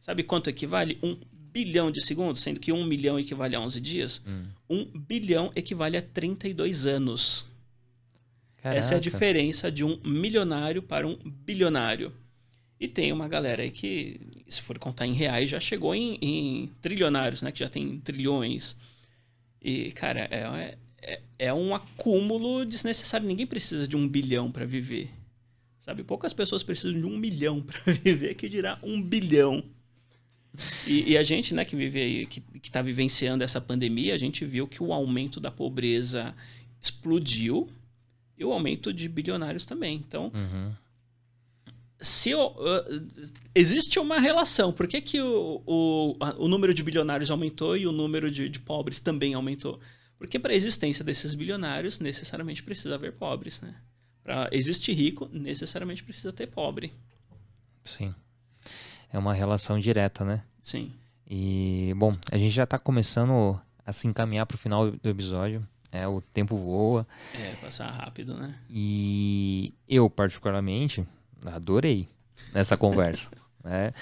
[0.00, 0.98] sabe quanto equivale?
[1.02, 1.16] Um
[1.52, 4.22] bilhão de segundos, sendo que um milhão equivale a 11 dias.
[4.26, 4.44] Hum.
[4.68, 7.46] Um bilhão equivale a 32 anos.
[8.62, 8.78] Caraca.
[8.78, 12.12] Essa é a diferença de um milionário para um bilionário.
[12.80, 16.72] E tem uma galera aí que, se for contar em reais, já chegou em, em
[16.80, 17.50] trilionários, né?
[17.50, 18.76] Que já tem trilhões.
[19.60, 23.26] E, cara, é, é, é um acúmulo desnecessário.
[23.26, 25.10] Ninguém precisa de um bilhão para viver.
[25.80, 26.04] Sabe?
[26.04, 29.64] Poucas pessoas precisam de um milhão para viver, que dirá um bilhão.
[30.86, 34.18] E, e, a gente, né, que vive aí, que, que tá vivenciando essa pandemia, a
[34.18, 36.34] gente viu que o aumento da pobreza
[36.80, 37.68] explodiu
[38.36, 39.96] e o aumento de bilionários também.
[39.96, 40.72] Então, uhum.
[42.00, 42.50] se uh,
[43.54, 47.92] existe uma relação, por que, que o, o, o número de bilionários aumentou e o
[47.92, 49.78] número de, de pobres também aumentou?
[50.18, 53.76] Porque para a existência desses bilionários, necessariamente precisa haver pobres, né?
[54.22, 56.92] Para existir rico, necessariamente precisa ter pobre.
[57.84, 58.14] Sim.
[59.10, 60.42] É uma relação direta, né?
[60.60, 60.92] Sim.
[61.26, 65.66] E, bom, a gente já está começando a se encaminhar para o final do episódio.
[65.90, 67.06] É, o tempo voa.
[67.34, 68.58] É, passar rápido, né?
[68.68, 71.06] E eu, particularmente,
[71.46, 72.08] adorei
[72.52, 73.30] essa conversa.
[73.64, 73.92] né?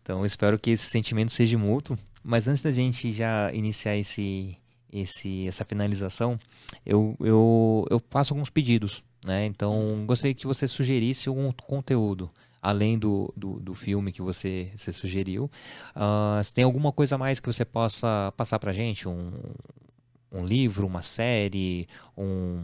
[0.00, 1.98] Então, espero que esse sentimento seja mútuo.
[2.22, 4.56] Mas antes da gente já iniciar esse,
[4.92, 6.38] esse, essa finalização,
[6.84, 9.02] eu, eu, eu faço alguns pedidos.
[9.24, 9.46] Né?
[9.46, 14.92] Então, gostaria que você sugerisse algum conteúdo, além do, do, do filme que você, você
[14.92, 15.50] sugeriu.
[15.96, 19.08] Uh, se tem alguma coisa mais que você possa passar para gente?
[19.08, 19.32] Um,
[20.30, 21.86] um livro, uma série,
[22.16, 22.62] um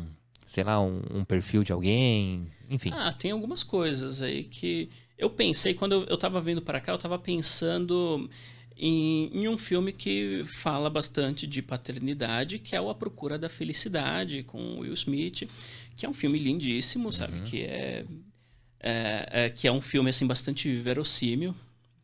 [0.48, 2.90] sei lá, um, um perfil de alguém, enfim.
[2.94, 4.88] Ah, tem algumas coisas aí que
[5.18, 8.30] eu pensei, quando eu, eu tava vindo para cá, eu tava pensando
[8.78, 13.48] em, em, um filme que fala bastante de paternidade, que é o A Procura da
[13.48, 15.48] Felicidade, com Will Smith,
[15.96, 17.38] que é um filme lindíssimo, sabe?
[17.38, 17.44] Uhum.
[17.44, 18.04] Que é,
[18.80, 21.54] é, é, que é um filme assim bastante verossímil,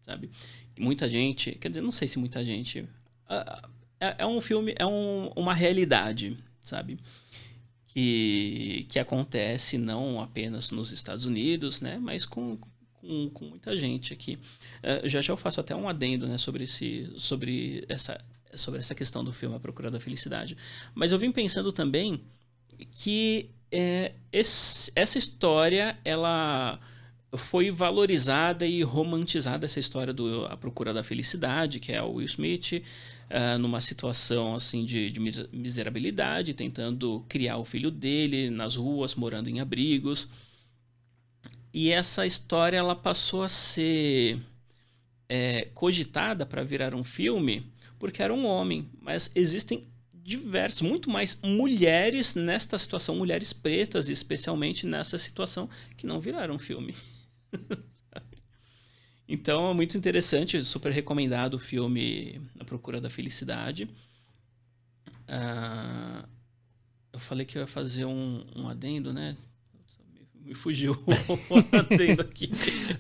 [0.01, 0.31] sabe?
[0.79, 2.85] Muita gente, quer dizer, não sei se muita gente,
[4.01, 6.99] é, é um filme, é um, uma realidade, sabe?
[7.87, 11.97] Que, que acontece não apenas nos Estados Unidos, né?
[12.03, 12.69] Mas com com,
[13.33, 14.39] com muita gente aqui.
[14.83, 18.21] Uh, já já eu faço até um adendo né, sobre, esse, sobre, essa,
[18.55, 20.57] sobre essa questão do filme A Procura da Felicidade.
[20.95, 22.21] Mas eu vim pensando também
[22.93, 26.79] que é, esse, essa história ela
[27.37, 32.27] foi valorizada e romantizada essa história do A Procura da Felicidade, que é o Will
[32.27, 35.21] Smith, uh, numa situação assim de, de,
[35.53, 40.29] miserabilidade, tentando criar o filho dele nas ruas, morando em abrigos.
[41.75, 44.39] E essa história ela passou a ser
[45.29, 47.67] é, cogitada para virar um filme
[47.99, 48.89] porque era um homem.
[49.01, 49.83] Mas existem
[50.13, 56.95] diversos, muito mais mulheres nesta situação, mulheres pretas, especialmente nessa situação, que não viraram filme.
[59.27, 63.85] então é muito interessante, super recomendado o filme A Procura da Felicidade.
[65.27, 66.29] Uh,
[67.13, 69.37] eu falei que eu ia fazer um, um adendo, né?
[70.45, 70.93] Me fugiu
[71.51, 72.51] o adendo aqui.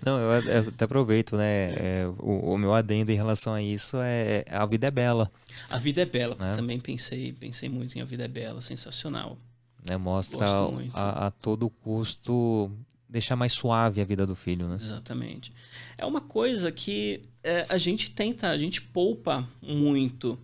[0.04, 1.74] Não, eu, eu, até aproveito, né?
[1.74, 5.30] É, o, o, meu adendo em relação a isso é A Vida é Bela.
[5.68, 6.36] A Vida é Bela.
[6.40, 6.56] Né?
[6.56, 9.38] Também pensei, pensei muito em A Vida é Bela, sensacional.
[9.86, 10.46] É, mostra
[10.94, 12.70] a, a, todo custo
[13.06, 14.76] deixar mais suave a vida do filho, né?
[14.76, 15.52] Exatamente.
[15.98, 20.38] É uma coisa que é, a gente tenta, a gente poupa muito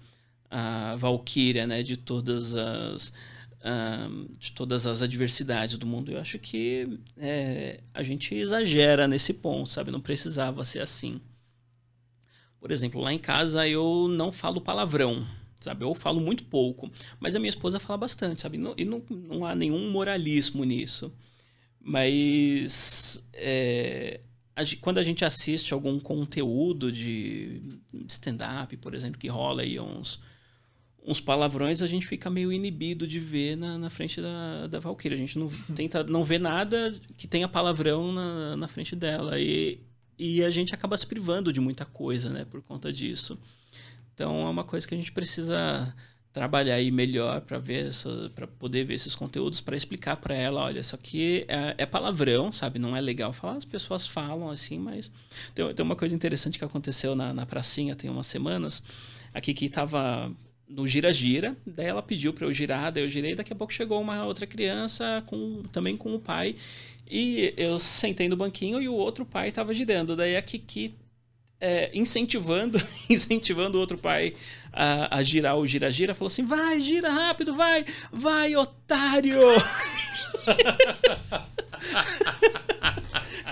[0.50, 1.82] a Valkyria, né?
[1.82, 3.12] De todas as
[4.38, 6.10] de todas as adversidades do mundo.
[6.10, 9.90] Eu acho que é, a gente exagera nesse ponto, sabe?
[9.90, 11.20] Não precisava ser assim.
[12.58, 15.26] Por exemplo, lá em casa eu não falo palavrão,
[15.60, 15.84] sabe?
[15.84, 18.58] Eu falo muito pouco, mas a minha esposa fala bastante, sabe?
[18.76, 21.12] E não, não há nenhum moralismo nisso.
[21.82, 24.20] Mas é,
[24.80, 30.20] quando a gente assiste algum conteúdo de stand-up, por exemplo, que rola aí uns
[31.06, 35.16] uns palavrões a gente fica meio inibido de ver na, na frente da, da Valkyria.
[35.16, 39.38] A gente não tenta não vê nada que tenha palavrão na, na frente dela.
[39.38, 39.80] E,
[40.18, 43.38] e a gente acaba se privando de muita coisa, né, por conta disso.
[44.14, 45.94] Então é uma coisa que a gente precisa
[46.32, 50.62] trabalhar aí melhor para ver essa para poder ver esses conteúdos para explicar para ela
[50.62, 54.78] olha isso aqui é, é, palavrão sabe não é legal falar as pessoas falam assim
[54.78, 55.10] mas
[55.52, 58.80] tem, tem uma coisa interessante que aconteceu na, na pracinha tem umas semanas
[59.34, 60.32] aqui que estava
[60.70, 64.00] no gira-gira, daí ela pediu para eu girar, daí eu girei, daqui a pouco chegou
[64.00, 66.54] uma outra criança com também com o pai,
[67.10, 70.94] e eu sentei no banquinho e o outro pai estava girando, daí a Kiki
[71.60, 72.80] é, incentivando,
[73.10, 74.34] incentivando o outro pai
[74.72, 79.40] a, a girar o gira-gira, falou assim, vai, gira rápido, vai, vai, otário!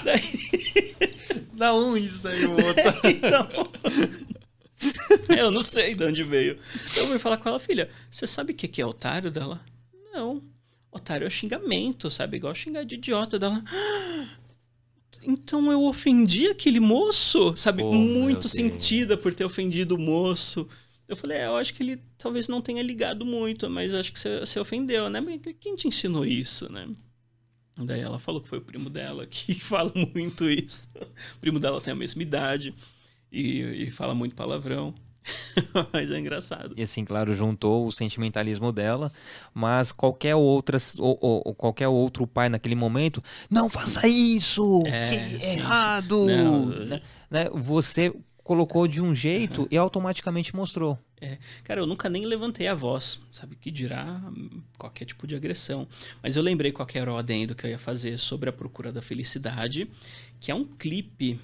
[0.04, 0.38] daí...
[1.58, 2.84] Dá um isso aí, o outro.
[3.04, 3.48] então...
[5.36, 6.58] eu não sei de onde veio.
[6.96, 9.60] Eu fui falar com ela, filha, você sabe o que é otário dela?
[10.12, 10.42] Não.
[10.90, 12.36] Otário é xingamento, sabe?
[12.38, 13.62] Igual xingar de idiota dela.
[15.20, 17.82] Então eu ofendi aquele moço, sabe?
[17.82, 20.66] Oh, Muito sentida por ter ofendido o moço.
[21.08, 24.20] Eu falei, é, eu acho que ele talvez não tenha ligado muito, mas acho que
[24.20, 25.20] você, você ofendeu, né?
[25.20, 26.86] Mas quem te ensinou isso, né?
[27.76, 30.88] Daí ela falou que foi o primo dela que fala muito isso.
[31.36, 32.74] O primo dela tem a mesma idade
[33.30, 34.94] e, e fala muito palavrão.
[35.92, 36.74] mas é engraçado.
[36.76, 39.12] E assim, claro, juntou o sentimentalismo dela,
[39.54, 45.44] mas qualquer outra ou, ou, qualquer outro pai naquele momento, não faça isso, é, que
[45.44, 46.26] é errado.
[46.26, 47.00] Não, né?
[47.30, 47.50] né?
[47.52, 50.98] Você colocou de um jeito e automaticamente mostrou.
[51.20, 51.36] É.
[51.64, 53.56] Cara, eu nunca nem levantei a voz, sabe?
[53.56, 54.22] Que dirá
[54.78, 55.86] qualquer tipo de agressão.
[56.22, 59.02] Mas eu lembrei qual era o adendo que eu ia fazer sobre a procura da
[59.02, 59.90] felicidade,
[60.40, 61.38] que é um clipe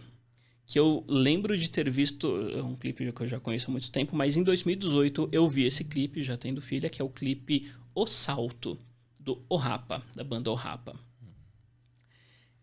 [0.66, 3.90] que eu lembro de ter visto, é um clipe que eu já conheço há muito
[3.90, 7.70] tempo, mas em 2018 eu vi esse clipe, já tendo filha, que é o clipe
[7.94, 8.78] O Salto,
[9.20, 10.98] do O Rapa, da banda O Rapa.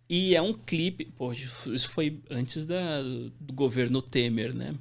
[0.09, 4.75] E é um clipe, pô, isso foi antes da, do governo Temer, né?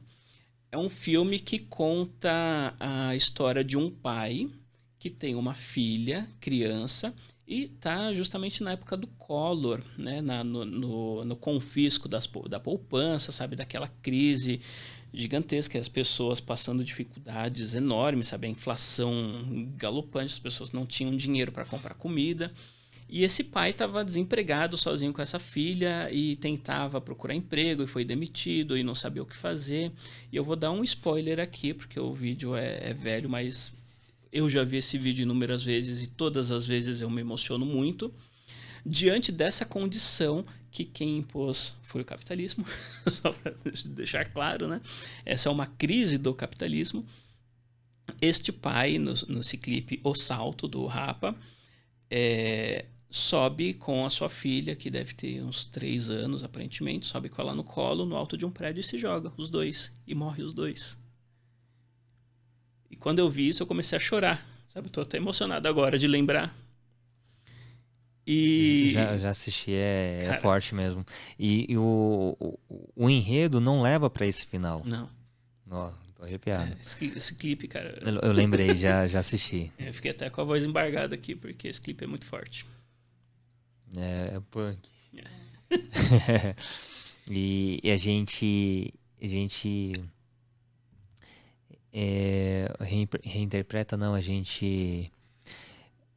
[0.72, 4.48] É um filme que conta a história de um pai
[4.98, 7.14] que tem uma filha, criança,
[7.50, 10.20] E tá justamente na época do Collor, né?
[10.20, 13.56] Na, no, no, no confisco das, da poupança, sabe?
[13.56, 14.60] Daquela crise
[15.12, 18.46] gigantesca, as pessoas passando dificuldades enormes, sabe?
[18.46, 19.12] A inflação
[19.76, 22.52] galopante, as pessoas não tinham dinheiro para comprar comida.
[23.08, 28.04] E esse pai estava desempregado, sozinho com essa filha, e tentava procurar emprego, e foi
[28.04, 29.90] demitido, e não sabia o que fazer.
[30.30, 33.74] E eu vou dar um spoiler aqui, porque o vídeo é, é velho, mas
[34.32, 38.12] eu já vi esse vídeo inúmeras vezes, e todas as vezes eu me emociono muito.
[38.84, 42.64] Diante dessa condição que quem impôs foi o capitalismo,
[43.06, 43.54] só para
[43.86, 44.80] deixar claro, né?
[45.24, 47.04] Essa é uma crise do capitalismo.
[48.22, 51.36] Este pai, no, nesse clipe O Salto, do Rapa,
[52.08, 57.42] é, sobe com a sua filha, que deve ter uns três anos aparentemente, sobe com
[57.42, 60.42] ela no colo, no alto de um prédio e se joga, os dois, e morre
[60.42, 60.99] os dois.
[63.00, 64.86] Quando eu vi isso, eu comecei a chorar, sabe?
[64.86, 66.54] Estou até emocionado agora de lembrar.
[68.26, 68.92] E...
[68.92, 71.04] Já, já assisti, é, é forte mesmo.
[71.38, 72.58] E, e o, o,
[72.94, 74.82] o, enredo não leva para esse final.
[74.84, 75.08] Não.
[75.68, 76.72] Ó, tô arrepiado.
[76.72, 77.98] É, esse, esse, clipe, cara.
[78.02, 79.72] Eu, eu lembrei, já, já assisti.
[79.78, 82.66] Eu fiquei até com a voz embargada aqui, porque esse clipe é muito forte.
[83.96, 84.78] É, é punk.
[85.16, 85.24] É.
[87.28, 88.92] e, e, a gente.
[89.20, 89.92] A gente.
[91.92, 92.72] É,
[93.24, 95.10] reinterpreta, não, a gente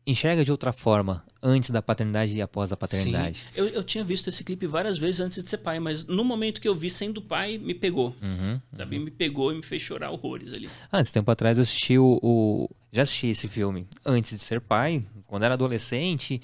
[0.05, 3.43] enxerga de outra forma antes da paternidade e após a paternidade.
[3.55, 6.59] Eu, eu tinha visto esse clipe várias vezes antes de ser pai, mas no momento
[6.59, 8.15] que eu vi sendo pai, me pegou.
[8.21, 8.97] Uhum, sabe?
[8.97, 9.05] Uhum.
[9.05, 10.69] Me pegou e me fez chorar horrores ali.
[10.91, 14.61] Ah, esse tempo atrás eu assisti o, o, Já assisti esse filme antes de ser
[14.61, 16.41] pai, quando era adolescente,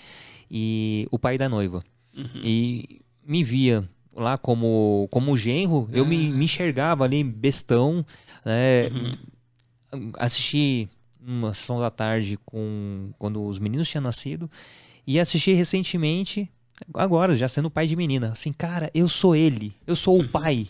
[0.50, 1.84] e o pai da noiva.
[2.16, 2.42] Uhum.
[2.44, 3.88] E me via
[4.20, 6.32] lá como, como genro, eu me, ah.
[6.32, 8.06] me enxergava ali bestão,
[8.46, 8.88] né?
[8.88, 10.12] Uhum.
[10.18, 10.90] Assisti
[11.20, 14.50] uma sessão da tarde com quando os meninos tinham nascido
[15.06, 16.50] e assisti recentemente
[16.94, 20.28] agora já sendo pai de menina assim cara eu sou ele eu sou o uhum.
[20.28, 20.70] pai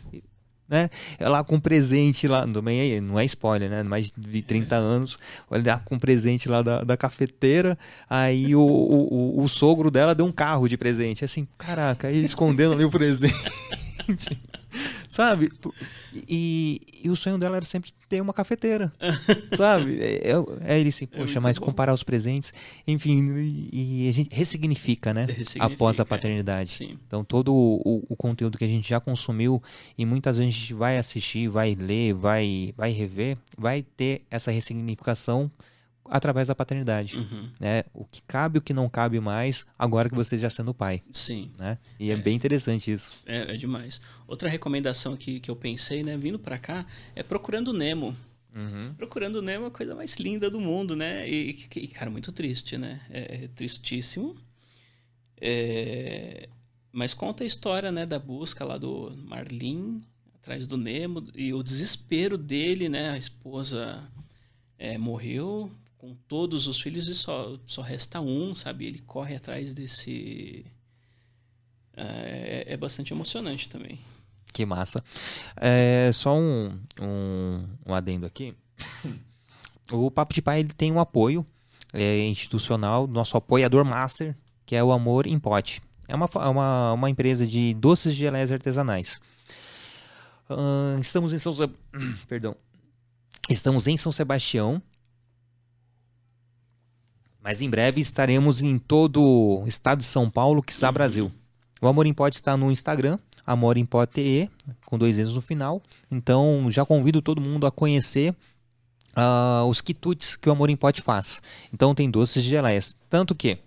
[0.70, 0.90] né?
[1.20, 3.84] Lá com presente lá, também é, não é spoiler, né?
[3.84, 5.18] Mais de 30 anos,
[5.50, 7.78] olhar com presente lá da, da cafeteira,
[8.10, 11.26] aí o, o, o, sogro dela deu um carro de presente.
[11.26, 13.34] Assim, caraca, aí escondendo ali o presente.
[15.10, 15.52] sabe?
[16.28, 18.94] E, e, o sonho dela era sempre ter uma cafeteira,
[19.58, 20.00] sabe?
[20.00, 21.66] É, é, é ele assim, é poxa, é mas bom.
[21.66, 22.54] comparar os presentes,
[22.88, 23.36] enfim,
[23.74, 25.26] e, e a gente ressignifica, né?
[25.26, 26.72] Ressignifica, Após a paternidade.
[26.72, 27.00] Sim.
[27.08, 29.62] Então, todo o, o, conteúdo que a gente já consumiu
[29.98, 34.52] e muitas vezes a gente vai assistir, vai ler, vai, vai rever, vai ter essa
[34.52, 35.52] ressignificação
[36.10, 37.18] através da paternidade.
[37.18, 37.50] Uhum.
[37.60, 37.84] Né?
[37.94, 41.04] O que cabe, o que não cabe mais, agora que você já sendo pai.
[41.12, 41.52] Sim.
[41.58, 41.78] Né?
[42.00, 43.14] E é, é bem interessante isso.
[43.26, 44.02] É, é, demais.
[44.28, 48.16] Outra recomendação que, que eu pensei, né, vindo para cá, é Procurando Nemo.
[48.56, 48.94] Uhum.
[48.96, 51.30] Procurando Nemo é a coisa mais linda do mundo, né?
[51.30, 53.00] E, e cara, muito triste, né?
[53.10, 54.36] É, é tristíssimo.
[55.40, 56.50] É...
[56.92, 60.02] Mas conta a história, né, da busca lá do Marlin
[60.34, 63.12] atrás do Nemo e o desespero dele, né?
[63.12, 64.10] A esposa
[64.80, 65.70] é, morreu,
[66.00, 68.86] com todos os filhos e só, só resta um, sabe?
[68.86, 70.66] Ele corre atrás desse.
[71.96, 74.00] É, é bastante emocionante também.
[74.52, 75.04] Que massa.
[75.58, 78.56] É, só um, um, um adendo aqui.
[79.92, 81.46] O Papo de Pai ele tem um apoio
[81.92, 84.36] é, institucional, nosso apoiador master,
[84.66, 85.82] que é o Amor em Pote.
[86.08, 89.20] É uma, é uma, uma empresa de doces de geleias artesanais.
[90.50, 91.54] Uh, estamos em São
[92.28, 92.56] Perdão.
[93.50, 94.82] Estamos em São Sebastião,
[97.44, 100.92] mas em breve estaremos em todo o estado de São Paulo, que está.
[100.92, 101.32] Brasil.
[101.82, 104.50] O Amor em Pote está no Instagram, Amor em Pote
[104.86, 105.82] com dois E's no final.
[106.12, 108.36] Então já convido todo mundo a conhecer
[109.16, 111.42] uh, os quitutes que o Amor em Pote faz.
[111.74, 112.96] Então tem doces de geleias.
[113.10, 113.58] Tanto que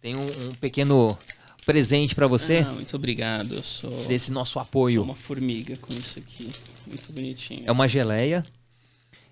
[0.00, 1.18] tem um, um pequeno
[1.66, 2.64] presente para você.
[2.66, 3.54] Ah, muito obrigado.
[3.54, 5.00] Eu sou desse nosso apoio.
[5.00, 6.50] Sou uma formiga com isso aqui.
[6.86, 7.64] Muito bonitinho.
[7.66, 8.44] É uma geleia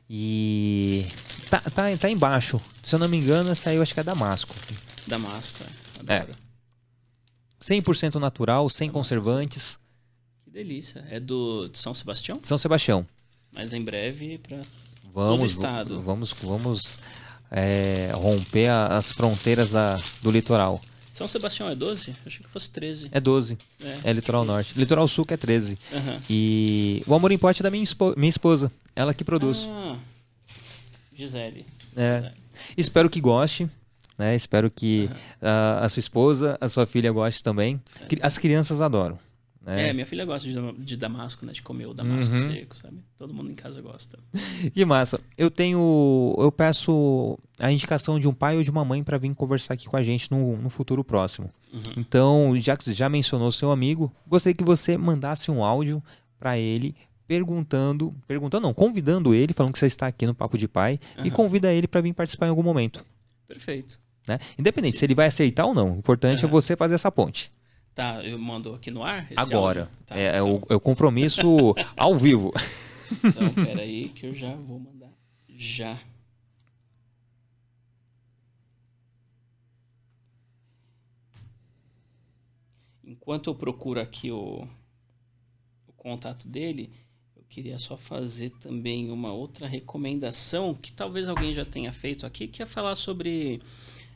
[0.09, 1.07] e
[1.51, 2.61] tá, tá, tá embaixo.
[2.83, 4.55] Se eu não me engano, essa aí eu acho que é Damasco.
[5.07, 6.01] Damasco, é.
[6.01, 6.33] Adoro.
[6.33, 6.49] É.
[7.61, 9.79] 100% natural, sem Damasco, conservantes.
[10.45, 11.05] Que delícia.
[11.11, 12.39] É do de São Sebastião?
[12.43, 13.07] São Sebastião.
[13.53, 14.63] Mas em breve para
[15.13, 16.01] todo o estado.
[16.03, 16.99] Vamos, vamos
[17.51, 20.81] é, romper a, as fronteiras da, do litoral.
[21.19, 22.15] São Sebastião é 12?
[22.25, 23.09] Achei que fosse 13.
[23.11, 23.59] É 12.
[23.83, 24.71] É, é Litoral Norte.
[24.71, 24.79] Isso.
[24.79, 25.77] Litoral Sul que é 13.
[25.91, 26.21] Uhum.
[26.31, 28.71] E o Amor em Pote é da minha, esposa, minha esposa.
[28.95, 29.69] Ela que produz.
[29.69, 29.97] Ah,
[31.13, 31.67] Gisele.
[31.97, 32.19] É.
[32.19, 32.35] Gisele.
[32.77, 33.69] Espero que goste.
[34.17, 34.37] Né?
[34.37, 35.17] Espero que uhum.
[35.43, 37.81] a, a, sua esposa, a sua filha goste também.
[38.01, 38.25] É.
[38.25, 39.19] As crianças adoram.
[39.61, 39.91] Né?
[39.91, 41.53] É, minha filha gosta de, de damasco, né?
[41.53, 42.47] De comer o damasco uhum.
[42.47, 43.03] seco, sabe?
[43.17, 44.19] Todo mundo em casa gosta.
[44.73, 45.21] Que massa.
[45.37, 46.35] Eu tenho.
[46.39, 49.89] Eu peço a indicação de um pai ou de uma mãe para vir conversar aqui
[49.89, 51.51] com a gente no, no futuro próximo.
[51.73, 51.83] Uhum.
[51.97, 56.03] Então, já que você já mencionou seu amigo, gostaria que você mandasse um áudio
[56.39, 56.95] para ele
[57.27, 61.27] perguntando, perguntando não, convidando ele, falando que você está aqui no Papo de Pai uhum.
[61.27, 63.05] e convida ele para vir participar em algum momento.
[63.47, 64.01] Perfeito.
[64.27, 64.39] Né?
[64.59, 65.01] Independente Sim.
[65.01, 67.51] se ele vai aceitar ou não, o importante é você fazer essa ponte.
[67.99, 69.29] Tá, eu mando aqui no ar?
[69.35, 69.91] Agora.
[70.07, 70.39] Tá, é, então.
[70.39, 72.53] é, o, é o compromisso ao vivo.
[73.25, 75.11] Então, peraí que eu já vou mandar.
[75.49, 75.99] Já.
[83.03, 84.65] Enquanto eu procuro aqui o,
[85.89, 86.93] o contato dele,
[87.35, 92.47] eu queria só fazer também uma outra recomendação que talvez alguém já tenha feito aqui,
[92.47, 93.61] que é falar sobre.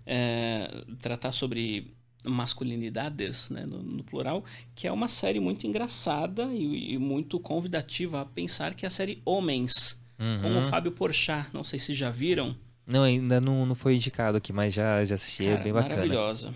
[0.06, 4.44] É, tratar sobre masculinidades, né, no, no, plural,
[4.74, 8.90] que é uma série muito engraçada e, e, muito convidativa a pensar que é a
[8.90, 10.42] série Homens, uhum.
[10.42, 11.48] com o Fábio Porchat.
[11.52, 12.56] Não sei se já viram.
[12.86, 15.72] Não, ainda não, não foi indicado aqui, mas já, já assisti, é Cara, é bem
[15.72, 15.96] bacana.
[15.96, 16.54] Maravilhosa.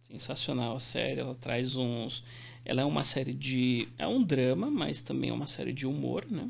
[0.00, 2.22] Sensacional a série, ela traz uns...
[2.64, 3.88] Ela é uma série de...
[3.98, 6.48] É um drama, mas também é uma série de humor, né?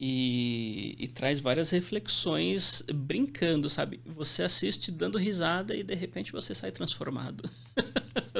[0.00, 4.00] E, e, traz várias reflexões brincando, sabe?
[4.06, 7.50] Você assiste dando risada e de repente você sai transformado.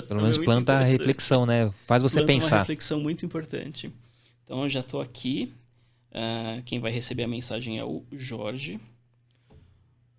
[0.07, 1.69] Pelo menos é planta a reflexão, né?
[1.85, 2.57] Faz você planta pensar.
[2.57, 3.93] Uma reflexão muito importante.
[4.45, 5.53] Então eu já estou aqui.
[6.13, 8.79] Uh, quem vai receber a mensagem é o Jorge.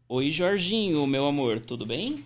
[0.09, 2.21] Oi, Jorginho, meu amor, tudo bem?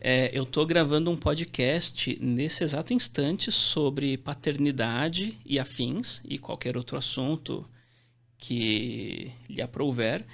[0.00, 6.76] É, eu estou gravando um podcast nesse exato instante sobre paternidade e afins e qualquer
[6.76, 7.64] outro assunto
[8.42, 10.26] que lhe aprouver.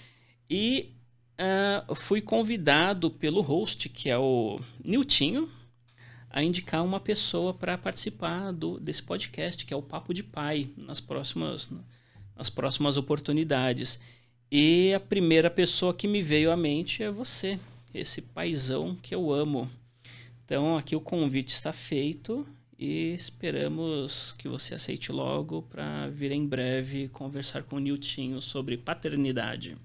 [0.49, 0.95] E
[1.39, 5.47] uh, fui convidado pelo host, que é o Niltinho,
[6.31, 10.71] a indicar uma pessoa para participar do, desse podcast, que é o Papo de Pai,
[10.75, 11.71] nas próximas,
[12.35, 14.01] nas próximas oportunidades.
[14.51, 17.61] E a primeira pessoa que me veio à mente é você,
[17.93, 19.71] esse paizão que eu amo.
[20.47, 22.47] Então aqui o convite está feito
[22.79, 28.77] e esperamos que você aceite logo para vir em breve conversar com o Niltinho sobre
[28.77, 29.77] paternidade.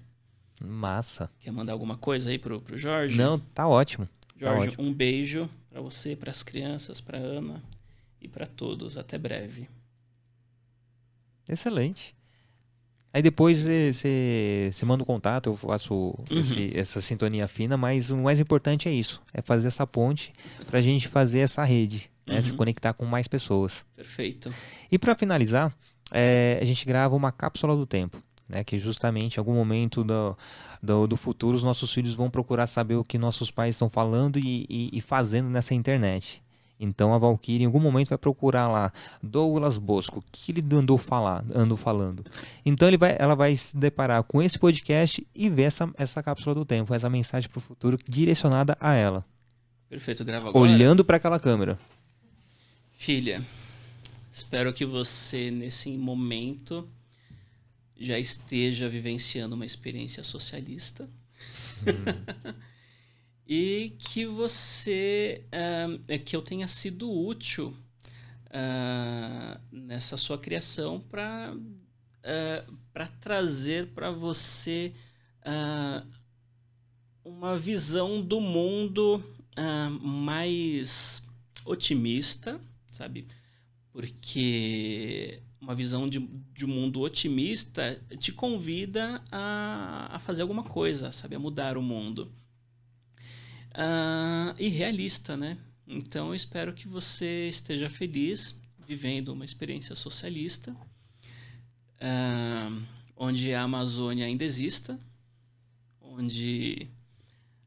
[0.62, 1.28] Massa.
[1.40, 3.16] Quer mandar alguma coisa aí pro, pro Jorge?
[3.16, 4.06] Não, tá ótimo.
[4.06, 4.88] Tá Jorge, tá ótimo.
[4.88, 7.60] um beijo para você, para as crianças, para Ana
[8.20, 8.96] e para todos.
[8.96, 9.68] Até breve.
[11.48, 12.14] Excelente.
[13.12, 16.38] Aí depois você manda o contato, eu faço uhum.
[16.38, 20.32] esse, essa sintonia fina, mas o mais importante é isso, é fazer essa ponte
[20.66, 22.42] para a gente fazer essa rede né, uhum.
[22.42, 23.84] se conectar com mais pessoas.
[23.96, 24.52] Perfeito.
[24.90, 25.74] E para finalizar,
[26.10, 28.22] é, a gente grava uma cápsula do tempo.
[28.46, 30.36] Né, que justamente em algum momento do,
[30.82, 34.38] do, do, futuro os nossos filhos vão procurar saber o que nossos pais estão falando
[34.38, 36.42] e, e, e fazendo nessa internet.
[36.78, 38.92] Então a Valkyrie em algum momento vai procurar lá
[39.22, 42.24] Douglas Bosco, o que ele andou falar, andou falando.
[42.64, 46.54] Então ele vai, ela vai se deparar com esse podcast e ver essa, essa cápsula
[46.54, 49.24] do tempo, essa mensagem para o futuro direcionada a ela.
[49.88, 50.70] Perfeito, grava agora.
[50.70, 51.78] Olhando para aquela câmera.
[52.96, 53.44] Filha,
[54.32, 56.88] espero que você, nesse momento,
[57.98, 61.08] já esteja vivenciando uma experiência socialista.
[61.82, 62.54] Hum.
[63.46, 65.44] e que você.
[65.52, 67.76] Uh, que eu tenha sido útil
[68.46, 74.92] uh, nessa sua criação para uh, para trazer para você
[77.22, 79.22] uma visão do mundo
[80.00, 81.22] mais
[81.66, 82.58] otimista
[82.94, 83.26] sabe?
[83.92, 86.18] Porque uma visão de,
[86.52, 91.34] de um mundo otimista te convida a, a fazer alguma coisa, sabe?
[91.34, 92.32] A mudar o mundo.
[93.72, 95.58] Uh, e realista, né?
[95.86, 98.56] Então eu espero que você esteja feliz
[98.86, 100.72] vivendo uma experiência socialista,
[102.00, 102.82] uh,
[103.16, 104.98] onde a Amazônia ainda exista,
[106.00, 106.88] onde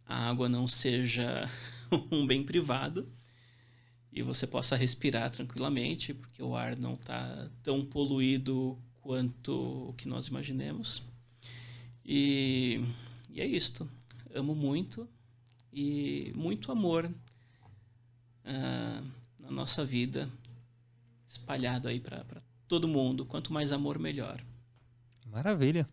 [0.05, 1.49] a água não seja
[2.11, 3.11] um bem privado
[4.17, 10.07] e você possa respirar tranquilamente, porque o ar não está tão poluído quanto o que
[10.07, 11.03] nós imaginemos.
[12.03, 12.83] E,
[13.29, 13.87] e é isto.
[14.33, 15.07] Amo muito
[15.71, 19.07] e muito amor uh,
[19.39, 20.27] na nossa vida,
[21.27, 22.25] espalhado aí para
[22.67, 23.23] todo mundo.
[23.23, 24.43] Quanto mais amor, melhor.
[25.27, 25.87] Maravilha.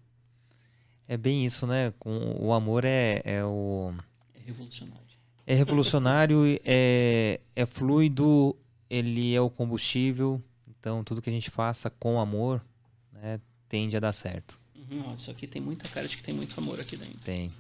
[1.06, 1.90] É bem isso, né?
[1.98, 3.92] Com, o amor é, é o.
[4.32, 5.03] É revolucionário
[5.46, 8.56] é revolucionário, é, é fluido,
[8.88, 10.42] ele é o combustível.
[10.68, 12.64] Então, tudo que a gente faça com amor
[13.12, 14.58] né, tende a dar certo.
[14.74, 17.18] Uhum, isso aqui tem muita cara de que tem muito amor aqui dentro.
[17.20, 17.52] Tem.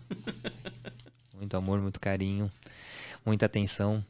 [1.34, 2.50] muito amor, muito carinho,
[3.24, 4.04] muita atenção.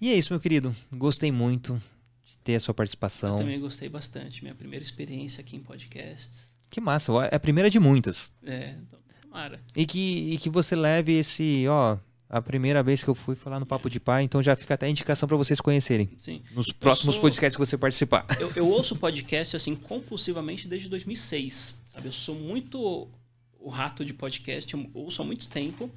[0.00, 0.74] E é isso, meu querido.
[0.92, 1.80] Gostei muito
[2.24, 3.34] de ter a sua participação.
[3.34, 4.42] Eu também gostei bastante.
[4.42, 6.50] Minha primeira experiência aqui em podcasts.
[6.68, 7.12] Que massa.
[7.30, 8.32] É a primeira de muitas.
[8.44, 8.98] É, então,
[9.32, 9.60] tomara.
[9.74, 11.96] E que, e que você leve esse, ó,
[12.32, 14.86] a primeira vez que eu fui falar no Papo de Pai, então já fica até
[14.86, 16.08] a indicação para vocês conhecerem.
[16.16, 16.42] Sim.
[16.52, 17.20] Nos próximos sou...
[17.20, 18.26] podcasts que você participar.
[18.40, 22.08] Eu, eu ouço podcast assim compulsivamente desde 2006, sabe?
[22.08, 23.06] Eu sou muito
[23.60, 25.90] o rato de podcast, eu ouço há muito tempo.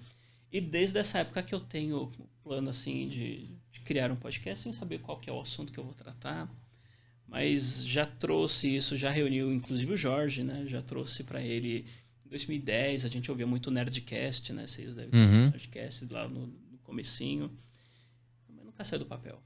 [0.51, 4.61] E desde essa época que eu tenho o plano assim de, de criar um podcast
[4.61, 6.53] sem saber qual que é o assunto que eu vou tratar.
[7.25, 10.65] Mas já trouxe isso, já reuniu inclusive o Jorge, né?
[10.67, 11.85] Já trouxe para ele
[12.26, 14.65] em 2010, a gente ouvia muito Nerdcast, né?
[14.65, 15.49] Vocês devem ter uhum.
[15.49, 17.52] Nerdcast lá no, no comecinho.
[18.49, 19.39] Mas nunca saiu do papel.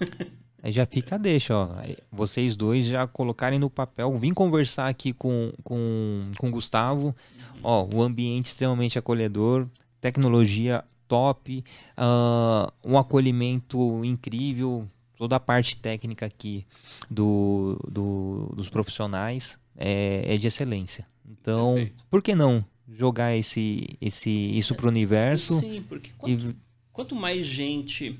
[0.62, 1.70] Aí já fica a deixa, ó.
[2.12, 7.06] Vocês dois já colocarem no papel, vim conversar aqui com, com, com o Gustavo.
[7.06, 7.60] Uhum.
[7.62, 9.66] Ó, o ambiente extremamente acolhedor,
[10.00, 11.64] tecnologia top,
[11.98, 16.66] uh, um acolhimento incrível, toda a parte técnica aqui
[17.10, 21.06] do, do dos profissionais é, é de excelência.
[21.30, 22.04] Então, Perfeito.
[22.10, 25.60] por que não jogar esse, esse, isso para o universo?
[25.60, 26.56] Sim, porque quanto, e...
[26.92, 28.18] quanto, mais gente.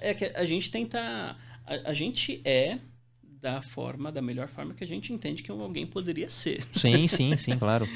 [0.00, 1.36] É que a gente tenta.
[1.66, 2.78] A, a, gente é
[3.22, 6.62] da forma, da melhor forma que a gente entende que alguém poderia ser.
[6.72, 7.88] Sim, sim, sim, claro.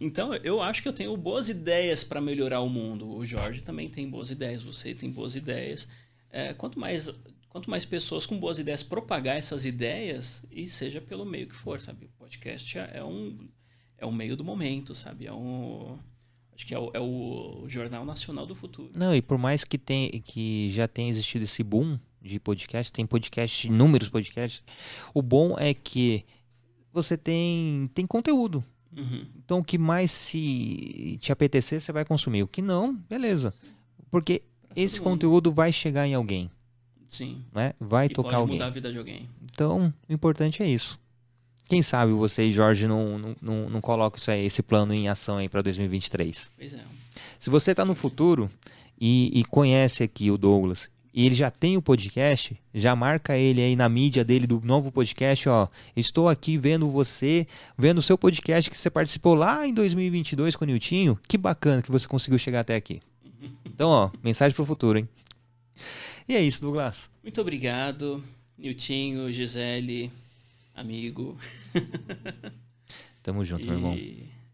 [0.00, 3.10] então, eu acho que eu tenho boas ideias para melhorar o mundo.
[3.10, 5.88] O Jorge também tem boas ideias, você tem boas ideias.
[6.30, 7.10] É, quanto mais
[7.48, 11.78] quanto mais pessoas com boas ideias propagar essas ideias, e seja pelo meio que for,
[11.82, 12.06] sabe?
[12.06, 13.36] O podcast é, é um
[14.02, 15.26] é o meio do momento, sabe?
[15.26, 15.96] É um
[16.54, 18.90] acho que é o, é o jornal nacional do futuro.
[18.96, 23.06] Não, e por mais que tem que já tenha existido esse boom de podcast, tem
[23.06, 24.62] podcast, inúmeros podcasts,
[25.14, 26.24] o bom é que
[26.92, 28.62] você tem tem conteúdo.
[28.94, 29.24] Uhum.
[29.44, 32.42] Então o que mais se te apetecer, você vai consumir.
[32.42, 33.54] O que não, beleza.
[34.10, 34.42] Porque
[34.74, 36.50] esse conteúdo vai chegar em alguém.
[37.06, 37.44] Sim.
[37.52, 37.72] Né?
[37.78, 38.56] Vai e tocar pode alguém.
[38.56, 39.28] mudar a vida de alguém.
[39.44, 40.98] Então, o importante é isso.
[41.72, 45.08] Quem sabe você e Jorge não, não, não, não colocam isso aí, esse plano em
[45.08, 46.50] ação aí para 2023.
[46.54, 46.80] Pois é.
[47.40, 48.50] Se você está no futuro
[49.00, 53.62] e, e conhece aqui o Douglas e ele já tem o podcast, já marca ele
[53.62, 55.66] aí na mídia dele do novo podcast, ó.
[55.96, 57.46] Estou aqui vendo você,
[57.78, 61.18] vendo o seu podcast que você participou lá em 2022 com o Niltinho.
[61.26, 63.00] Que bacana que você conseguiu chegar até aqui.
[63.64, 65.08] Então, ó, mensagem pro futuro, hein?
[66.28, 67.08] E é isso, Douglas.
[67.22, 68.22] Muito obrigado,
[68.58, 70.12] Niltinho, Gisele,
[70.74, 71.36] amigo.
[73.22, 73.98] Tamo junto, e meu irmão.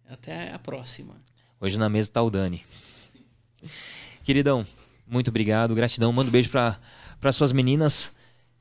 [0.08, 1.14] Até a próxima.
[1.60, 2.62] Hoje na mesa tá o Dani.
[4.22, 4.66] Queridão,
[5.06, 6.12] muito obrigado, gratidão.
[6.12, 8.12] Manda um beijo para suas meninas.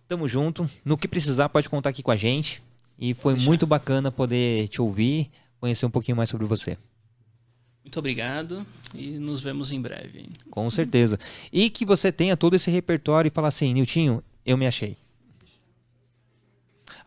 [0.07, 0.69] Tamo junto.
[0.83, 2.63] No que precisar, pode contar aqui com a gente.
[2.97, 5.29] E foi muito bacana poder te ouvir,
[5.59, 6.77] conhecer um pouquinho mais sobre você.
[7.83, 10.19] Muito obrigado e nos vemos em breve.
[10.19, 10.29] Hein?
[10.49, 11.17] Com certeza.
[11.53, 14.97] E que você tenha todo esse repertório e falar assim, Niltinho, eu me achei.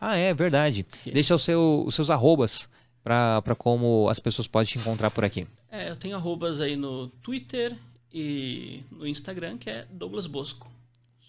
[0.01, 0.83] Ah, é verdade.
[1.03, 1.11] Que?
[1.11, 2.67] Deixa o seu, os seus arrobas
[3.03, 5.45] para como as pessoas podem te encontrar por aqui.
[5.71, 7.77] É, eu tenho arrobas aí no Twitter
[8.11, 10.71] e no Instagram, que é Douglas Bosco.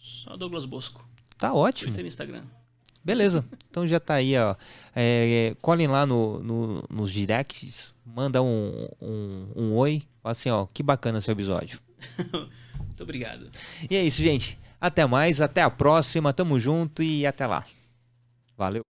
[0.00, 1.06] Só Douglas Bosco.
[1.36, 1.90] Tá ótimo.
[1.90, 2.44] Twitter e Instagram.
[3.04, 3.44] Beleza.
[3.70, 4.54] Então já tá aí, ó.
[4.96, 10.02] É, colhem lá no, no, nos directs, manda um, um, um oi.
[10.22, 11.78] Fala assim, ó, que bacana seu episódio.
[12.78, 13.50] Muito obrigado.
[13.90, 14.58] E é isso, gente.
[14.80, 16.32] Até mais, até a próxima.
[16.32, 17.66] Tamo junto e até lá.
[18.62, 18.91] Valeu.